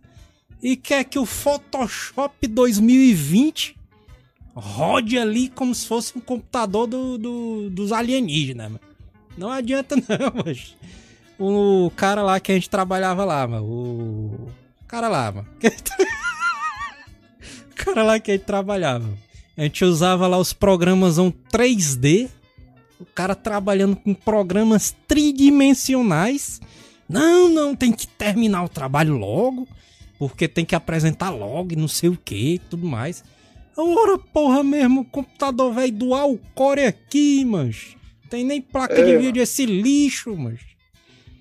e 0.62 0.76
quer 0.76 1.04
que 1.04 1.18
o 1.18 1.26
Photoshop 1.26 2.46
2020 2.46 3.76
rode 4.54 5.18
ali 5.18 5.48
como 5.48 5.74
se 5.74 5.86
fosse 5.86 6.16
um 6.16 6.20
computador 6.20 6.86
do, 6.86 7.16
do 7.16 7.70
dos 7.70 7.92
alienígenas. 7.92 8.72
Mano. 8.72 8.80
Não 9.36 9.50
adianta 9.50 9.96
não, 10.08 10.44
mas 10.44 10.76
o 11.38 11.90
cara 11.96 12.22
lá 12.22 12.38
que 12.38 12.52
a 12.52 12.54
gente 12.54 12.68
trabalhava 12.68 13.24
lá, 13.24 13.46
mano, 13.46 13.64
o 13.64 14.50
cara 14.86 15.08
lá, 15.08 15.32
mano. 15.32 15.48
o 17.70 17.74
cara 17.74 18.02
lá 18.02 18.20
que 18.20 18.32
a 18.32 18.34
gente 18.34 18.44
trabalhava. 18.44 19.08
A 19.56 19.62
gente 19.62 19.84
usava 19.84 20.26
lá 20.26 20.38
os 20.38 20.52
programas 20.52 21.16
3D. 21.16 22.28
O 23.00 23.06
cara 23.06 23.34
trabalhando 23.34 23.96
com 23.96 24.14
programas 24.14 24.94
tridimensionais. 25.08 26.60
Não, 27.08 27.48
não, 27.48 27.74
tem 27.74 27.90
que 27.90 28.06
terminar 28.06 28.62
o 28.62 28.68
trabalho 28.68 29.16
logo 29.16 29.66
porque 30.20 30.46
tem 30.46 30.64
que 30.66 30.74
apresentar 30.74 31.30
log, 31.30 31.74
não 31.74 31.88
sei 31.88 32.10
o 32.10 32.16
que 32.16 32.60
tudo 32.68 32.86
mais. 32.86 33.24
Ora, 33.74 34.18
porra 34.18 34.62
mesmo, 34.62 35.02
computador 35.06 35.72
velho 35.72 35.90
dual 35.90 36.38
core 36.54 36.84
aqui, 36.84 37.42
mas 37.42 37.96
tem 38.28 38.44
nem 38.44 38.60
placa 38.60 39.00
é, 39.00 39.02
de 39.02 39.16
vídeo 39.16 39.42
esse 39.42 39.64
lixo, 39.64 40.36
mas. 40.36 40.60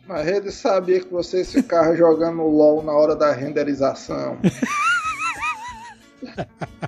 A 0.08 0.22
rede 0.22 0.50
sabia 0.50 1.02
que 1.02 1.12
vocês 1.12 1.52
ficavam 1.52 1.98
jogando 1.98 2.42
LOL 2.44 2.82
na 2.82 2.94
hora 2.94 3.18
da 3.18 3.34
renderização. 3.34 4.38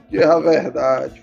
que 0.09 0.17
é 0.17 0.24
a 0.24 0.39
verdade. 0.39 1.22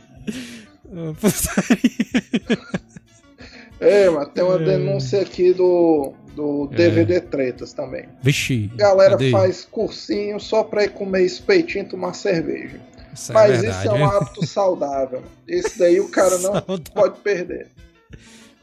É, 3.81 4.11
mas 4.11 4.29
tem 4.29 4.45
uma 4.45 4.57
é. 4.57 4.65
denúncia 4.65 5.21
aqui 5.21 5.53
do 5.53 6.15
do 6.39 6.69
DVD 6.69 7.17
é. 7.17 7.21
Tretas 7.21 7.73
também. 7.73 8.05
Vixe. 8.23 8.71
Galera 8.77 9.13
cadê? 9.13 9.33
faz 9.33 9.65
cursinho 9.65 10.39
só 10.39 10.63
pra 10.63 10.85
ir 10.85 10.91
comer 10.91 11.25
espetinho 11.25 11.85
e 11.85 11.89
tomar 11.89 12.15
cerveja. 12.15 12.81
Isso 13.13 13.33
é 13.33 13.35
Mas 13.35 13.65
é 13.65 13.71
isso 13.71 13.89
é 13.89 13.93
um 13.93 14.07
hábito 14.07 14.47
saudável. 14.47 15.23
Esse 15.49 15.77
daí 15.77 15.99
o 15.99 16.09
cara 16.09 16.39
não 16.39 16.63
pode 16.95 17.19
perder. 17.21 17.67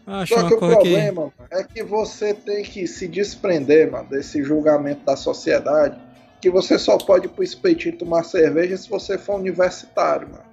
Acho 0.07 0.36
só 0.36 0.47
que 0.47 0.53
o 0.53 0.57
problema 0.57 1.34
que... 1.49 1.55
é 1.55 1.63
que 1.63 1.84
você 1.84 2.34
tem 2.34 2.63
que 2.63 2.88
se 2.88 3.07
desprender 3.07 3.91
mano, 3.91 4.07
desse 4.07 4.41
julgamento 4.41 5.03
da 5.03 5.18
sociedade. 5.18 5.99
Que 6.39 6.49
você 6.49 6.80
só 6.80 6.97
pode 6.97 7.26
ir 7.26 7.30
pro 7.30 7.43
espetinho 7.43 7.97
tomar 7.97 8.24
cerveja 8.24 8.78
se 8.78 8.88
você 8.88 9.18
for 9.18 9.36
universitário, 9.36 10.30
mano. 10.30 10.44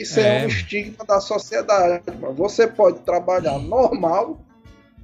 Isso 0.00 0.18
é, 0.20 0.42
é 0.42 0.44
um 0.44 0.48
estigma 0.48 1.04
da 1.04 1.20
sociedade, 1.20 2.04
mano. 2.20 2.34
Você 2.34 2.66
pode 2.66 3.00
trabalhar 3.00 3.58
normal 3.58 4.40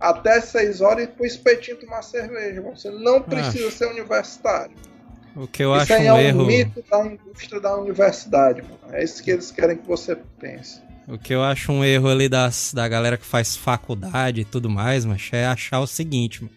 até 0.01 0.41
6 0.41 0.81
horas 0.81 1.05
e 1.05 1.07
pro 1.09 1.27
espetinho 1.27 1.77
tomar 1.77 2.03
cerveja. 2.03 2.61
Você 2.63 2.91
não 2.91 3.21
precisa 3.21 3.71
ser 3.71 3.87
universitário. 3.87 4.75
O 5.35 5.47
que 5.47 5.63
eu 5.63 5.77
isso 5.77 5.93
acho 5.93 6.03
um, 6.03 6.13
um 6.13 6.19
erro. 6.19 6.47
mito 6.47 6.83
da 6.91 7.07
indústria 7.07 7.61
da 7.61 7.77
universidade, 7.77 8.63
mano. 8.63 8.79
É 8.91 9.05
isso 9.05 9.23
que 9.23 9.31
eles 9.31 9.51
querem 9.51 9.77
que 9.77 9.87
você 9.87 10.17
pense. 10.39 10.81
O 11.07 11.19
que 11.19 11.35
eu 11.35 11.43
acho 11.43 11.71
um 11.71 11.85
erro 11.85 12.09
ali 12.09 12.29
das, 12.29 12.73
da 12.73 12.89
galera 12.89 13.19
que 13.19 13.27
faz 13.27 13.55
faculdade 13.55 14.41
e 14.41 14.45
tudo 14.45 14.71
mais, 14.71 15.05
mas 15.05 15.29
é 15.33 15.47
achar 15.47 15.81
o 15.81 15.87
seguinte, 15.87 16.43
mano. 16.43 16.57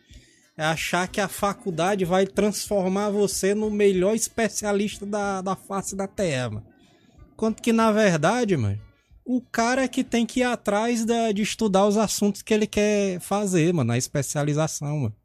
É 0.57 0.63
achar 0.63 1.07
que 1.07 1.21
a 1.21 1.27
faculdade 1.27 2.03
vai 2.03 2.25
transformar 2.25 3.09
você 3.09 3.53
no 3.53 3.69
melhor 3.69 4.15
especialista 4.15 5.05
da, 5.05 5.41
da 5.41 5.55
face 5.55 5.95
da 5.95 6.07
Terra, 6.07 6.49
mano. 6.49 6.68
Quanto 7.39 7.63
que 7.63 7.71
na 7.71 7.89
verdade, 7.89 8.57
mano, 8.57 8.77
o 9.23 9.39
cara 9.39 9.87
que 9.87 10.03
tem 10.03 10.25
que 10.25 10.41
ir 10.41 10.43
atrás 10.43 11.05
da, 11.05 11.31
de 11.31 11.41
estudar 11.41 11.87
os 11.87 11.95
assuntos 11.95 12.41
que 12.41 12.53
ele 12.53 12.67
quer 12.67 13.21
fazer, 13.21 13.73
mano, 13.73 13.87
na 13.87 13.97
especialização, 13.97 14.99
mano. 14.99 15.15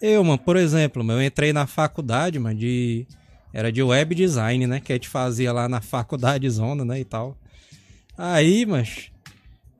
Eu, 0.00 0.22
mano, 0.22 0.38
por 0.38 0.56
exemplo, 0.56 1.02
eu 1.10 1.20
entrei 1.20 1.52
na 1.52 1.66
faculdade, 1.66 2.38
mano, 2.38 2.56
de. 2.56 3.04
Era 3.52 3.72
de 3.72 3.82
web 3.82 4.14
design, 4.14 4.64
né? 4.64 4.78
Que 4.78 4.92
a 4.92 4.94
gente 4.94 5.08
fazia 5.08 5.52
lá 5.52 5.68
na 5.68 5.80
faculdade 5.80 6.48
zona, 6.48 6.84
né? 6.84 7.00
E 7.00 7.04
tal. 7.04 7.36
Aí, 8.16 8.64
mas. 8.64 9.10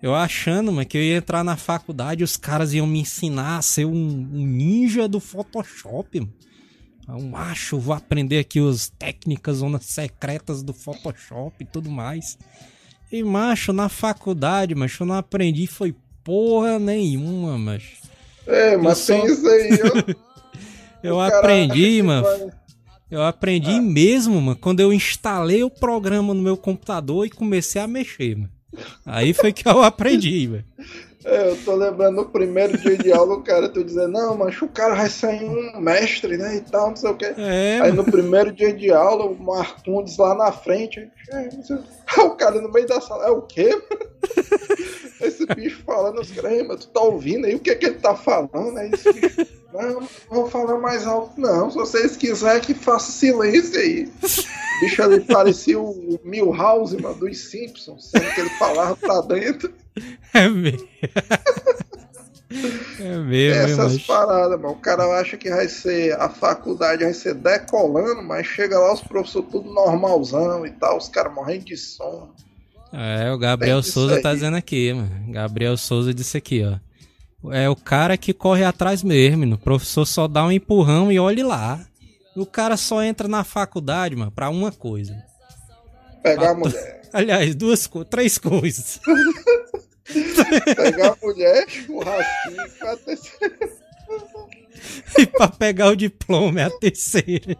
Eu 0.02 0.12
achando, 0.12 0.72
mano, 0.72 0.88
que 0.88 0.98
eu 0.98 1.02
ia 1.02 1.18
entrar 1.18 1.44
na 1.44 1.56
faculdade 1.56 2.24
os 2.24 2.36
caras 2.36 2.74
iam 2.74 2.86
me 2.86 2.98
ensinar 2.98 3.58
a 3.58 3.62
ser 3.62 3.84
um, 3.84 3.92
um 3.92 4.44
ninja 4.44 5.06
do 5.06 5.20
Photoshop, 5.20 6.18
mano. 6.18 6.32
Um 7.16 7.30
macho, 7.30 7.78
vou 7.78 7.94
aprender 7.94 8.38
aqui 8.38 8.58
as 8.60 8.88
técnicas, 8.88 9.58
zonas 9.58 9.84
secretas 9.84 10.62
do 10.62 10.72
Photoshop 10.72 11.56
e 11.60 11.64
tudo 11.64 11.90
mais. 11.90 12.38
E, 13.10 13.22
macho, 13.22 13.72
na 13.72 13.88
faculdade, 13.88 14.74
macho, 14.74 15.02
eu 15.02 15.06
não 15.06 15.16
aprendi 15.16 15.66
foi 15.66 15.94
porra 16.22 16.78
nenhuma, 16.78 17.58
macho. 17.58 17.96
É, 18.46 18.76
mas 18.76 19.08
eu 19.08 19.16
tem 19.16 19.26
só... 19.26 19.32
isso 19.34 19.48
aí, 19.48 20.16
eu 21.02 21.20
aprendi, 21.20 22.02
mano. 22.02 22.22
Vai... 22.22 22.50
Eu 23.10 23.22
aprendi 23.24 23.72
ah. 23.72 23.82
mesmo, 23.82 24.40
mano, 24.40 24.56
quando 24.56 24.78
eu 24.78 24.92
instalei 24.92 25.64
o 25.64 25.70
programa 25.70 26.32
no 26.32 26.40
meu 26.40 26.56
computador 26.56 27.26
e 27.26 27.30
comecei 27.30 27.82
a 27.82 27.86
mexer, 27.88 28.36
mano. 28.36 28.50
Aí 29.04 29.32
foi 29.32 29.52
que 29.52 29.66
eu 29.66 29.82
aprendi, 29.82 30.46
velho. 30.46 30.64
É, 31.24 31.50
eu 31.50 31.56
tô 31.64 31.74
lembrando 31.74 32.16
no 32.16 32.24
primeiro 32.24 32.78
dia 32.78 32.96
de 32.96 33.12
aula 33.12 33.34
o 33.34 33.42
cara 33.42 33.68
tu 33.68 33.84
dizendo, 33.84 34.08
não, 34.08 34.36
mas 34.36 34.60
o 34.62 34.68
cara 34.68 34.94
vai 34.94 35.08
sair 35.08 35.44
um 35.44 35.78
mestre, 35.78 36.36
né? 36.38 36.56
E 36.56 36.60
tal, 36.62 36.90
não 36.90 36.96
sei 36.96 37.10
o 37.10 37.16
que. 37.16 37.26
É, 37.26 37.80
Aí 37.82 37.92
no 37.92 38.04
primeiro 38.04 38.50
dia 38.52 38.72
de 38.72 38.90
aula, 38.90 39.26
o 39.26 39.38
Marcondes 39.38 40.16
lá 40.16 40.34
na 40.34 40.50
frente, 40.50 41.10
é, 41.30 41.48
o 42.22 42.30
cara 42.30 42.60
no 42.60 42.72
meio 42.72 42.86
da 42.86 43.00
sala, 43.00 43.26
é 43.26 43.30
o 43.30 43.42
quê? 43.42 43.70
Esse 45.20 45.44
bicho 45.46 45.82
falando, 45.84 46.20
os 46.20 46.30
caras, 46.30 46.66
mas 46.66 46.80
tu 46.80 46.88
tá 46.88 47.00
ouvindo 47.00 47.46
aí 47.46 47.54
o 47.54 47.60
que, 47.60 47.70
é 47.70 47.74
que 47.74 47.86
ele 47.86 47.96
tá 47.96 48.14
falando? 48.14 48.78
Aí 48.78 48.90
esse 48.90 49.12
bicho, 49.12 49.46
não, 49.72 50.00
não 50.00 50.08
vou 50.30 50.48
falar 50.48 50.78
mais 50.78 51.06
alto, 51.06 51.38
não. 51.38 51.70
Se 51.70 51.76
vocês 51.76 52.16
quiserem 52.16 52.62
que 52.62 52.72
faça 52.72 53.12
silêncio 53.12 53.78
aí. 53.78 54.10
O 54.22 54.80
bicho 54.80 55.02
ali 55.02 55.20
parecia 55.20 55.78
o 55.78 56.18
Milhouse, 56.24 56.96
mano, 56.96 57.16
dos 57.16 57.38
Simpsons, 57.38 58.10
sendo 58.10 58.34
que 58.34 58.40
ele 58.40 58.50
falava 58.50 58.96
pra 58.96 59.20
dentro. 59.20 59.72
É 60.32 60.48
mesmo. 60.48 60.88
É 63.00 63.16
mesmo. 63.18 63.60
Essas 63.62 63.92
mas... 63.94 64.02
paradas, 64.06 64.60
mano. 64.60 64.74
O 64.74 64.80
cara 64.80 65.04
acha 65.20 65.36
que 65.36 65.50
vai 65.50 65.68
ser. 65.68 66.12
A 66.20 66.28
faculdade 66.28 67.04
vai 67.04 67.12
ser 67.12 67.34
decolando, 67.34 68.22
mas 68.22 68.46
chega 68.46 68.78
lá 68.78 68.92
os 68.92 69.00
professores 69.00 69.48
tudo 69.50 69.72
normalzão 69.72 70.66
e 70.66 70.70
tal, 70.70 70.98
os 70.98 71.08
caras 71.08 71.32
morrendo 71.32 71.64
de 71.64 71.76
sono. 71.76 72.34
É, 72.92 73.30
o 73.30 73.38
Gabriel 73.38 73.82
Souza 73.82 74.20
tá 74.20 74.34
dizendo 74.34 74.56
aqui, 74.56 74.92
mano. 74.92 75.32
Gabriel 75.32 75.76
Souza 75.76 76.12
disse 76.12 76.36
aqui, 76.36 76.64
ó. 76.64 76.78
É 77.52 77.68
o 77.70 77.76
cara 77.76 78.16
que 78.16 78.34
corre 78.34 78.64
atrás 78.64 79.02
mesmo, 79.02 79.54
o 79.54 79.58
professor 79.58 80.04
só 80.04 80.28
dá 80.28 80.44
um 80.44 80.52
empurrão 80.52 81.10
e 81.10 81.18
olhe 81.18 81.42
lá. 81.42 81.80
O 82.36 82.44
cara 82.44 82.76
só 82.76 83.02
entra 83.02 83.26
na 83.26 83.44
faculdade, 83.44 84.14
mano, 84.14 84.30
pra 84.30 84.50
uma 84.50 84.70
coisa. 84.70 85.16
Pegar 86.22 86.50
a 86.50 86.54
mulher. 86.54 87.00
Aliás, 87.12 87.54
duas 87.54 87.88
três 88.08 88.38
coisas. 88.38 89.00
Pegar 90.76 91.12
a 91.12 91.16
mulher, 91.22 91.68
churrasquinho, 91.68 92.70
pra 92.78 92.96
terceira. 92.96 93.58
E 95.18 95.26
pra 95.26 95.48
pegar 95.48 95.88
o 95.88 95.96
diploma 95.96 96.60
é 96.60 96.64
a 96.64 96.70
terceira. 96.70 97.56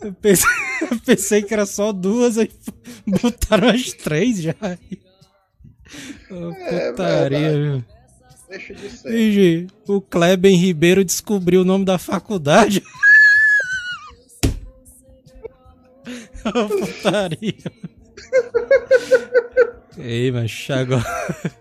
Eu 0.00 0.12
pensei, 0.14 0.50
eu 0.90 1.00
pensei 1.00 1.42
que 1.42 1.54
era 1.54 1.64
só 1.66 1.92
duas, 1.92 2.36
aí 2.38 2.50
botaram 3.06 3.68
as 3.68 3.92
três 3.92 4.42
já. 4.42 4.54
Oh, 6.30 6.50
É 6.52 6.90
putaria? 6.90 7.84
Deixa 8.48 8.74
de 8.74 8.90
ser. 8.90 9.10
Vigi, 9.10 9.66
o 9.86 10.00
Kleben 10.00 10.56
Ribeiro 10.56 11.04
descobriu 11.04 11.62
o 11.62 11.64
nome 11.64 11.84
da 11.84 11.98
faculdade. 11.98 12.82
Ô, 16.44 16.68
putaria. 16.68 17.54
Ei, 19.98 20.32
mas 20.32 20.66
agora. 20.70 21.04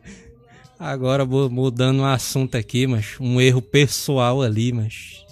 Agora 0.79 1.25
mu- 1.25 1.49
mudando 1.49 1.99
o 1.99 2.05
assunto 2.05 2.55
aqui, 2.57 2.87
mas 2.87 3.15
um 3.19 3.39
erro 3.39 3.61
pessoal 3.61 4.41
ali, 4.41 4.73
mas. 4.73 5.23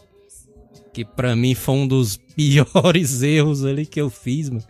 Que 0.93 1.03
pra 1.03 1.36
mim 1.36 1.55
foi 1.55 1.73
um 1.75 1.88
dos 1.88 2.17
piores 2.36 3.23
erros 3.23 3.65
ali 3.65 3.86
que 3.88 3.99
eu 3.99 4.09
fiz, 4.11 4.49
mano. 4.49 4.63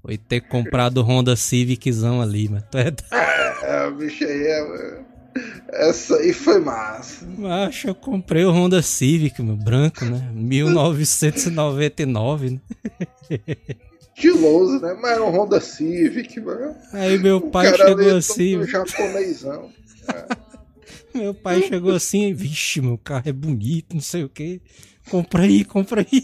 Foi 0.00 0.16
ter 0.16 0.40
comprado 0.42 0.98
o 0.98 1.02
Honda 1.02 1.36
Civiczão 1.36 2.22
ali, 2.22 2.48
mano. 2.48 2.64
Tu 2.70 2.78
é 2.78 2.90
É, 3.62 3.90
bicho 3.90 4.24
aí 4.24 4.46
é. 4.46 5.02
Essa 5.72 6.16
aí 6.16 6.32
foi 6.32 6.60
massa. 6.60 7.26
Macho, 7.26 7.88
eu 7.88 7.94
comprei 7.94 8.44
o 8.44 8.52
Honda 8.52 8.80
Civic, 8.80 9.42
meu, 9.42 9.56
branco, 9.56 10.04
né? 10.06 10.26
1999, 10.32 12.50
né? 12.50 12.60
Estiloso, 14.14 14.80
né? 14.80 14.96
Mas 15.00 15.12
era 15.12 15.24
um 15.24 15.30
Honda 15.30 15.60
Civic, 15.60 16.40
mano. 16.40 16.76
Aí 16.92 17.18
meu 17.18 17.40
pai 17.40 17.76
chegou 17.76 18.16
assim, 18.16 18.54
todo 18.54 18.66
japonesão. 18.66 19.70
meu 21.14 21.34
pai 21.34 21.62
chegou 21.62 21.92
assim, 21.92 22.32
vixe, 22.32 22.80
meu 22.80 22.96
carro 22.96 23.28
é 23.28 23.32
bonito, 23.32 23.94
não 23.94 24.00
sei 24.00 24.24
o 24.24 24.28
que. 24.28 24.62
Compra 25.10 25.42
aí, 25.42 25.64
compra 25.64 26.00
aí. 26.00 26.22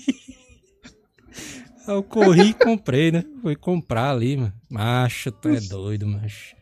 Eu 1.88 2.02
corri 2.04 2.50
e 2.50 2.54
comprei, 2.54 3.10
né? 3.10 3.24
Fui 3.42 3.56
comprar 3.56 4.10
ali, 4.10 4.36
mano. 4.36 4.52
Macho, 4.68 5.32
tu 5.32 5.48
é 5.48 5.60
doido, 5.60 6.06
macho. 6.06 6.54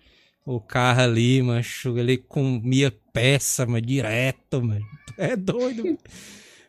O 0.44 0.58
carro 0.58 1.02
ali, 1.02 1.42
macho, 1.42 1.98
ele 1.98 2.16
comia 2.16 2.90
peça, 3.12 3.66
mas 3.66 3.82
direto, 3.82 4.62
mano. 4.62 4.84
Tu 5.06 5.14
é 5.18 5.36
doido, 5.36 5.84
mano. 5.84 5.98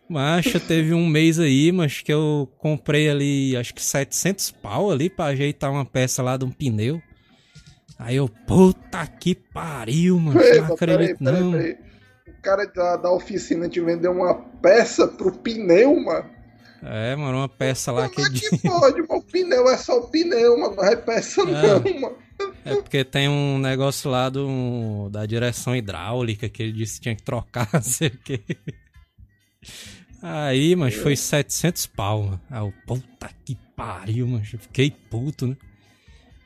Macho, 0.10 0.60
teve 0.60 0.93
um 0.93 1.05
mês 1.07 1.39
aí, 1.39 1.72
mas 1.72 2.01
que 2.01 2.12
eu 2.12 2.49
comprei 2.57 3.10
ali, 3.10 3.55
acho 3.55 3.74
que 3.74 3.82
700 3.84 4.51
pau 4.51 4.89
ali 4.91 5.10
pra 5.10 5.26
ajeitar 5.26 5.72
uma 5.72 5.86
peça 5.86 6.24
lá 6.24 6.36
de 6.36 6.45
um 6.45 6.51
pneu. 6.51 7.01
Aí 7.97 8.16
eu, 8.16 8.28
puta 8.47 9.05
que 9.05 9.36
pariu, 9.36 10.20
mano. 10.20 10.41
Eita, 10.41 10.62
Não 10.68 10.74
acredito, 10.74 11.18
peraí, 11.20 11.39
não. 11.41 11.51
peraí. 11.51 11.78
O 12.28 12.41
cara 12.41 12.66
da, 12.66 12.95
da 12.95 13.12
oficina 13.12 13.68
te 13.70 13.80
vendeu 13.82 14.12
uma 14.14 14.34
peça 14.34 15.07
pro 15.07 15.32
pneu, 15.32 15.99
mano. 15.99 16.30
É, 16.82 17.14
mano, 17.16 17.39
uma 17.39 17.49
peça 17.49 17.91
lá 17.91 18.07
que 18.07 18.16
Como 18.16 18.28
é 18.28 18.30
de- 18.32 18.49
que 18.49 18.57
pode, 18.68 19.01
mano? 19.01 19.07
O 19.20 19.22
pneu 19.22 19.70
é 19.70 19.78
só 19.78 19.99
o 19.99 20.07
pneu, 20.07 20.57
mano. 20.57 20.76
Não 20.78 20.84
é 20.86 20.95
peça, 20.95 21.43
não, 21.43 21.99
mano. 21.99 22.18
É 22.64 22.74
porque 22.76 23.03
tem 23.03 23.28
um 23.28 23.60
negócio 23.60 24.10
lá 24.10 24.30
do, 24.30 25.10
da 25.12 25.26
direção 25.26 25.76
hidráulica 25.76 26.47
que 26.47 26.64
ele 26.64 26.72
disse 26.72 26.95
que 26.95 27.01
tinha 27.01 27.16
que 27.16 27.24
trocar, 27.24 27.68
não 27.74 27.82
sei 27.82 28.07
o 28.07 28.18
quê. 28.24 28.41
Aí, 30.22 30.76
mas 30.76 30.95
foi 30.95 31.15
700 31.15 31.88
pau, 31.88 32.24
mano. 32.24 32.41
Aí 32.49 32.59
eu, 32.61 32.74
puta 32.86 33.30
que 33.45 33.55
pariu, 33.76 34.28
mano. 34.28 34.43
Fiquei 34.45 34.91
puto, 34.91 35.47
né? 35.47 35.57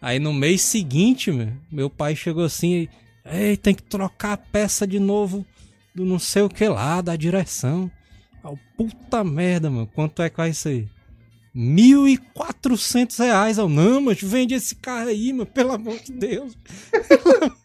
Aí 0.01 0.19
no 0.19 0.33
mês 0.33 0.61
seguinte, 0.61 1.31
meu, 1.31 1.53
meu 1.71 1.89
pai 1.89 2.15
chegou 2.15 2.43
assim, 2.43 2.89
ei, 3.25 3.55
tem 3.55 3.73
que 3.73 3.83
trocar 3.83 4.33
a 4.33 4.37
peça 4.37 4.85
de 4.85 4.99
novo 4.99 5.45
do 5.95 6.03
não 6.03 6.19
sei 6.19 6.41
o 6.41 6.49
que 6.49 6.67
lá, 6.67 7.01
da 7.01 7.15
direção. 7.15 7.89
Aí 8.43 8.55
puta 8.75 9.23
merda, 9.23 9.69
mano, 9.69 9.87
quanto 9.87 10.21
é 10.21 10.29
que 10.29 10.37
vai 10.37 10.53
ser? 10.53 10.89
1.400 11.55 13.17
reais. 13.19 13.57
Eu, 13.57 13.69
não, 13.69 14.01
mas 14.01 14.21
vende 14.21 14.53
esse 14.53 14.75
carro 14.75 15.07
aí, 15.07 15.31
mano, 15.31 15.45
pelo 15.45 15.71
amor 15.71 15.97
de 15.99 16.11
Deus. 16.11 16.57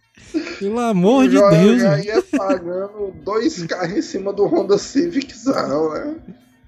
pelo 0.59 0.81
amor 0.81 1.25
O 1.25 1.29
de 1.29 1.37
Joel 1.37 1.51
Deus, 1.51 1.83
já 1.83 1.91
mano. 1.91 2.05
ia 2.05 2.23
pagando 2.23 3.15
dois 3.25 3.63
carros 3.65 3.99
em 3.99 4.03
cima 4.03 4.33
do 4.33 4.47
Honda 4.47 4.79
Civiczão, 4.79 5.93
né? 5.95 6.15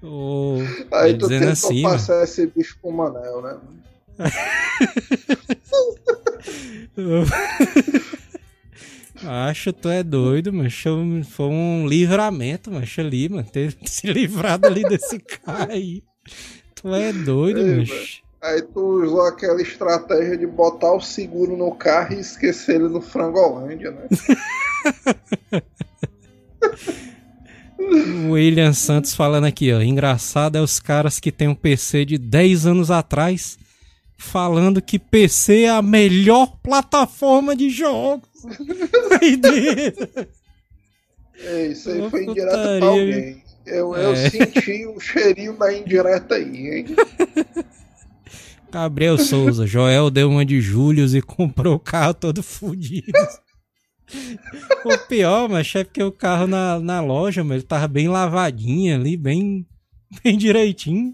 Ô, 0.03 0.57
Aí 0.93 1.13
Tô 1.17 1.27
tu 1.27 1.29
tentou 1.29 1.49
assim, 1.49 1.81
passar 1.83 2.23
esse 2.23 2.45
bicho 2.47 2.77
pro 2.81 2.91
Manel, 2.91 3.41
né? 3.41 3.57
Acho 9.23 9.71
tu 9.71 9.87
é 9.89 10.03
doido, 10.03 10.51
mas 10.51 10.73
foi 10.73 11.45
um 11.45 11.87
livramento, 11.87 12.71
mas 12.71 12.93
ali, 12.97 13.29
mano, 13.29 13.43
ter 13.43 13.75
se 13.85 14.07
livrado 14.11 14.65
ali 14.67 14.81
desse 14.83 15.19
cara 15.19 15.73
aí. 15.73 16.03
Tu 16.75 16.93
é 16.93 17.13
doido, 17.13 17.61
mas 17.77 18.21
Aí 18.41 18.61
tu 18.63 18.79
usou 19.03 19.21
aquela 19.27 19.61
estratégia 19.61 20.35
de 20.37 20.47
botar 20.47 20.93
o 20.93 20.99
seguro 21.01 21.55
no 21.55 21.75
carro 21.75 22.13
e 22.15 22.19
esquecer 22.19 22.75
ele 22.75 22.87
no 22.87 22.99
Frangolândia, 23.01 23.91
né? 23.91 24.07
William 28.29 28.73
Santos 28.73 29.13
falando 29.15 29.45
aqui, 29.45 29.71
ó, 29.73 29.81
engraçado 29.81 30.57
é 30.57 30.61
os 30.61 30.79
caras 30.79 31.19
que 31.19 31.31
tem 31.31 31.47
um 31.47 31.55
PC 31.55 32.05
de 32.05 32.17
10 32.17 32.65
anos 32.67 32.91
atrás 32.91 33.57
falando 34.17 34.81
que 34.81 34.99
PC 34.99 35.63
é 35.63 35.69
a 35.69 35.81
melhor 35.81 36.57
plataforma 36.63 37.55
de 37.55 37.69
jogos. 37.69 38.29
É, 41.43 41.65
isso 41.65 41.89
aí 41.89 42.07
foi 42.07 42.23
indireta 42.25 42.51
pra 42.51 42.73
putaria, 42.75 42.87
alguém. 42.87 43.43
Eu, 43.65 43.95
eu 43.95 44.11
É. 44.13 44.29
senti 44.29 44.85
o 44.85 44.99
cheirinho 44.99 45.53
da 45.57 45.73
indireta 45.75 46.35
aí, 46.35 46.67
hein? 46.67 46.85
Gabriel 48.71 49.17
Souza, 49.17 49.67
Joel 49.67 50.09
deu 50.09 50.29
uma 50.29 50.45
de 50.45 50.61
Július 50.61 51.13
e 51.13 51.21
comprou 51.21 51.75
o 51.75 51.79
carro 51.79 52.13
todo 52.13 52.41
fudido. 52.41 53.11
o 54.85 54.97
pior, 55.07 55.49
mas 55.49 55.73
é 55.75 55.83
porque 55.83 56.03
o 56.03 56.11
carro 56.11 56.47
na, 56.47 56.79
na 56.79 57.01
loja, 57.01 57.43
mas 57.43 57.57
ele 57.57 57.63
tava 57.63 57.87
bem 57.87 58.07
lavadinho 58.07 58.95
ali, 58.95 59.15
bem, 59.17 59.65
bem 60.23 60.37
direitinho. 60.37 61.13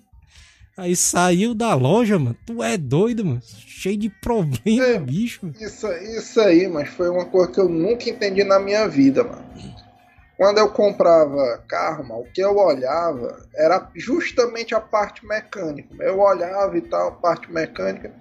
Aí 0.78 0.96
saiu 0.96 1.56
da 1.56 1.74
loja, 1.74 2.20
mano. 2.20 2.36
Tu 2.46 2.62
é 2.62 2.78
doido, 2.78 3.26
mano. 3.26 3.42
Cheio 3.44 3.98
de 3.98 4.10
problema, 4.10 4.86
É. 4.86 5.00
bicho. 5.00 5.52
Isso, 5.60 5.88
isso 5.92 6.40
aí, 6.40 6.68
mas 6.68 6.90
foi 6.90 7.10
uma 7.10 7.26
coisa 7.26 7.52
que 7.52 7.60
eu 7.60 7.68
nunca 7.68 8.08
entendi 8.10 8.44
na 8.44 8.60
minha 8.60 8.88
vida, 8.88 9.24
mano. 9.24 9.44
Quando 10.38 10.60
eu 10.60 10.70
comprava 10.70 11.64
carro, 11.68 12.04
mano, 12.04 12.22
o 12.22 12.32
que 12.32 12.42
eu 12.42 12.56
olhava 12.56 13.44
era 13.56 13.90
justamente 13.96 14.76
a 14.76 14.80
parte 14.80 15.26
mecânica. 15.26 15.96
Eu 16.00 16.20
olhava 16.20 16.78
e 16.78 16.82
tal, 16.82 17.08
a 17.08 17.12
parte 17.12 17.52
mecânica. 17.52 18.14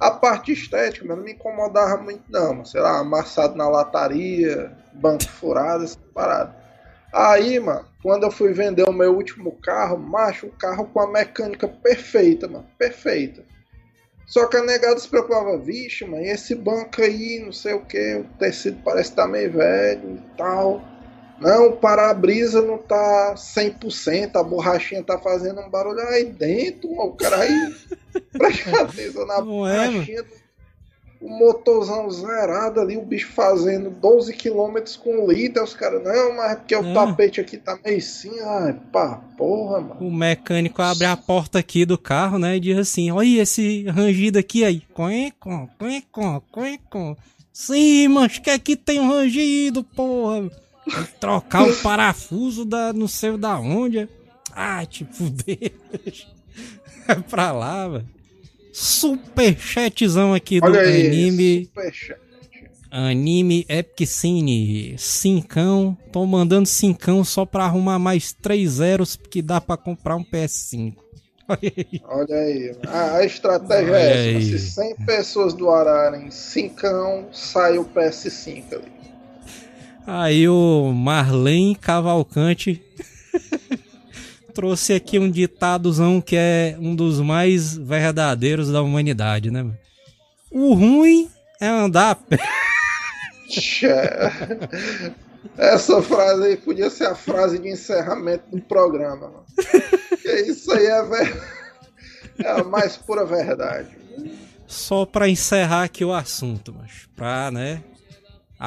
A 0.00 0.10
parte 0.10 0.52
estética, 0.52 1.04
mano, 1.04 1.18
não 1.18 1.24
me 1.24 1.32
incomodava 1.32 1.98
muito, 1.98 2.24
não. 2.30 2.64
Sei 2.64 2.80
lá, 2.80 2.98
amassado 2.98 3.56
na 3.56 3.68
lataria, 3.68 4.72
banco 4.94 5.28
furado, 5.28 5.84
essa 5.84 5.98
parada. 6.14 6.56
Aí, 7.12 7.60
mano, 7.60 7.84
quando 8.02 8.24
eu 8.24 8.30
fui 8.30 8.54
vender 8.54 8.88
o 8.88 8.92
meu 8.92 9.14
último 9.14 9.52
carro, 9.60 9.98
macho, 9.98 10.46
o 10.46 10.52
carro 10.52 10.86
com 10.86 11.00
a 11.00 11.12
mecânica 11.12 11.68
perfeita, 11.68 12.48
mano, 12.48 12.66
perfeita. 12.78 13.44
Só 14.26 14.46
que 14.46 14.56
a 14.56 14.64
negada 14.64 14.98
se 14.98 15.08
preocupava, 15.08 15.58
vixe, 15.58 16.06
mano, 16.06 16.24
esse 16.24 16.54
banco 16.54 17.02
aí, 17.02 17.42
não 17.44 17.52
sei 17.52 17.74
o 17.74 17.84
que, 17.84 18.16
o 18.16 18.24
tecido 18.38 18.82
parece 18.82 19.10
estar 19.10 19.28
meio 19.28 19.52
velho 19.52 20.16
e 20.16 20.36
tal. 20.36 20.82
Não, 21.40 21.68
o 21.68 21.72
para-brisa 21.76 22.62
não 22.62 22.78
tá 22.78 23.34
100%, 23.36 24.36
a 24.36 24.42
borrachinha 24.42 25.02
tá 25.02 25.18
fazendo 25.18 25.60
um 25.60 25.68
barulho 25.68 26.00
aí 26.08 26.24
dentro, 26.24 26.88
mano, 26.94 27.10
o 27.10 27.16
cara 27.16 27.38
aí 27.40 27.74
presta 28.32 28.82
atenção 28.82 29.26
na 29.26 29.40
Não 29.40 29.66
é, 29.66 29.88
borrachinha, 29.90 30.22
do- 30.22 30.44
o 31.20 31.28
motorzão 31.28 32.10
zerado 32.10 32.80
ali, 32.80 32.98
o 32.98 33.02
bicho 33.02 33.32
fazendo 33.32 33.88
12 33.88 34.34
km 34.34 34.76
com 35.02 35.26
litro, 35.26 35.64
os 35.64 35.72
caras, 35.72 36.02
não, 36.04 36.36
mas 36.36 36.52
é 36.52 36.56
porque 36.56 36.76
o 36.76 36.84
É. 36.84 36.92
tapete 36.92 37.40
aqui 37.40 37.56
tá 37.56 37.78
meio 37.82 37.96
assim, 37.96 38.38
ai, 38.40 38.74
pá, 38.92 39.22
porra, 39.38 39.80
mano. 39.80 40.06
O 40.06 40.12
mecânico 40.12 40.82
abre 40.82 41.06
a 41.06 41.16
porta 41.16 41.58
aqui 41.58 41.86
do 41.86 41.96
carro, 41.96 42.38
né? 42.38 42.56
E 42.56 42.60
diz 42.60 42.76
assim: 42.76 43.10
Olha 43.10 43.40
esse 43.40 43.84
rangido 43.84 44.38
aqui 44.38 44.64
aí. 44.64 44.82
Coeco, 44.92 45.70
coeco, 45.78 46.44
coeco. 46.52 47.16
Sim, 47.50 48.08
mas 48.08 48.38
que 48.38 48.50
aqui 48.50 48.76
tem 48.76 49.00
um 49.00 49.08
rangido, 49.08 49.82
porra. 49.82 50.50
Trocar 51.20 51.68
o 51.68 51.76
parafuso 51.76 52.64
da 52.64 52.92
não 52.92 53.08
sei 53.08 53.36
da 53.36 53.58
onde. 53.58 54.08
Ah, 54.52 54.84
te 54.86 55.04
fuder. 55.04 55.72
É 57.06 57.14
pra 57.16 57.52
lá, 57.52 57.86
velho. 57.86 58.08
Superchatzão 58.72 60.32
aqui 60.32 60.58
do 60.58 60.66
Olha 60.66 60.80
aí, 60.80 61.06
anime. 61.06 61.64
superchat. 61.66 62.20
Anime 62.90 63.66
Epic 63.68 64.06
Cine, 64.08 64.94
cincão. 64.96 65.96
Tô 66.12 66.24
mandando 66.24 66.66
cincão 66.66 67.22
só 67.24 67.44
pra 67.44 67.64
arrumar 67.64 67.98
mais 67.98 68.32
três 68.32 68.70
zeros 68.72 69.16
que 69.16 69.42
dá 69.42 69.60
pra 69.60 69.76
comprar 69.76 70.16
um 70.16 70.24
PS5. 70.24 70.94
Olha 72.08 72.36
aí. 72.36 72.72
A, 72.86 73.16
a 73.16 73.24
estratégia 73.26 73.92
Olha 73.92 73.98
é 73.98 74.28
essa. 74.30 74.38
aí. 74.38 74.44
Se 74.44 74.58
100 74.58 74.96
pessoas 75.04 75.52
doarem 75.54 76.30
5, 76.30 76.76
sai 77.32 77.76
o 77.78 77.84
PS5 77.84 78.72
ali. 78.72 78.93
Aí 80.06 80.48
o 80.48 80.92
Marlene 80.92 81.74
Cavalcante 81.74 82.82
trouxe 84.54 84.92
aqui 84.92 85.18
um 85.18 85.30
ditadozão 85.30 86.20
que 86.20 86.36
é 86.36 86.76
um 86.78 86.94
dos 86.94 87.20
mais 87.20 87.76
verdadeiros 87.76 88.70
da 88.70 88.82
humanidade, 88.82 89.50
né? 89.50 89.66
O 90.50 90.74
ruim 90.74 91.28
é 91.60 91.66
andar 91.68 92.10
a 92.10 92.14
pé. 92.14 92.38
Essa 95.56 96.02
frase 96.02 96.44
aí 96.44 96.56
podia 96.56 96.90
ser 96.90 97.06
a 97.06 97.14
frase 97.14 97.58
de 97.58 97.68
encerramento 97.68 98.44
do 98.50 98.60
programa. 98.62 99.28
Mano. 99.28 99.44
Porque 100.08 100.32
isso 100.42 100.72
aí 100.72 100.86
é, 100.86 101.02
ver- 101.04 101.42
é 102.38 102.48
a 102.60 102.64
mais 102.64 102.96
pura 102.96 103.24
verdade. 103.24 103.88
Só 104.66 105.04
pra 105.04 105.28
encerrar 105.28 105.84
aqui 105.84 106.04
o 106.04 106.12
assunto, 106.12 106.74
mas 106.76 106.90
pra, 107.14 107.50
né, 107.50 107.82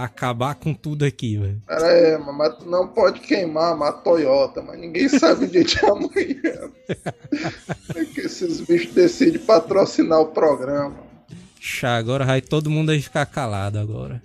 acabar 0.03 0.55
com 0.55 0.73
tudo 0.73 1.05
aqui, 1.05 1.37
velho. 1.37 1.61
Aí, 1.67 2.17
mano, 2.17 2.33
mas 2.33 2.55
tu 2.55 2.69
não 2.69 2.87
pode 2.87 3.19
queimar 3.19 3.81
a 3.81 3.91
Toyota, 3.91 4.61
mas 4.61 4.79
ninguém 4.79 5.09
sabe 5.09 5.45
o 5.45 5.47
dia 5.47 5.63
de 5.63 5.79
amanhã. 5.85 6.71
É 7.95 8.05
que 8.05 8.21
esses 8.21 8.61
bichos 8.61 8.93
decidem 8.93 9.39
patrocinar 9.39 10.19
o 10.19 10.27
programa. 10.27 10.97
Chá, 11.59 11.97
agora 11.97 12.25
vai 12.25 12.41
todo 12.41 12.69
mundo 12.69 12.91
aí 12.91 13.01
ficar 13.01 13.25
calado 13.25 13.79
agora. 13.79 14.21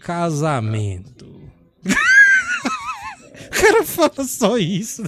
Casamento. 0.00 1.26
o 1.84 3.50
cara 3.50 3.84
fala 3.84 4.26
só 4.26 4.56
isso. 4.56 5.04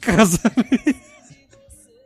Casamento. 0.00 1.08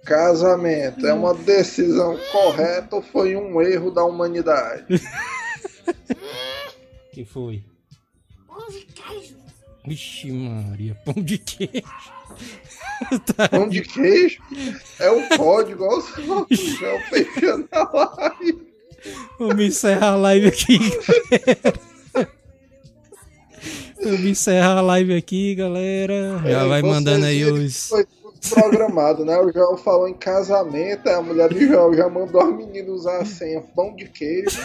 Casamento 0.04 1.06
é 1.06 1.14
uma 1.14 1.32
decisão 1.32 2.18
correta 2.32 2.96
ou 2.96 3.02
foi 3.02 3.36
um 3.36 3.62
erro 3.62 3.90
da 3.90 4.04
humanidade? 4.04 4.84
que 7.12 7.24
foi? 7.24 7.62
Pão 8.46 8.68
de 8.68 8.80
queijo. 8.86 9.36
Vixe 9.86 10.30
Maria, 10.30 10.94
pão 11.04 11.14
de 11.22 11.38
queijo. 11.38 11.82
Pão 13.50 13.68
de 13.68 13.82
queijo 13.82 14.40
é 14.98 15.10
o 15.10 15.28
código, 15.36 15.84
olha 15.84 16.00
só, 16.00 16.46
já 16.50 16.94
o 16.94 17.00
fechando 17.10 17.68
a 17.72 18.30
live. 18.30 18.72
Vamos 19.38 19.64
encerrar 19.64 20.12
a 20.12 20.16
live 20.16 20.46
aqui, 20.48 20.78
galera. 20.78 21.74
Vamos 24.02 24.20
encerrar 24.20 24.78
a 24.78 24.80
live 24.80 25.14
aqui, 25.14 25.54
galera. 25.54 26.40
Já 26.44 26.62
É, 26.62 26.68
vai 26.68 26.80
mandando 26.82 27.26
aí 27.26 27.44
os. 27.44 27.88
Foi 27.88 28.04
tudo 28.06 28.38
programado, 28.48 29.24
né? 29.24 29.36
O 29.38 29.52
Joel 29.52 29.76
falou 29.76 30.08
em 30.08 30.14
casamento, 30.14 31.06
a 31.08 31.20
mulher 31.20 31.48
do 31.48 31.58
Joel 31.60 31.94
já 31.94 32.08
mandou 32.08 32.40
as 32.40 32.54
meninas 32.54 32.88
usar 32.88 33.18
a 33.18 33.24
senha 33.26 33.60
pão 33.60 33.94
de 33.94 34.08
queijo. 34.08 34.58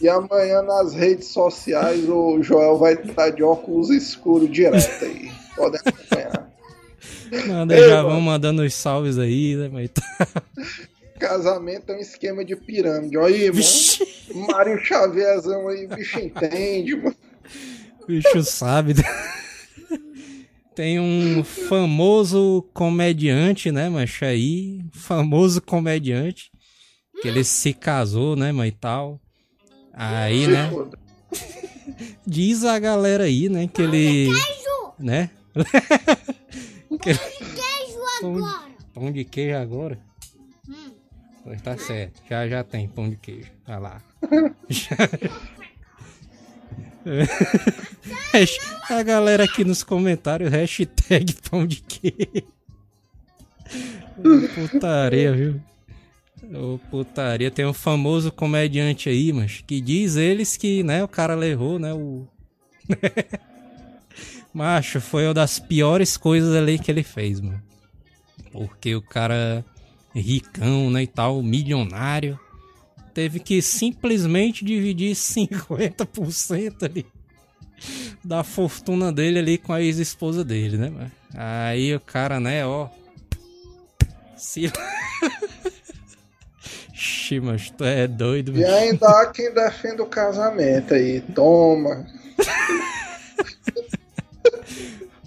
E 0.00 0.08
amanhã 0.08 0.62
nas 0.62 0.94
redes 0.94 1.28
sociais 1.28 2.08
o 2.08 2.42
Joel 2.42 2.78
vai 2.78 2.94
estar 2.94 3.30
de 3.30 3.42
óculos 3.42 3.90
escuros 3.90 4.50
direto 4.50 5.04
aí. 5.04 5.30
Podem 5.54 5.80
acompanhar. 5.84 6.50
Manda, 7.46 7.76
Ei, 7.76 7.88
já 7.88 8.02
vão 8.02 8.20
mandando 8.20 8.62
os 8.62 8.74
salves 8.74 9.18
aí, 9.18 9.56
né? 9.56 9.68
Mas 9.72 9.90
tá. 9.90 10.42
Casamento 11.18 11.92
é 11.92 11.96
um 11.96 12.00
esquema 12.00 12.44
de 12.44 12.56
pirâmide. 12.56 13.18
Olha 13.18 13.34
aí, 13.34 13.50
Vixe, 13.50 14.06
mano. 14.34 14.46
Mário 14.48 14.78
Xavierzão 14.82 15.68
aí, 15.68 15.86
bicho 15.86 16.18
entende, 16.18 16.96
mano. 16.96 17.16
bicho 18.08 18.42
sabe. 18.42 18.94
Tem 20.74 20.98
um 20.98 21.44
famoso 21.44 22.66
comediante, 22.72 23.70
né, 23.70 23.90
mas 23.90 24.18
aí, 24.22 24.80
famoso 24.92 25.60
comediante, 25.60 26.50
que 27.20 27.28
ele 27.28 27.44
se 27.44 27.74
casou, 27.74 28.34
né, 28.34 28.50
mas 28.50 28.68
e 28.68 28.72
tal. 28.72 29.20
Aí, 30.02 30.44
Se 30.46 30.50
né, 30.50 30.70
foda. 30.70 30.98
diz 32.26 32.64
a 32.64 32.78
galera 32.78 33.24
aí, 33.24 33.48
né, 33.50 33.66
que 33.68 33.82
ele, 33.82 34.28
né, 34.98 35.28
Queijo 37.02 37.20
Pão- 38.20 38.36
agora. 38.36 38.70
pão 38.94 39.12
de 39.12 39.24
queijo 39.24 39.56
agora. 39.56 39.98
Hum. 40.68 40.90
Pois 41.44 41.60
tá 41.62 41.76
certo, 41.76 42.22
já 42.28 42.48
já 42.48 42.64
tem 42.64 42.88
pão 42.88 43.08
de 43.10 43.16
queijo. 43.16 43.50
Olha 43.68 43.78
lá. 43.78 44.02
Hash- 48.32 48.58
A 48.90 49.02
galera 49.04 49.44
aqui 49.44 49.64
nos 49.64 49.82
comentários, 49.84 50.50
hashtag 50.50 51.32
pão 51.48 51.64
de 51.66 51.80
queijo. 51.80 52.42
Putaria, 54.70 55.32
viu? 55.32 55.60
Ô, 56.42 56.78
putaria. 56.90 57.50
Tem 57.50 57.66
um 57.66 57.72
famoso 57.72 58.32
comediante 58.32 59.08
aí, 59.08 59.32
mas 59.32 59.62
que 59.66 59.80
diz 59.80 60.16
eles 60.16 60.56
que, 60.56 60.82
né, 60.82 61.04
o 61.04 61.08
cara 61.08 61.34
levou, 61.34 61.78
né, 61.78 61.92
o... 61.92 62.26
Macho, 64.52 65.00
foi 65.00 65.26
uma 65.26 65.34
das 65.34 65.60
piores 65.60 66.16
coisas 66.16 66.54
ali 66.54 66.78
que 66.78 66.90
ele 66.90 67.02
fez, 67.02 67.40
mano. 67.40 67.62
Porque 68.50 68.94
o 68.96 69.02
cara 69.02 69.64
ricão, 70.14 70.90
né, 70.90 71.04
e 71.04 71.06
tal, 71.06 71.40
milionário, 71.42 72.38
teve 73.14 73.38
que 73.38 73.62
simplesmente 73.62 74.64
dividir 74.64 75.14
50% 75.16 76.82
ali 76.82 77.06
da 78.24 78.44
fortuna 78.44 79.12
dele 79.12 79.38
ali 79.38 79.58
com 79.58 79.72
a 79.72 79.80
ex-esposa 79.80 80.44
dele, 80.44 80.76
né, 80.76 80.90
mano? 80.90 81.10
Aí 81.34 81.94
o 81.94 82.00
cara, 82.00 82.38
né, 82.40 82.66
ó, 82.66 82.88
se... 84.36 84.70
Xi, 87.00 87.40
mas 87.40 87.70
tu 87.70 87.82
é 87.82 88.06
doido, 88.06 88.50
E 88.54 88.60
mano. 88.62 88.74
ainda 88.74 89.08
há 89.08 89.26
quem 89.26 89.50
defenda 89.54 90.02
o 90.02 90.06
casamento 90.06 90.92
aí. 90.92 91.22
Toma. 91.34 92.06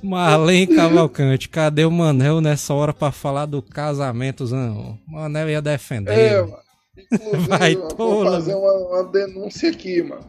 Marlene 0.03 0.67
Cavalcante, 0.76 1.47
cadê 1.49 1.86
o 1.86 1.91
Manel 1.91 2.41
nessa 2.41 2.74
hora 2.74 2.93
pra 2.93 3.11
falar 3.11 3.45
do 3.45 3.61
casamentozão? 3.61 4.99
O 5.07 5.11
Manel 5.11 5.49
ia 5.49 5.61
defender. 5.61 6.11
É, 6.13 6.41
mano. 6.41 6.51
mano. 6.51 6.63
Inclusive, 7.11 7.47
Vai, 7.47 7.74
eu 7.74 7.88
vou 7.97 8.24
fazer 8.26 8.53
uma, 8.53 8.74
uma 8.74 9.03
denúncia 9.05 9.69
aqui, 9.71 10.03
mano. 10.03 10.26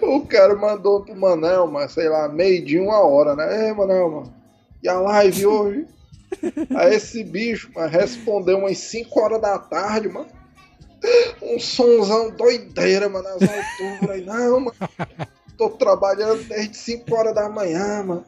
O 0.00 0.20
cara 0.20 0.54
mandou 0.54 1.02
pro 1.02 1.14
Manel, 1.16 1.66
mas 1.66 1.92
sei 1.92 2.08
lá, 2.08 2.28
meio 2.28 2.64
de 2.64 2.78
uma 2.78 3.00
hora, 3.00 3.34
né? 3.34 3.66
Ei, 3.68 3.72
Manel, 3.74 4.10
mano. 4.10 4.34
E 4.82 4.88
a 4.88 4.98
live 5.00 5.44
hoje? 5.46 5.86
Aí 6.74 6.94
esse 6.94 7.22
bicho, 7.24 7.70
mano, 7.74 7.88
respondeu 7.88 8.58
umas 8.58 8.78
5 8.78 9.20
horas 9.20 9.40
da 9.40 9.58
tarde, 9.58 10.08
mano. 10.08 10.26
Um 11.42 11.58
sonzão 11.58 12.30
doideira, 12.30 13.08
mano, 13.08 13.24
nas 13.24 13.42
alturas. 13.42 14.10
Aí, 14.10 14.24
não, 14.24 14.60
mano. 14.60 14.74
Tô 15.56 15.70
trabalhando 15.70 16.42
desde 16.48 16.76
5 16.76 17.14
horas 17.14 17.34
da 17.34 17.48
manhã, 17.48 18.02
mano. 18.02 18.24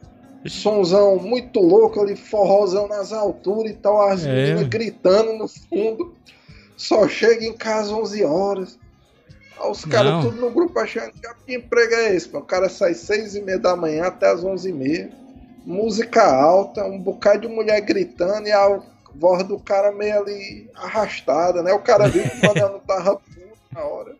Sonzão 0.47 1.17
muito 1.17 1.59
louco 1.59 1.99
ali, 2.01 2.15
forrozão 2.15 2.87
nas 2.87 3.11
alturas 3.11 3.71
e 3.71 3.75
tal, 3.75 4.07
as 4.07 4.25
É. 4.25 4.33
meninas 4.33 4.67
gritando 4.67 5.33
no 5.33 5.47
fundo. 5.47 6.15
Só 6.77 7.07
chega 7.09 7.43
em 7.43 7.53
casa 7.53 7.93
11 7.93 8.23
horas. 8.23 8.79
Aí 9.59 9.69
os 9.69 9.83
caras 9.83 10.23
tudo 10.23 10.39
no 10.39 10.49
grupo 10.49 10.79
achando 10.79 11.11
que 11.11 11.27
que 11.45 11.55
emprego 11.55 11.93
é 11.93 12.15
esse, 12.15 12.27
mano. 12.27 12.45
O 12.45 12.47
cara 12.47 12.69
sai 12.69 12.93
6 12.93 13.35
e 13.35 13.41
meia 13.41 13.59
da 13.59 13.75
manhã 13.75 14.05
até 14.05 14.27
as 14.27 14.43
11 14.43 14.69
e 14.69 14.73
meia. 14.73 15.09
Música 15.65 16.23
alta, 16.23 16.83
um 16.85 16.99
bocado 16.99 17.41
de 17.41 17.47
mulher 17.47 17.81
gritando 17.81 18.47
e 18.47 18.51
a 18.51 18.79
voz 19.15 19.43
do 19.43 19.59
cara 19.59 19.91
meio 19.91 20.19
ali 20.21 20.69
arrastada, 20.75 21.61
né? 21.61 21.73
O 21.73 21.79
cara 21.79 22.07
viu 22.07 22.23
que 22.29 22.47
o 22.47 22.53
não 22.53 22.79
tava 22.79 23.15
puto 23.15 23.39
na 23.71 23.81
hora. 23.81 24.15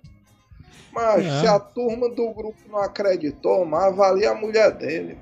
Mas 0.91 1.25
É. 1.25 1.41
se 1.41 1.47
a 1.47 1.59
turma 1.59 2.09
do 2.09 2.31
grupo 2.31 2.57
não 2.69 2.79
acreditou, 2.79 3.65
mas 3.65 3.85
avalia 3.85 4.31
a 4.31 4.35
mulher 4.35 4.71
dele. 4.71 5.17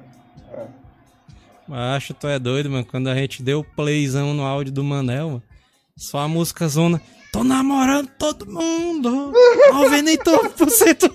Acho 1.69 2.13
tu 2.13 2.27
é 2.27 2.39
doido, 2.39 2.69
mano. 2.69 2.85
Quando 2.85 3.09
a 3.09 3.15
gente 3.15 3.43
deu 3.43 3.63
playzão 3.75 4.33
no 4.33 4.43
áudio 4.45 4.71
do 4.71 4.83
Manel, 4.83 5.27
mano, 5.27 5.43
só 5.97 6.19
a 6.19 6.27
música 6.27 6.67
zona. 6.67 7.01
Tô 7.31 7.43
namorando 7.43 8.09
todo 8.17 8.45
mundo. 8.45 9.33
98%. 9.73 11.11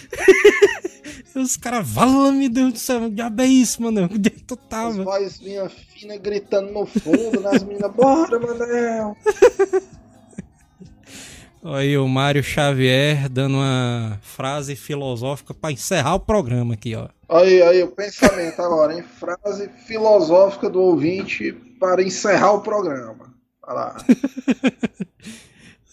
Os 1.34 1.56
caras, 1.56 1.88
vala, 1.88 2.30
meu 2.30 2.50
Deus 2.50 2.72
do 2.74 2.78
céu, 2.78 3.00
que 3.00 3.10
diabo 3.10 3.40
é 3.42 3.46
isso, 3.46 3.82
mano? 3.82 4.08
Onde 4.12 4.28
é 4.28 4.30
que 4.30 4.42
tu 4.42 4.54
As 4.54 4.68
tava? 4.68 5.02
vozinhas 5.02 5.72
finas 5.72 6.18
gritando 6.18 6.70
no 6.72 6.84
fundo, 6.84 7.40
né? 7.40 7.50
As 7.54 7.62
meninas, 7.62 7.90
bora, 7.92 8.38
Manel! 8.38 9.16
Olha 11.64 11.78
aí 11.78 11.96
o 11.96 12.08
Mário 12.08 12.42
Xavier 12.42 13.28
dando 13.28 13.54
uma 13.54 14.18
frase 14.20 14.74
filosófica 14.74 15.54
pra 15.54 15.70
encerrar 15.70 16.16
o 16.16 16.20
programa 16.20 16.74
aqui, 16.74 16.96
ó. 16.96 17.06
Aí, 17.28 17.62
aí, 17.62 17.82
o 17.84 17.88
pensamento 17.88 18.60
agora, 18.60 18.94
hein? 18.94 19.02
Frase 19.02 19.70
filosófica 19.86 20.68
do 20.68 20.80
ouvinte 20.80 21.52
para 21.78 22.02
encerrar 22.02 22.52
o 22.52 22.62
programa. 22.62 23.32
Olha 23.62 23.74
lá. 23.74 23.96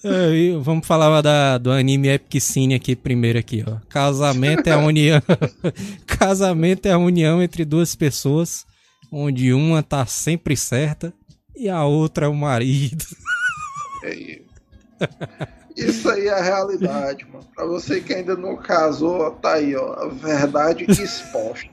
Aí, 0.04 0.56
vamos 0.58 0.88
falar 0.88 1.22
da, 1.22 1.58
do 1.58 1.72
anime 1.72 2.08
Epic 2.08 2.42
Cine 2.42 2.74
aqui 2.74 2.96
primeiro 2.96 3.38
aqui, 3.38 3.66
ó. 3.68 3.78
Casamento 3.90 4.68
é 4.68 4.72
a 4.72 4.78
união. 4.78 5.22
Casamento 6.08 6.86
é 6.86 6.92
a 6.92 6.98
união 6.98 7.44
entre 7.44 7.66
duas 7.66 7.96
pessoas, 7.96 8.66
onde 9.12 9.52
uma 9.52 9.84
tá 9.84 10.06
sempre 10.06 10.56
certa 10.56 11.14
e 11.54 11.68
a 11.68 11.84
outra 11.84 12.28
é 12.28 12.30
o 12.30 12.34
marido. 12.34 13.04
É 14.06 14.40
Isso 15.76 16.10
aí 16.10 16.28
é 16.28 16.34
a 16.34 16.42
realidade, 16.42 17.26
mano. 17.26 17.46
Pra 17.54 17.66
você 17.66 18.00
que 18.00 18.14
ainda 18.14 18.38
não 18.38 18.56
casou, 18.56 19.30
tá 19.32 19.56
aí, 19.56 19.76
ó. 19.76 19.94
A 19.96 20.08
verdade 20.08 20.86
exposta. 20.90 21.68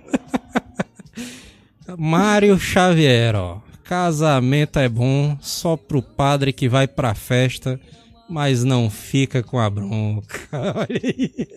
Mário 1.97 2.59
Xavier, 2.59 3.37
ó. 3.37 3.61
Casamento 3.85 4.81
é 4.81 4.89
bom 4.89 5.39
só 5.41 5.77
pro 5.77 6.03
padre 6.03 6.53
que 6.53 6.69
vai 6.69 6.89
pra 6.89 7.15
festa, 7.15 7.81
mas 8.29 8.65
não 8.65 8.91
fica 8.91 9.43
com 9.43 9.59
a 9.59 9.69
bronca. 9.71 10.41
Olha 10.53 11.01
aí. 11.03 11.49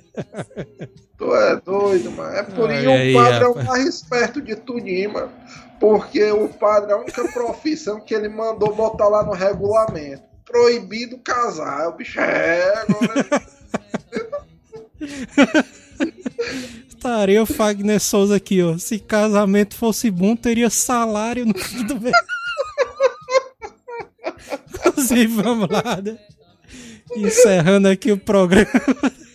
Tu 1.17 1.35
é 1.35 1.55
doido, 1.61 2.11
mano. 2.11 2.35
É 2.35 2.43
por 2.43 2.71
isso 2.71 2.89
aí, 2.89 3.11
o 3.11 3.17
padre 3.17 3.43
é 3.43 3.47
o 3.47 3.65
mais 3.65 3.85
esperto 3.85 4.41
de 4.41 4.55
tudinho, 4.55 5.13
mano. 5.13 5.31
Porque 5.79 6.31
o 6.31 6.49
padre 6.49 6.91
é 6.91 6.93
a 6.93 6.97
única 6.97 7.27
profissão 7.31 7.99
que 7.99 8.13
ele 8.13 8.29
mandou 8.29 8.75
botar 8.75 9.07
lá 9.07 9.23
no 9.23 9.33
regulamento. 9.33 10.23
Proibido 10.45 11.17
casar. 11.19 11.87
O 11.89 11.93
bicho 11.93 12.19
é 12.19 12.73
agora. 12.81 13.41
Estaria 16.87 17.41
o 17.41 17.45
Fagner 17.45 17.99
Souza 17.99 18.35
aqui, 18.35 18.61
ó. 18.61 18.77
Se 18.77 18.99
casamento 18.99 19.75
fosse 19.75 20.11
bom, 20.11 20.35
teria 20.35 20.69
salário 20.69 21.45
no 21.45 21.57
fim 21.57 21.83
do 21.87 21.99
mês. 21.99 22.15
Inclusive, 24.85 25.41
vamos 25.41 25.69
lá, 25.69 26.01
né? 26.01 26.17
Encerrando 27.15 27.87
aqui 27.87 28.11
o 28.11 28.17
programa. 28.17 28.69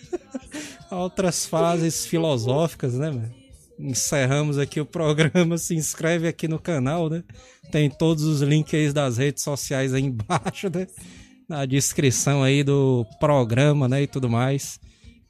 Outras 0.91 1.45
fases 1.45 2.05
filosóficas, 2.05 2.93
né, 2.93 3.09
mano? 3.09 3.33
Encerramos 3.77 4.57
aqui 4.57 4.79
o 4.79 4.85
programa. 4.85 5.57
Se 5.57 5.75
inscreve 5.75 6.27
aqui 6.27 6.47
no 6.47 6.59
canal, 6.59 7.09
né? 7.09 7.23
Tem 7.71 7.89
todos 7.89 8.23
os 8.23 8.41
links 8.41 8.93
das 8.93 9.17
redes 9.17 9.43
sociais 9.43 9.93
aí 9.93 10.03
embaixo, 10.03 10.69
né? 10.73 10.87
Na 11.47 11.65
descrição 11.65 12.41
aí 12.43 12.63
do 12.63 13.05
programa, 13.19 13.87
né? 13.87 14.03
E 14.03 14.07
tudo 14.07 14.29
mais. 14.29 14.79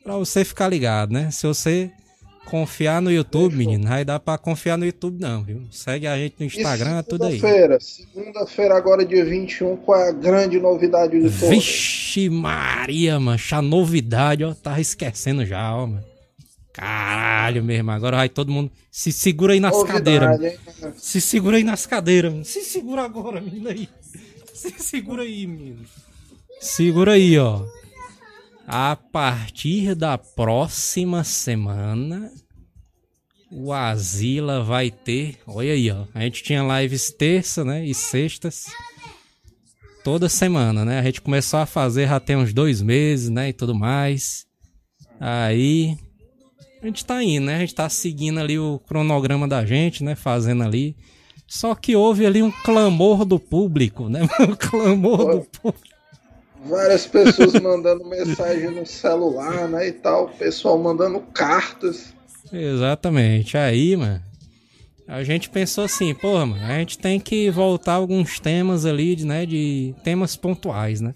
Pra 0.03 0.17
você 0.17 0.45
ficar 0.45 0.69
ligado, 0.69 1.11
né? 1.11 1.31
Se 1.31 1.47
você 1.47 1.91
confiar 2.45 3.01
no 3.01 3.11
YouTube, 3.11 3.55
menino, 3.55 3.83
não 3.83 3.91
vai 3.91 4.05
dar 4.05 4.19
pra 4.19 4.37
confiar 4.37 4.77
no 4.77 4.85
YouTube, 4.85 5.19
não, 5.19 5.43
viu? 5.43 5.63
Segue 5.71 6.07
a 6.07 6.17
gente 6.17 6.35
no 6.39 6.45
Instagram, 6.45 6.99
E 6.99 7.03
tudo 7.03 7.25
aí. 7.25 7.39
Segunda-feira. 7.39 7.77
Segunda-feira, 7.81 8.77
agora 8.77 9.05
dia 9.05 9.25
21, 9.25 9.77
qual 9.77 9.99
é 9.99 10.09
a 10.09 10.11
grande 10.11 10.59
novidade 10.59 11.19
de 11.19 11.29
todas? 11.29 11.49
Vixe 11.49 12.29
Maria, 12.29 13.19
mano, 13.19 13.39
a 13.51 13.61
novidade, 13.61 14.43
ó, 14.43 14.53
tava 14.53 14.79
esquecendo 14.79 15.45
já, 15.45 15.75
ó, 15.75 15.87
mano. 15.87 16.03
Caralho 16.71 17.63
mesmo, 17.63 17.89
agora 17.91 18.17
vai 18.17 18.27
todo 18.29 18.51
mundo. 18.51 18.69
Se 18.91 19.11
segura 19.11 19.53
aí 19.53 19.59
nas 19.59 19.71
Novidade, 19.71 19.97
cadeiras, 19.97 20.43
hein? 20.43 20.57
Se 20.97 21.21
segura 21.21 21.57
aí 21.57 21.63
nas 21.63 21.85
cadeiras, 21.85 22.31
mano. 22.31 22.45
Se 22.45 22.61
segura 22.61 23.03
agora, 23.03 23.39
menino 23.39 23.69
aí. 23.69 23.87
Se 24.53 24.71
segura 24.77 25.23
aí, 25.23 25.47
menino. 25.47 25.79
Segura 26.59 27.13
aí, 27.13 27.37
ó. 27.37 27.61
A 28.67 28.95
partir 28.95 29.93
da 29.93 30.17
próxima 30.17 31.23
semana, 31.23 32.31
o 33.51 33.71
Asila 33.71 34.63
vai 34.63 34.89
ter. 34.89 35.37
Olha 35.45 35.71
aí, 35.71 35.91
ó. 35.91 36.05
A 36.13 36.21
gente 36.21 36.41
tinha 36.41 36.81
lives 36.81 37.11
terça, 37.11 37.63
né? 37.63 37.85
E 37.85 37.93
sextas. 37.93 38.65
Toda 40.03 40.27
semana, 40.27 40.83
né? 40.83 40.99
A 40.99 41.03
gente 41.03 41.21
começou 41.21 41.59
a 41.59 41.65
fazer 41.65 42.07
já 42.07 42.19
tem 42.19 42.35
uns 42.35 42.53
dois 42.53 42.81
meses, 42.81 43.29
né? 43.29 43.49
E 43.49 43.53
tudo 43.53 43.75
mais. 43.75 44.45
Aí. 45.19 45.95
A 46.81 46.87
gente 46.87 47.05
tá 47.05 47.23
indo, 47.23 47.45
né? 47.45 47.57
A 47.57 47.59
gente 47.59 47.75
tá 47.75 47.87
seguindo 47.87 48.39
ali 48.39 48.57
o 48.57 48.79
cronograma 48.79 49.47
da 49.47 49.63
gente, 49.63 50.03
né? 50.03 50.15
Fazendo 50.15 50.63
ali. 50.63 50.95
Só 51.47 51.75
que 51.75 51.95
houve 51.95 52.25
ali 52.25 52.41
um 52.41 52.51
clamor 52.51 53.25
do 53.25 53.39
público, 53.39 54.09
né? 54.09 54.21
Um 54.41 54.55
clamor 54.55 55.39
do 55.39 55.45
público. 55.45 55.94
Várias 56.67 57.05
pessoas 57.05 57.53
mandando 57.53 58.05
mensagem 58.05 58.71
no 58.71 58.85
celular, 58.85 59.67
né? 59.67 59.87
E 59.87 59.91
tal. 59.91 60.29
Pessoal 60.29 60.77
mandando 60.77 61.19
cartas. 61.19 62.13
Exatamente. 62.51 63.57
Aí, 63.57 63.95
mano, 63.95 64.21
a 65.07 65.23
gente 65.23 65.49
pensou 65.49 65.83
assim, 65.85 66.13
porra, 66.13 66.45
mano, 66.45 66.63
a 66.63 66.79
gente 66.79 66.97
tem 66.97 67.19
que 67.19 67.49
voltar 67.51 67.93
alguns 67.93 68.39
temas 68.39 68.85
ali, 68.85 69.15
de, 69.15 69.25
né, 69.25 69.45
de 69.45 69.93
temas 70.03 70.35
pontuais, 70.35 71.01
né? 71.01 71.13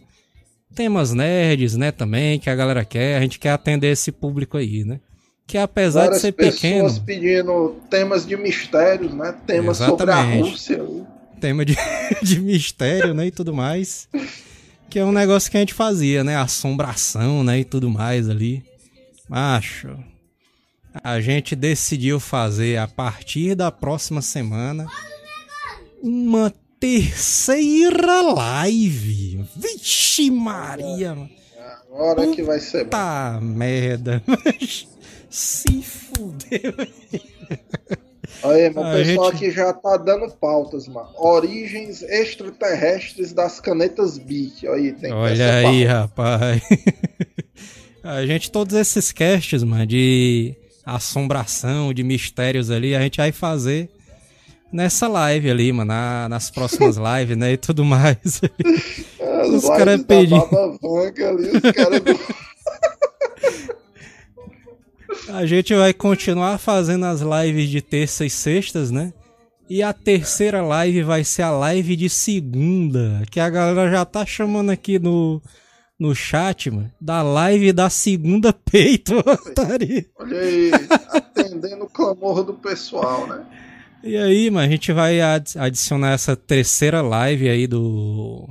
Temas 0.75 1.11
nerds, 1.13 1.75
né, 1.75 1.91
também, 1.91 2.39
que 2.39 2.49
a 2.49 2.55
galera 2.55 2.85
quer, 2.85 3.17
a 3.17 3.21
gente 3.21 3.39
quer 3.39 3.49
atender 3.49 3.91
esse 3.91 4.11
público 4.11 4.57
aí, 4.57 4.83
né? 4.83 4.99
Que 5.47 5.57
apesar 5.57 6.01
Várias 6.01 6.17
de 6.17 6.21
ser 6.21 6.31
pessoas 6.33 6.99
pequeno, 6.99 7.01
pedindo 7.01 7.75
temas 7.89 8.25
de 8.25 8.37
mistérios, 8.37 9.11
né? 9.11 9.33
Temas 9.47 9.77
sobre 9.77 10.11
a 10.11 10.19
Exatamente. 10.19 10.49
Rússia. 10.51 10.85
tema 11.41 11.65
de, 11.65 11.75
de 12.21 12.39
mistério, 12.39 13.15
né, 13.15 13.25
e 13.25 13.31
tudo 13.31 13.51
mais, 13.51 14.07
que 14.89 14.99
é 14.99 15.05
um 15.05 15.11
negócio 15.11 15.51
que 15.51 15.57
a 15.57 15.59
gente 15.59 15.73
fazia, 15.73 16.23
né, 16.23 16.35
assombração, 16.35 17.43
né, 17.43 17.59
e 17.59 17.63
tudo 17.63 17.89
mais 17.89 18.29
ali. 18.29 18.63
Macho, 19.29 19.95
a 21.03 21.21
gente 21.21 21.55
decidiu 21.55 22.19
fazer 22.19 22.77
a 22.77 22.87
partir 22.87 23.55
da 23.55 23.71
próxima 23.71 24.21
semana 24.21 24.87
uma 26.01 26.51
terceira 26.79 28.21
live. 28.21 29.45
Vixe 29.55 30.31
Maria, 30.31 31.13
mano. 31.13 31.29
Agora 31.91 32.27
que 32.27 32.41
vai 32.41 32.59
ser. 32.59 32.87
Tá 32.87 33.39
merda. 33.41 34.23
Se 35.29 35.83
fudeu. 35.83 36.73
Aí, 38.43 38.69
meu 38.69 38.83
A 38.83 38.91
pessoal 38.93 39.31
gente- 39.31 39.35
aqui 39.45 39.51
já 39.51 39.73
tá 39.73 39.97
dando 39.97 40.31
pautas, 40.31 40.87
mano. 40.87 41.09
Origens 41.17 42.01
extraterrestres 42.03 43.33
das 43.33 43.59
canetas 43.59 44.17
Bic. 44.17 44.65
Aí, 44.67 44.93
tem 44.93 45.11
Olha 45.11 45.55
aí, 45.57 45.83
rapaz. 45.85 46.61
a 48.03 48.25
gente, 48.25 48.49
todos 48.49 48.75
esses 48.75 49.11
casts, 49.11 49.63
mano, 49.63 49.85
de 49.85 50.55
assombração, 50.85 51.93
de 51.93 52.03
mistérios 52.03 52.71
ali, 52.71 52.95
a 52.95 53.01
gente 53.01 53.17
vai 53.17 53.31
fazer 53.31 53.89
nessa 54.71 55.07
live 55.07 55.49
ali, 55.51 55.71
mano, 55.73 55.89
na- 55.89 56.29
nas 56.29 56.49
próximas 56.49 56.95
lives, 57.19 57.35
né, 57.37 57.53
e 57.53 57.57
tudo 57.57 57.83
mais. 57.83 58.17
Os 59.53 59.67
caras 59.67 60.01
pedindo. 60.03 60.35
Ali, 60.35 61.49
os 61.51 61.71
caras. 61.73 62.01
A 65.31 65.45
gente 65.45 65.73
vai 65.75 65.93
continuar 65.93 66.57
fazendo 66.57 67.05
as 67.05 67.21
lives 67.21 67.69
de 67.69 67.81
terça 67.81 68.25
e 68.25 68.29
sextas, 68.29 68.89
né? 68.91 69.13
E 69.69 69.83
a 69.83 69.93
terceira 69.93 70.61
live 70.63 71.03
vai 71.03 71.23
ser 71.23 71.43
a 71.43 71.51
live 71.51 71.95
de 71.95 72.09
segunda, 72.09 73.21
que 73.29 73.39
a 73.39 73.49
galera 73.49 73.91
já 73.91 74.03
tá 74.03 74.25
chamando 74.25 74.71
aqui 74.71 74.97
no, 74.97 75.39
no 75.99 76.15
chat, 76.15 76.71
mano, 76.71 76.91
da 76.99 77.21
live 77.21 77.71
da 77.71 77.89
segunda 77.89 78.51
peito, 78.71 79.17
otário. 79.19 80.05
Olha 80.17 80.39
aí, 80.39 80.71
atendendo 81.09 81.83
o 81.83 81.89
clamor 81.89 82.43
do 82.43 82.55
pessoal, 82.55 83.27
né? 83.27 83.45
E 84.03 84.17
aí, 84.17 84.49
mano, 84.49 84.65
a 84.65 84.69
gente 84.71 84.91
vai 84.91 85.21
adi- 85.21 85.59
adicionar 85.59 86.13
essa 86.13 86.35
terceira 86.35 87.01
live 87.01 87.47
aí 87.49 87.67
do 87.67 88.47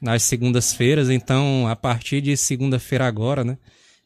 nas 0.00 0.24
segundas-feiras, 0.24 1.08
então 1.08 1.68
a 1.68 1.76
partir 1.76 2.20
de 2.20 2.36
segunda-feira 2.36 3.06
agora, 3.06 3.44
né, 3.44 3.56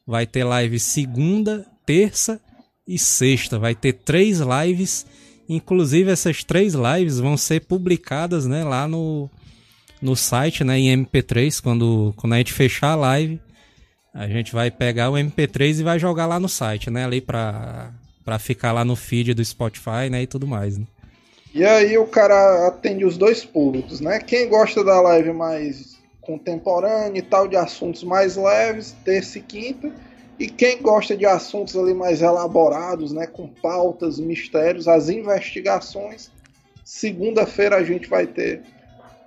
vai 0.07 0.27
ter 0.27 0.45
live 0.45 0.79
segunda, 0.79 1.65
terça 1.87 2.41
e 2.87 2.99
sexta, 2.99 3.59
vai 3.59 3.75
ter 3.75 3.95
três 3.95 4.41
lives, 4.41 5.07
inclusive 5.49 6.11
essas 6.11 6.45
três 6.45 6.75
lives 6.75 7.19
vão 7.19 7.37
ser 7.37 7.61
publicadas, 7.61 8.47
né, 8.47 8.65
lá 8.65 8.87
no 8.87 9.31
no 10.03 10.15
site, 10.15 10.63
né, 10.63 10.79
em 10.79 11.05
MP3, 11.05 11.63
quando 11.63 12.13
quando 12.17 12.35
a 12.35 12.39
gente 12.39 12.53
fechar 12.53 12.91
a 12.91 12.97
live, 12.97 13.41
a 14.13 14.29
gente 14.29 14.53
vai 14.53 14.71
pegar 14.71 15.11
o 15.11 15.15
MP3 15.15 15.81
e 15.81 15.83
vai 15.83 15.99
jogar 15.99 16.27
lá 16.27 16.39
no 16.39 16.49
site, 16.49 16.91
né, 16.91 17.05
ali 17.05 17.21
pra 17.21 17.93
para 18.25 18.39
ficar 18.41 18.73
lá 18.73 18.85
no 18.85 18.97
feed 18.97 19.35
do 19.35 19.45
Spotify, 19.45 20.11
né, 20.11 20.23
e 20.23 20.27
tudo 20.27 20.47
mais, 20.47 20.77
né? 20.77 20.87
E 21.55 21.65
aí 21.65 21.97
o 21.97 22.07
cara 22.07 22.67
atende 22.67 23.05
os 23.05 23.17
dois 23.17 23.45
públicos, 23.45 24.01
né? 24.01 24.19
Quem 24.19 24.49
gosta 24.49 24.85
da 24.85 25.01
live 25.01 25.33
mais 25.33 25.97
contemporânea 26.21 27.21
e 27.21 27.23
tal, 27.23 27.49
de 27.49 27.57
assuntos 27.57 28.03
mais 28.05 28.37
leves, 28.37 28.95
terça 29.05 29.39
e 29.39 29.43
quinta. 29.43 29.91
E 30.39 30.47
quem 30.49 30.83
gosta 30.83 31.17
de 31.17 31.25
assuntos 31.25 31.77
ali 31.77 31.95
mais 31.95 32.21
elaborados, 32.21 33.13
né? 33.13 33.27
Com 33.27 33.49
pautas, 33.49 34.19
mistérios, 34.19 34.87
as 34.87 35.09
investigações. 35.09 36.31
Segunda-feira 36.85 37.77
a 37.77 37.85
gente 37.85 38.09
vai 38.09 38.27
ter 38.27 38.63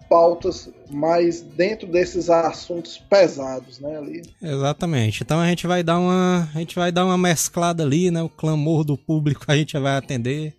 pautas 0.10 0.70
mais 0.90 1.42
dentro 1.42 1.88
desses 1.88 2.30
assuntos 2.30 2.98
pesados, 2.98 3.80
né? 3.80 3.98
Ali. 3.98 4.22
Exatamente. 4.42 5.24
Então 5.24 5.40
a 5.40 5.48
gente 5.48 5.68
vai 5.68 5.84
dar 5.84 6.00
uma, 6.00 6.50
a 6.54 6.60
gente 6.60 6.76
vai 6.76 6.92
dar 6.92 7.06
uma 7.06 7.18
mesclada 7.18 7.84
ali, 7.84 8.10
né? 8.10 8.22
O 8.22 8.30
clamor 8.30 8.84
do 8.84 8.98
público 8.98 9.46
a 9.48 9.56
gente 9.56 9.78
vai 9.78 9.96
atender. 9.96 10.56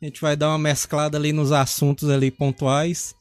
A 0.00 0.04
gente 0.04 0.20
vai 0.20 0.36
dar 0.36 0.48
uma 0.48 0.58
mesclada 0.58 1.16
ali 1.16 1.32
nos 1.32 1.52
assuntos 1.52 2.10
ali 2.10 2.30
pontuais. 2.30 3.14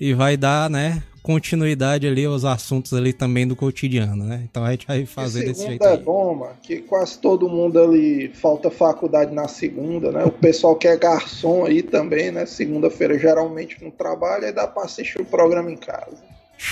E 0.00 0.14
vai 0.14 0.36
dar, 0.36 0.70
né, 0.70 1.02
continuidade 1.22 2.06
ali 2.06 2.24
aos 2.24 2.44
assuntos 2.44 2.94
ali 2.94 3.12
também 3.12 3.46
do 3.46 3.54
cotidiano, 3.54 4.24
né? 4.24 4.42
Então 4.50 4.64
a 4.64 4.70
gente 4.70 4.86
vai 4.86 5.04
fazer 5.04 5.44
desse 5.44 5.66
jeito 5.66 5.84
é 5.84 5.92
aí. 5.92 5.98
bom, 5.98 6.34
mano, 6.34 6.54
que 6.62 6.78
quase 6.78 7.18
todo 7.18 7.48
mundo 7.48 7.78
ali 7.78 8.28
falta 8.34 8.70
faculdade 8.70 9.32
na 9.32 9.46
segunda, 9.46 10.10
né? 10.10 10.24
O 10.24 10.30
pessoal 10.30 10.74
que 10.74 10.88
é 10.88 10.96
garçom 10.96 11.66
aí 11.66 11.82
também, 11.82 12.30
né? 12.30 12.46
Segunda-feira 12.46 13.18
geralmente 13.18 13.76
não 13.82 13.90
trabalha 13.90 14.46
e 14.46 14.52
dá 14.52 14.66
pra 14.66 14.84
assistir 14.84 15.20
o 15.20 15.24
programa 15.24 15.70
em 15.70 15.76
casa. 15.76 16.16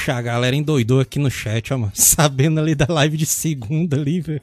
A 0.07 0.23
galera 0.23 0.57
endoidou 0.57 1.01
aqui 1.01 1.19
no 1.19 1.31
chat, 1.31 1.73
ó, 1.73 1.79
mano. 1.79 1.93
Sabendo 1.95 2.61
ali 2.61 2.75
da 2.75 2.87
live 2.89 3.17
de 3.17 3.27
segunda 3.27 3.97
ali, 3.97 4.21
velho. 4.21 4.43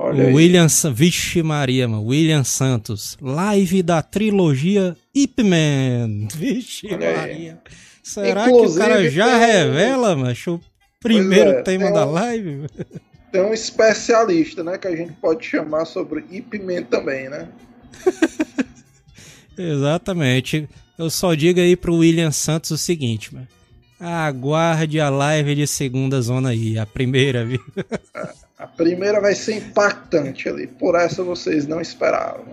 Olha 0.00 0.24
O 0.24 0.26
aí. 0.28 0.32
William, 0.34 0.66
vixe 0.94 1.42
Maria, 1.42 1.88
mano. 1.88 2.04
William 2.06 2.44
Santos. 2.44 3.16
Live 3.20 3.82
da 3.82 4.00
trilogia 4.00 4.96
Ip 5.12 5.42
Man. 5.42 6.28
Vixe 6.36 6.86
Olha 6.94 7.08
aí. 7.08 7.16
Maria. 7.16 7.58
Será 8.02 8.44
que 8.44 8.50
o 8.50 8.56
Inclusive, 8.58 8.78
cara 8.80 9.10
já 9.10 9.26
tem- 9.26 9.48
revela, 9.48 10.14
macho, 10.16 10.54
o 10.54 10.60
primeiro 11.00 11.50
é, 11.50 11.62
tema 11.62 11.86
tem 11.86 11.92
da 11.92 12.04
live? 12.04 12.66
Tem 13.32 13.42
um 13.42 13.52
especialista, 13.52 14.62
né? 14.62 14.78
Que 14.78 14.86
a 14.88 14.94
gente 14.96 15.12
pode 15.14 15.44
chamar 15.44 15.84
sobre 15.84 16.24
Ip 16.30 16.58
Man 16.60 16.84
também, 16.84 17.28
né? 17.28 17.48
Exatamente. 19.58 20.68
Eu 20.96 21.10
só 21.10 21.34
digo 21.34 21.60
aí 21.60 21.76
pro 21.76 21.96
William 21.96 22.30
Santos 22.30 22.70
o 22.70 22.78
seguinte, 22.78 23.34
mano. 23.34 23.48
Aguarde 24.00 25.00
a 25.00 25.10
live 25.10 25.56
de 25.56 25.66
segunda 25.66 26.22
zona 26.22 26.50
aí, 26.50 26.78
a 26.78 26.86
primeira, 26.86 27.44
viu? 27.44 27.60
A 28.58 28.66
primeira 28.66 29.20
vai 29.20 29.34
ser 29.34 29.56
impactante 29.56 30.48
ali. 30.48 30.66
Por 30.66 30.96
essa 30.96 31.22
vocês 31.22 31.66
não 31.66 31.80
esperavam. 31.80 32.46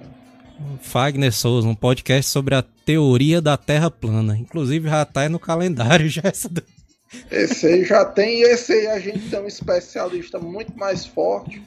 Fagner 0.80 1.34
Souza, 1.34 1.68
um 1.68 1.76
podcast 1.76 2.32
sobre 2.32 2.56
a 2.56 2.62
teoria 2.62 3.41
da 3.41 3.58
Terra 3.58 3.89
plana. 3.89 4.38
Inclusive 4.38 4.88
já 4.88 5.03
tá 5.03 5.22
aí 5.22 5.30
no 5.30 5.39
calendário 5.39 6.08
já 6.10 6.22
essa 6.24 6.47
daí. 6.47 6.64
Esse 7.32 7.68
aí 7.68 7.86
já 7.86 8.03
tem, 8.03 8.41
e 8.41 8.43
esse 8.43 8.74
aí 8.74 8.88
a 8.88 8.99
gente 8.99 9.30
tem 9.30 9.39
um 9.39 9.47
especialista 9.47 10.38
muito 10.38 10.78
mais 10.78 11.06
forte, 11.06 11.62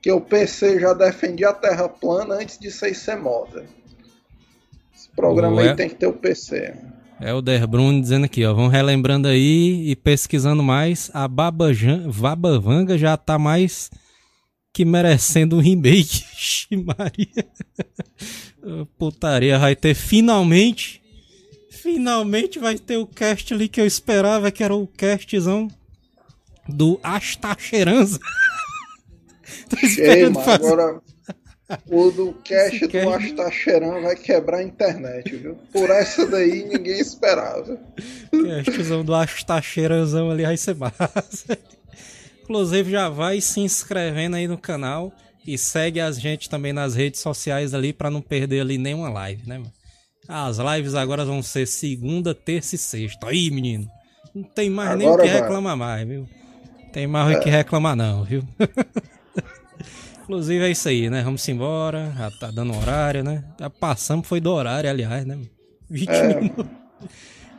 que 0.00 0.10
o 0.10 0.20
PC 0.20 0.78
já 0.78 0.92
defendia 0.92 1.48
a 1.48 1.54
Terra 1.54 1.88
plana 1.88 2.36
antes 2.36 2.58
de 2.58 2.70
ser 2.70 3.16
moda. 3.16 3.64
Esse 4.94 5.08
programa 5.16 5.56
Ué. 5.56 5.70
aí 5.70 5.76
tem 5.76 5.88
que 5.88 5.96
ter 5.96 6.06
o 6.06 6.12
PC. 6.12 6.74
É 7.20 7.32
o 7.32 7.40
Der 7.40 7.66
Bruno 7.66 8.00
dizendo 8.00 8.24
aqui, 8.24 8.44
ó. 8.44 8.52
Vão 8.52 8.68
relembrando 8.68 9.28
aí 9.28 9.88
e 9.90 9.96
pesquisando 9.96 10.62
mais. 10.62 11.10
A 11.14 11.26
Baba 11.28 11.72
Jan- 11.72 12.08
Vanga 12.10 12.98
já 12.98 13.16
tá 13.16 13.38
mais 13.38 13.90
que 14.72 14.84
merecendo 14.84 15.56
um 15.56 15.60
remake. 15.60 16.24
Maria. 16.84 17.46
Putaria, 18.98 19.58
vai 19.58 19.76
ter 19.76 19.94
finalmente. 19.94 21.00
Finalmente 21.70 22.58
vai 22.58 22.78
ter 22.78 22.96
o 22.96 23.06
cast 23.06 23.52
ali 23.52 23.68
que 23.68 23.80
eu 23.80 23.86
esperava, 23.86 24.50
que 24.50 24.64
era 24.64 24.74
o 24.74 24.86
castzão 24.86 25.68
do 26.68 26.98
Astacheranza. 27.02 28.18
Tô 29.68 29.76
Ei, 29.76 29.88
esperando 29.88 30.34
mano, 30.34 30.44
fazer. 30.46 30.66
agora 30.72 31.00
o 31.88 32.10
do 32.10 32.34
cash 32.44 32.74
Esse 32.82 32.88
do 32.88 33.10
Astacheran 33.10 34.00
vai 34.02 34.16
quebrar 34.16 34.58
a 34.58 34.62
internet, 34.62 35.34
viu? 35.36 35.56
Por 35.72 35.88
essa 35.90 36.26
daí 36.26 36.64
ninguém 36.64 37.00
esperava. 37.00 37.78
Castzão 38.64 39.04
do 39.04 39.14
Astacheranzão 39.14 40.30
ali 40.30 40.42
vai 40.44 40.56
ser 40.56 40.74
massa. 40.74 41.58
Inclusive 42.42 42.90
já 42.90 43.08
vai 43.08 43.40
se 43.40 43.60
inscrevendo 43.60 44.36
aí 44.36 44.46
no 44.46 44.58
canal 44.58 45.12
e 45.46 45.56
segue 45.56 46.00
a 46.00 46.10
gente 46.12 46.50
também 46.50 46.72
nas 46.72 46.94
redes 46.94 47.20
sociais 47.20 47.72
ali 47.72 47.92
pra 47.92 48.10
não 48.10 48.20
perder 48.20 48.60
ali 48.60 48.76
nenhuma 48.76 49.08
live, 49.08 49.48
né, 49.48 49.58
mano? 49.58 49.72
As 50.28 50.56
lives 50.58 50.94
agora 50.94 51.24
vão 51.24 51.42
ser 51.42 51.66
segunda, 51.66 52.34
terça 52.34 52.74
e 52.74 52.78
sexta. 52.78 53.28
Aí, 53.28 53.50
menino. 53.50 53.86
Não 54.34 54.42
tem 54.42 54.70
mais 54.70 54.96
nem 54.98 55.06
o 55.06 55.12
Agora 55.12 55.26
que 55.26 55.32
vai. 55.32 55.42
reclamar 55.42 55.76
mais, 55.76 56.08
viu? 56.08 56.28
Tem 56.92 57.06
mais 57.06 57.36
o 57.36 57.40
que 57.40 57.50
reclamar 57.50 57.94
não, 57.94 58.24
viu? 58.24 58.42
Inclusive 60.24 60.64
é 60.64 60.70
isso 60.70 60.88
aí, 60.88 61.10
né? 61.10 61.22
Vamos 61.22 61.46
embora. 61.48 62.12
Já 62.16 62.30
tá 62.30 62.50
dando 62.50 62.74
horário, 62.76 63.22
né? 63.22 63.44
Já 63.60 63.68
passamos, 63.68 64.26
foi 64.26 64.40
do 64.40 64.50
horário, 64.50 64.88
aliás, 64.88 65.24
né? 65.26 65.38
20 65.88 66.08
É. 66.08 66.40
minutos. 66.40 66.66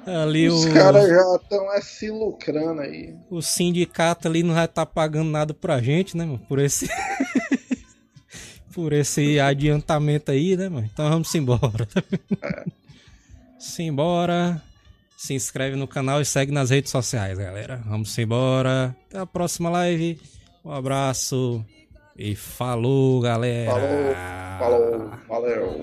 Ali 0.06 0.50
Os 0.50 0.66
o, 0.66 0.74
caras 0.74 1.08
já 1.08 1.36
estão 1.36 1.74
é, 1.74 1.82
se 1.82 2.12
lucrando 2.12 2.82
aí. 2.82 3.16
o 3.30 3.42
sindicato 3.42 4.28
ali 4.28 4.44
não 4.44 4.54
vai 4.54 4.66
estar 4.66 4.86
pagando 4.86 5.32
nada 5.32 5.52
pra 5.52 5.82
gente, 5.82 6.16
né, 6.16 6.26
mano? 6.26 6.40
Por 6.48 6.60
esse. 6.60 6.88
Por 8.74 8.92
esse 8.92 9.40
adiantamento 9.40 10.32
aí, 10.32 10.58
né, 10.58 10.68
mano? 10.68 10.88
Então 10.92 11.08
vamos 11.10 11.34
embora. 11.34 11.88
Simbora. 13.58 14.62
Se 15.18 15.34
inscreve 15.34 15.78
no 15.78 15.88
canal 15.88 16.20
e 16.20 16.26
segue 16.26 16.52
nas 16.52 16.72
redes 16.72 16.92
sociais, 16.92 17.38
galera. 17.38 17.82
Vamos 17.86 18.16
embora. 18.18 18.94
Até 19.08 19.20
a 19.20 19.26
próxima 19.26 19.70
live. 19.70 20.20
Um 20.64 20.72
abraço. 20.72 21.64
E 22.18 22.34
falou, 22.34 23.20
galera. 23.20 23.72
Falou, 23.72 24.16
falou, 24.58 25.12
valeu. 25.28 25.82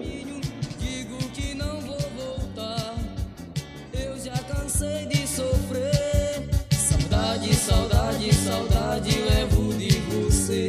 Digo 0.78 1.18
que 1.34 1.54
não 1.54 1.78
vou 1.82 2.00
voltar. 2.16 2.94
Eu 3.92 4.18
já 4.18 4.32
cansei 4.44 5.04
de 5.08 5.26
sofrer. 5.26 6.48
Saudade, 6.70 7.54
saudade, 7.54 8.34
saudade, 8.34 9.18
levo 9.28 9.74
de 9.74 9.90
você. 10.08 10.68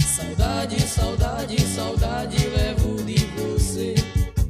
Saudade, 0.00 0.78
saudade, 0.82 1.60
saudade, 1.62 2.46
levo 2.48 3.02
de 3.04 3.24
você. 3.24 3.94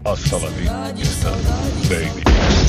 Hasta 0.05 0.37
la 0.37 0.51
Saudade, 0.51 1.07
saudade, 1.07 1.89
baby. 1.89 2.64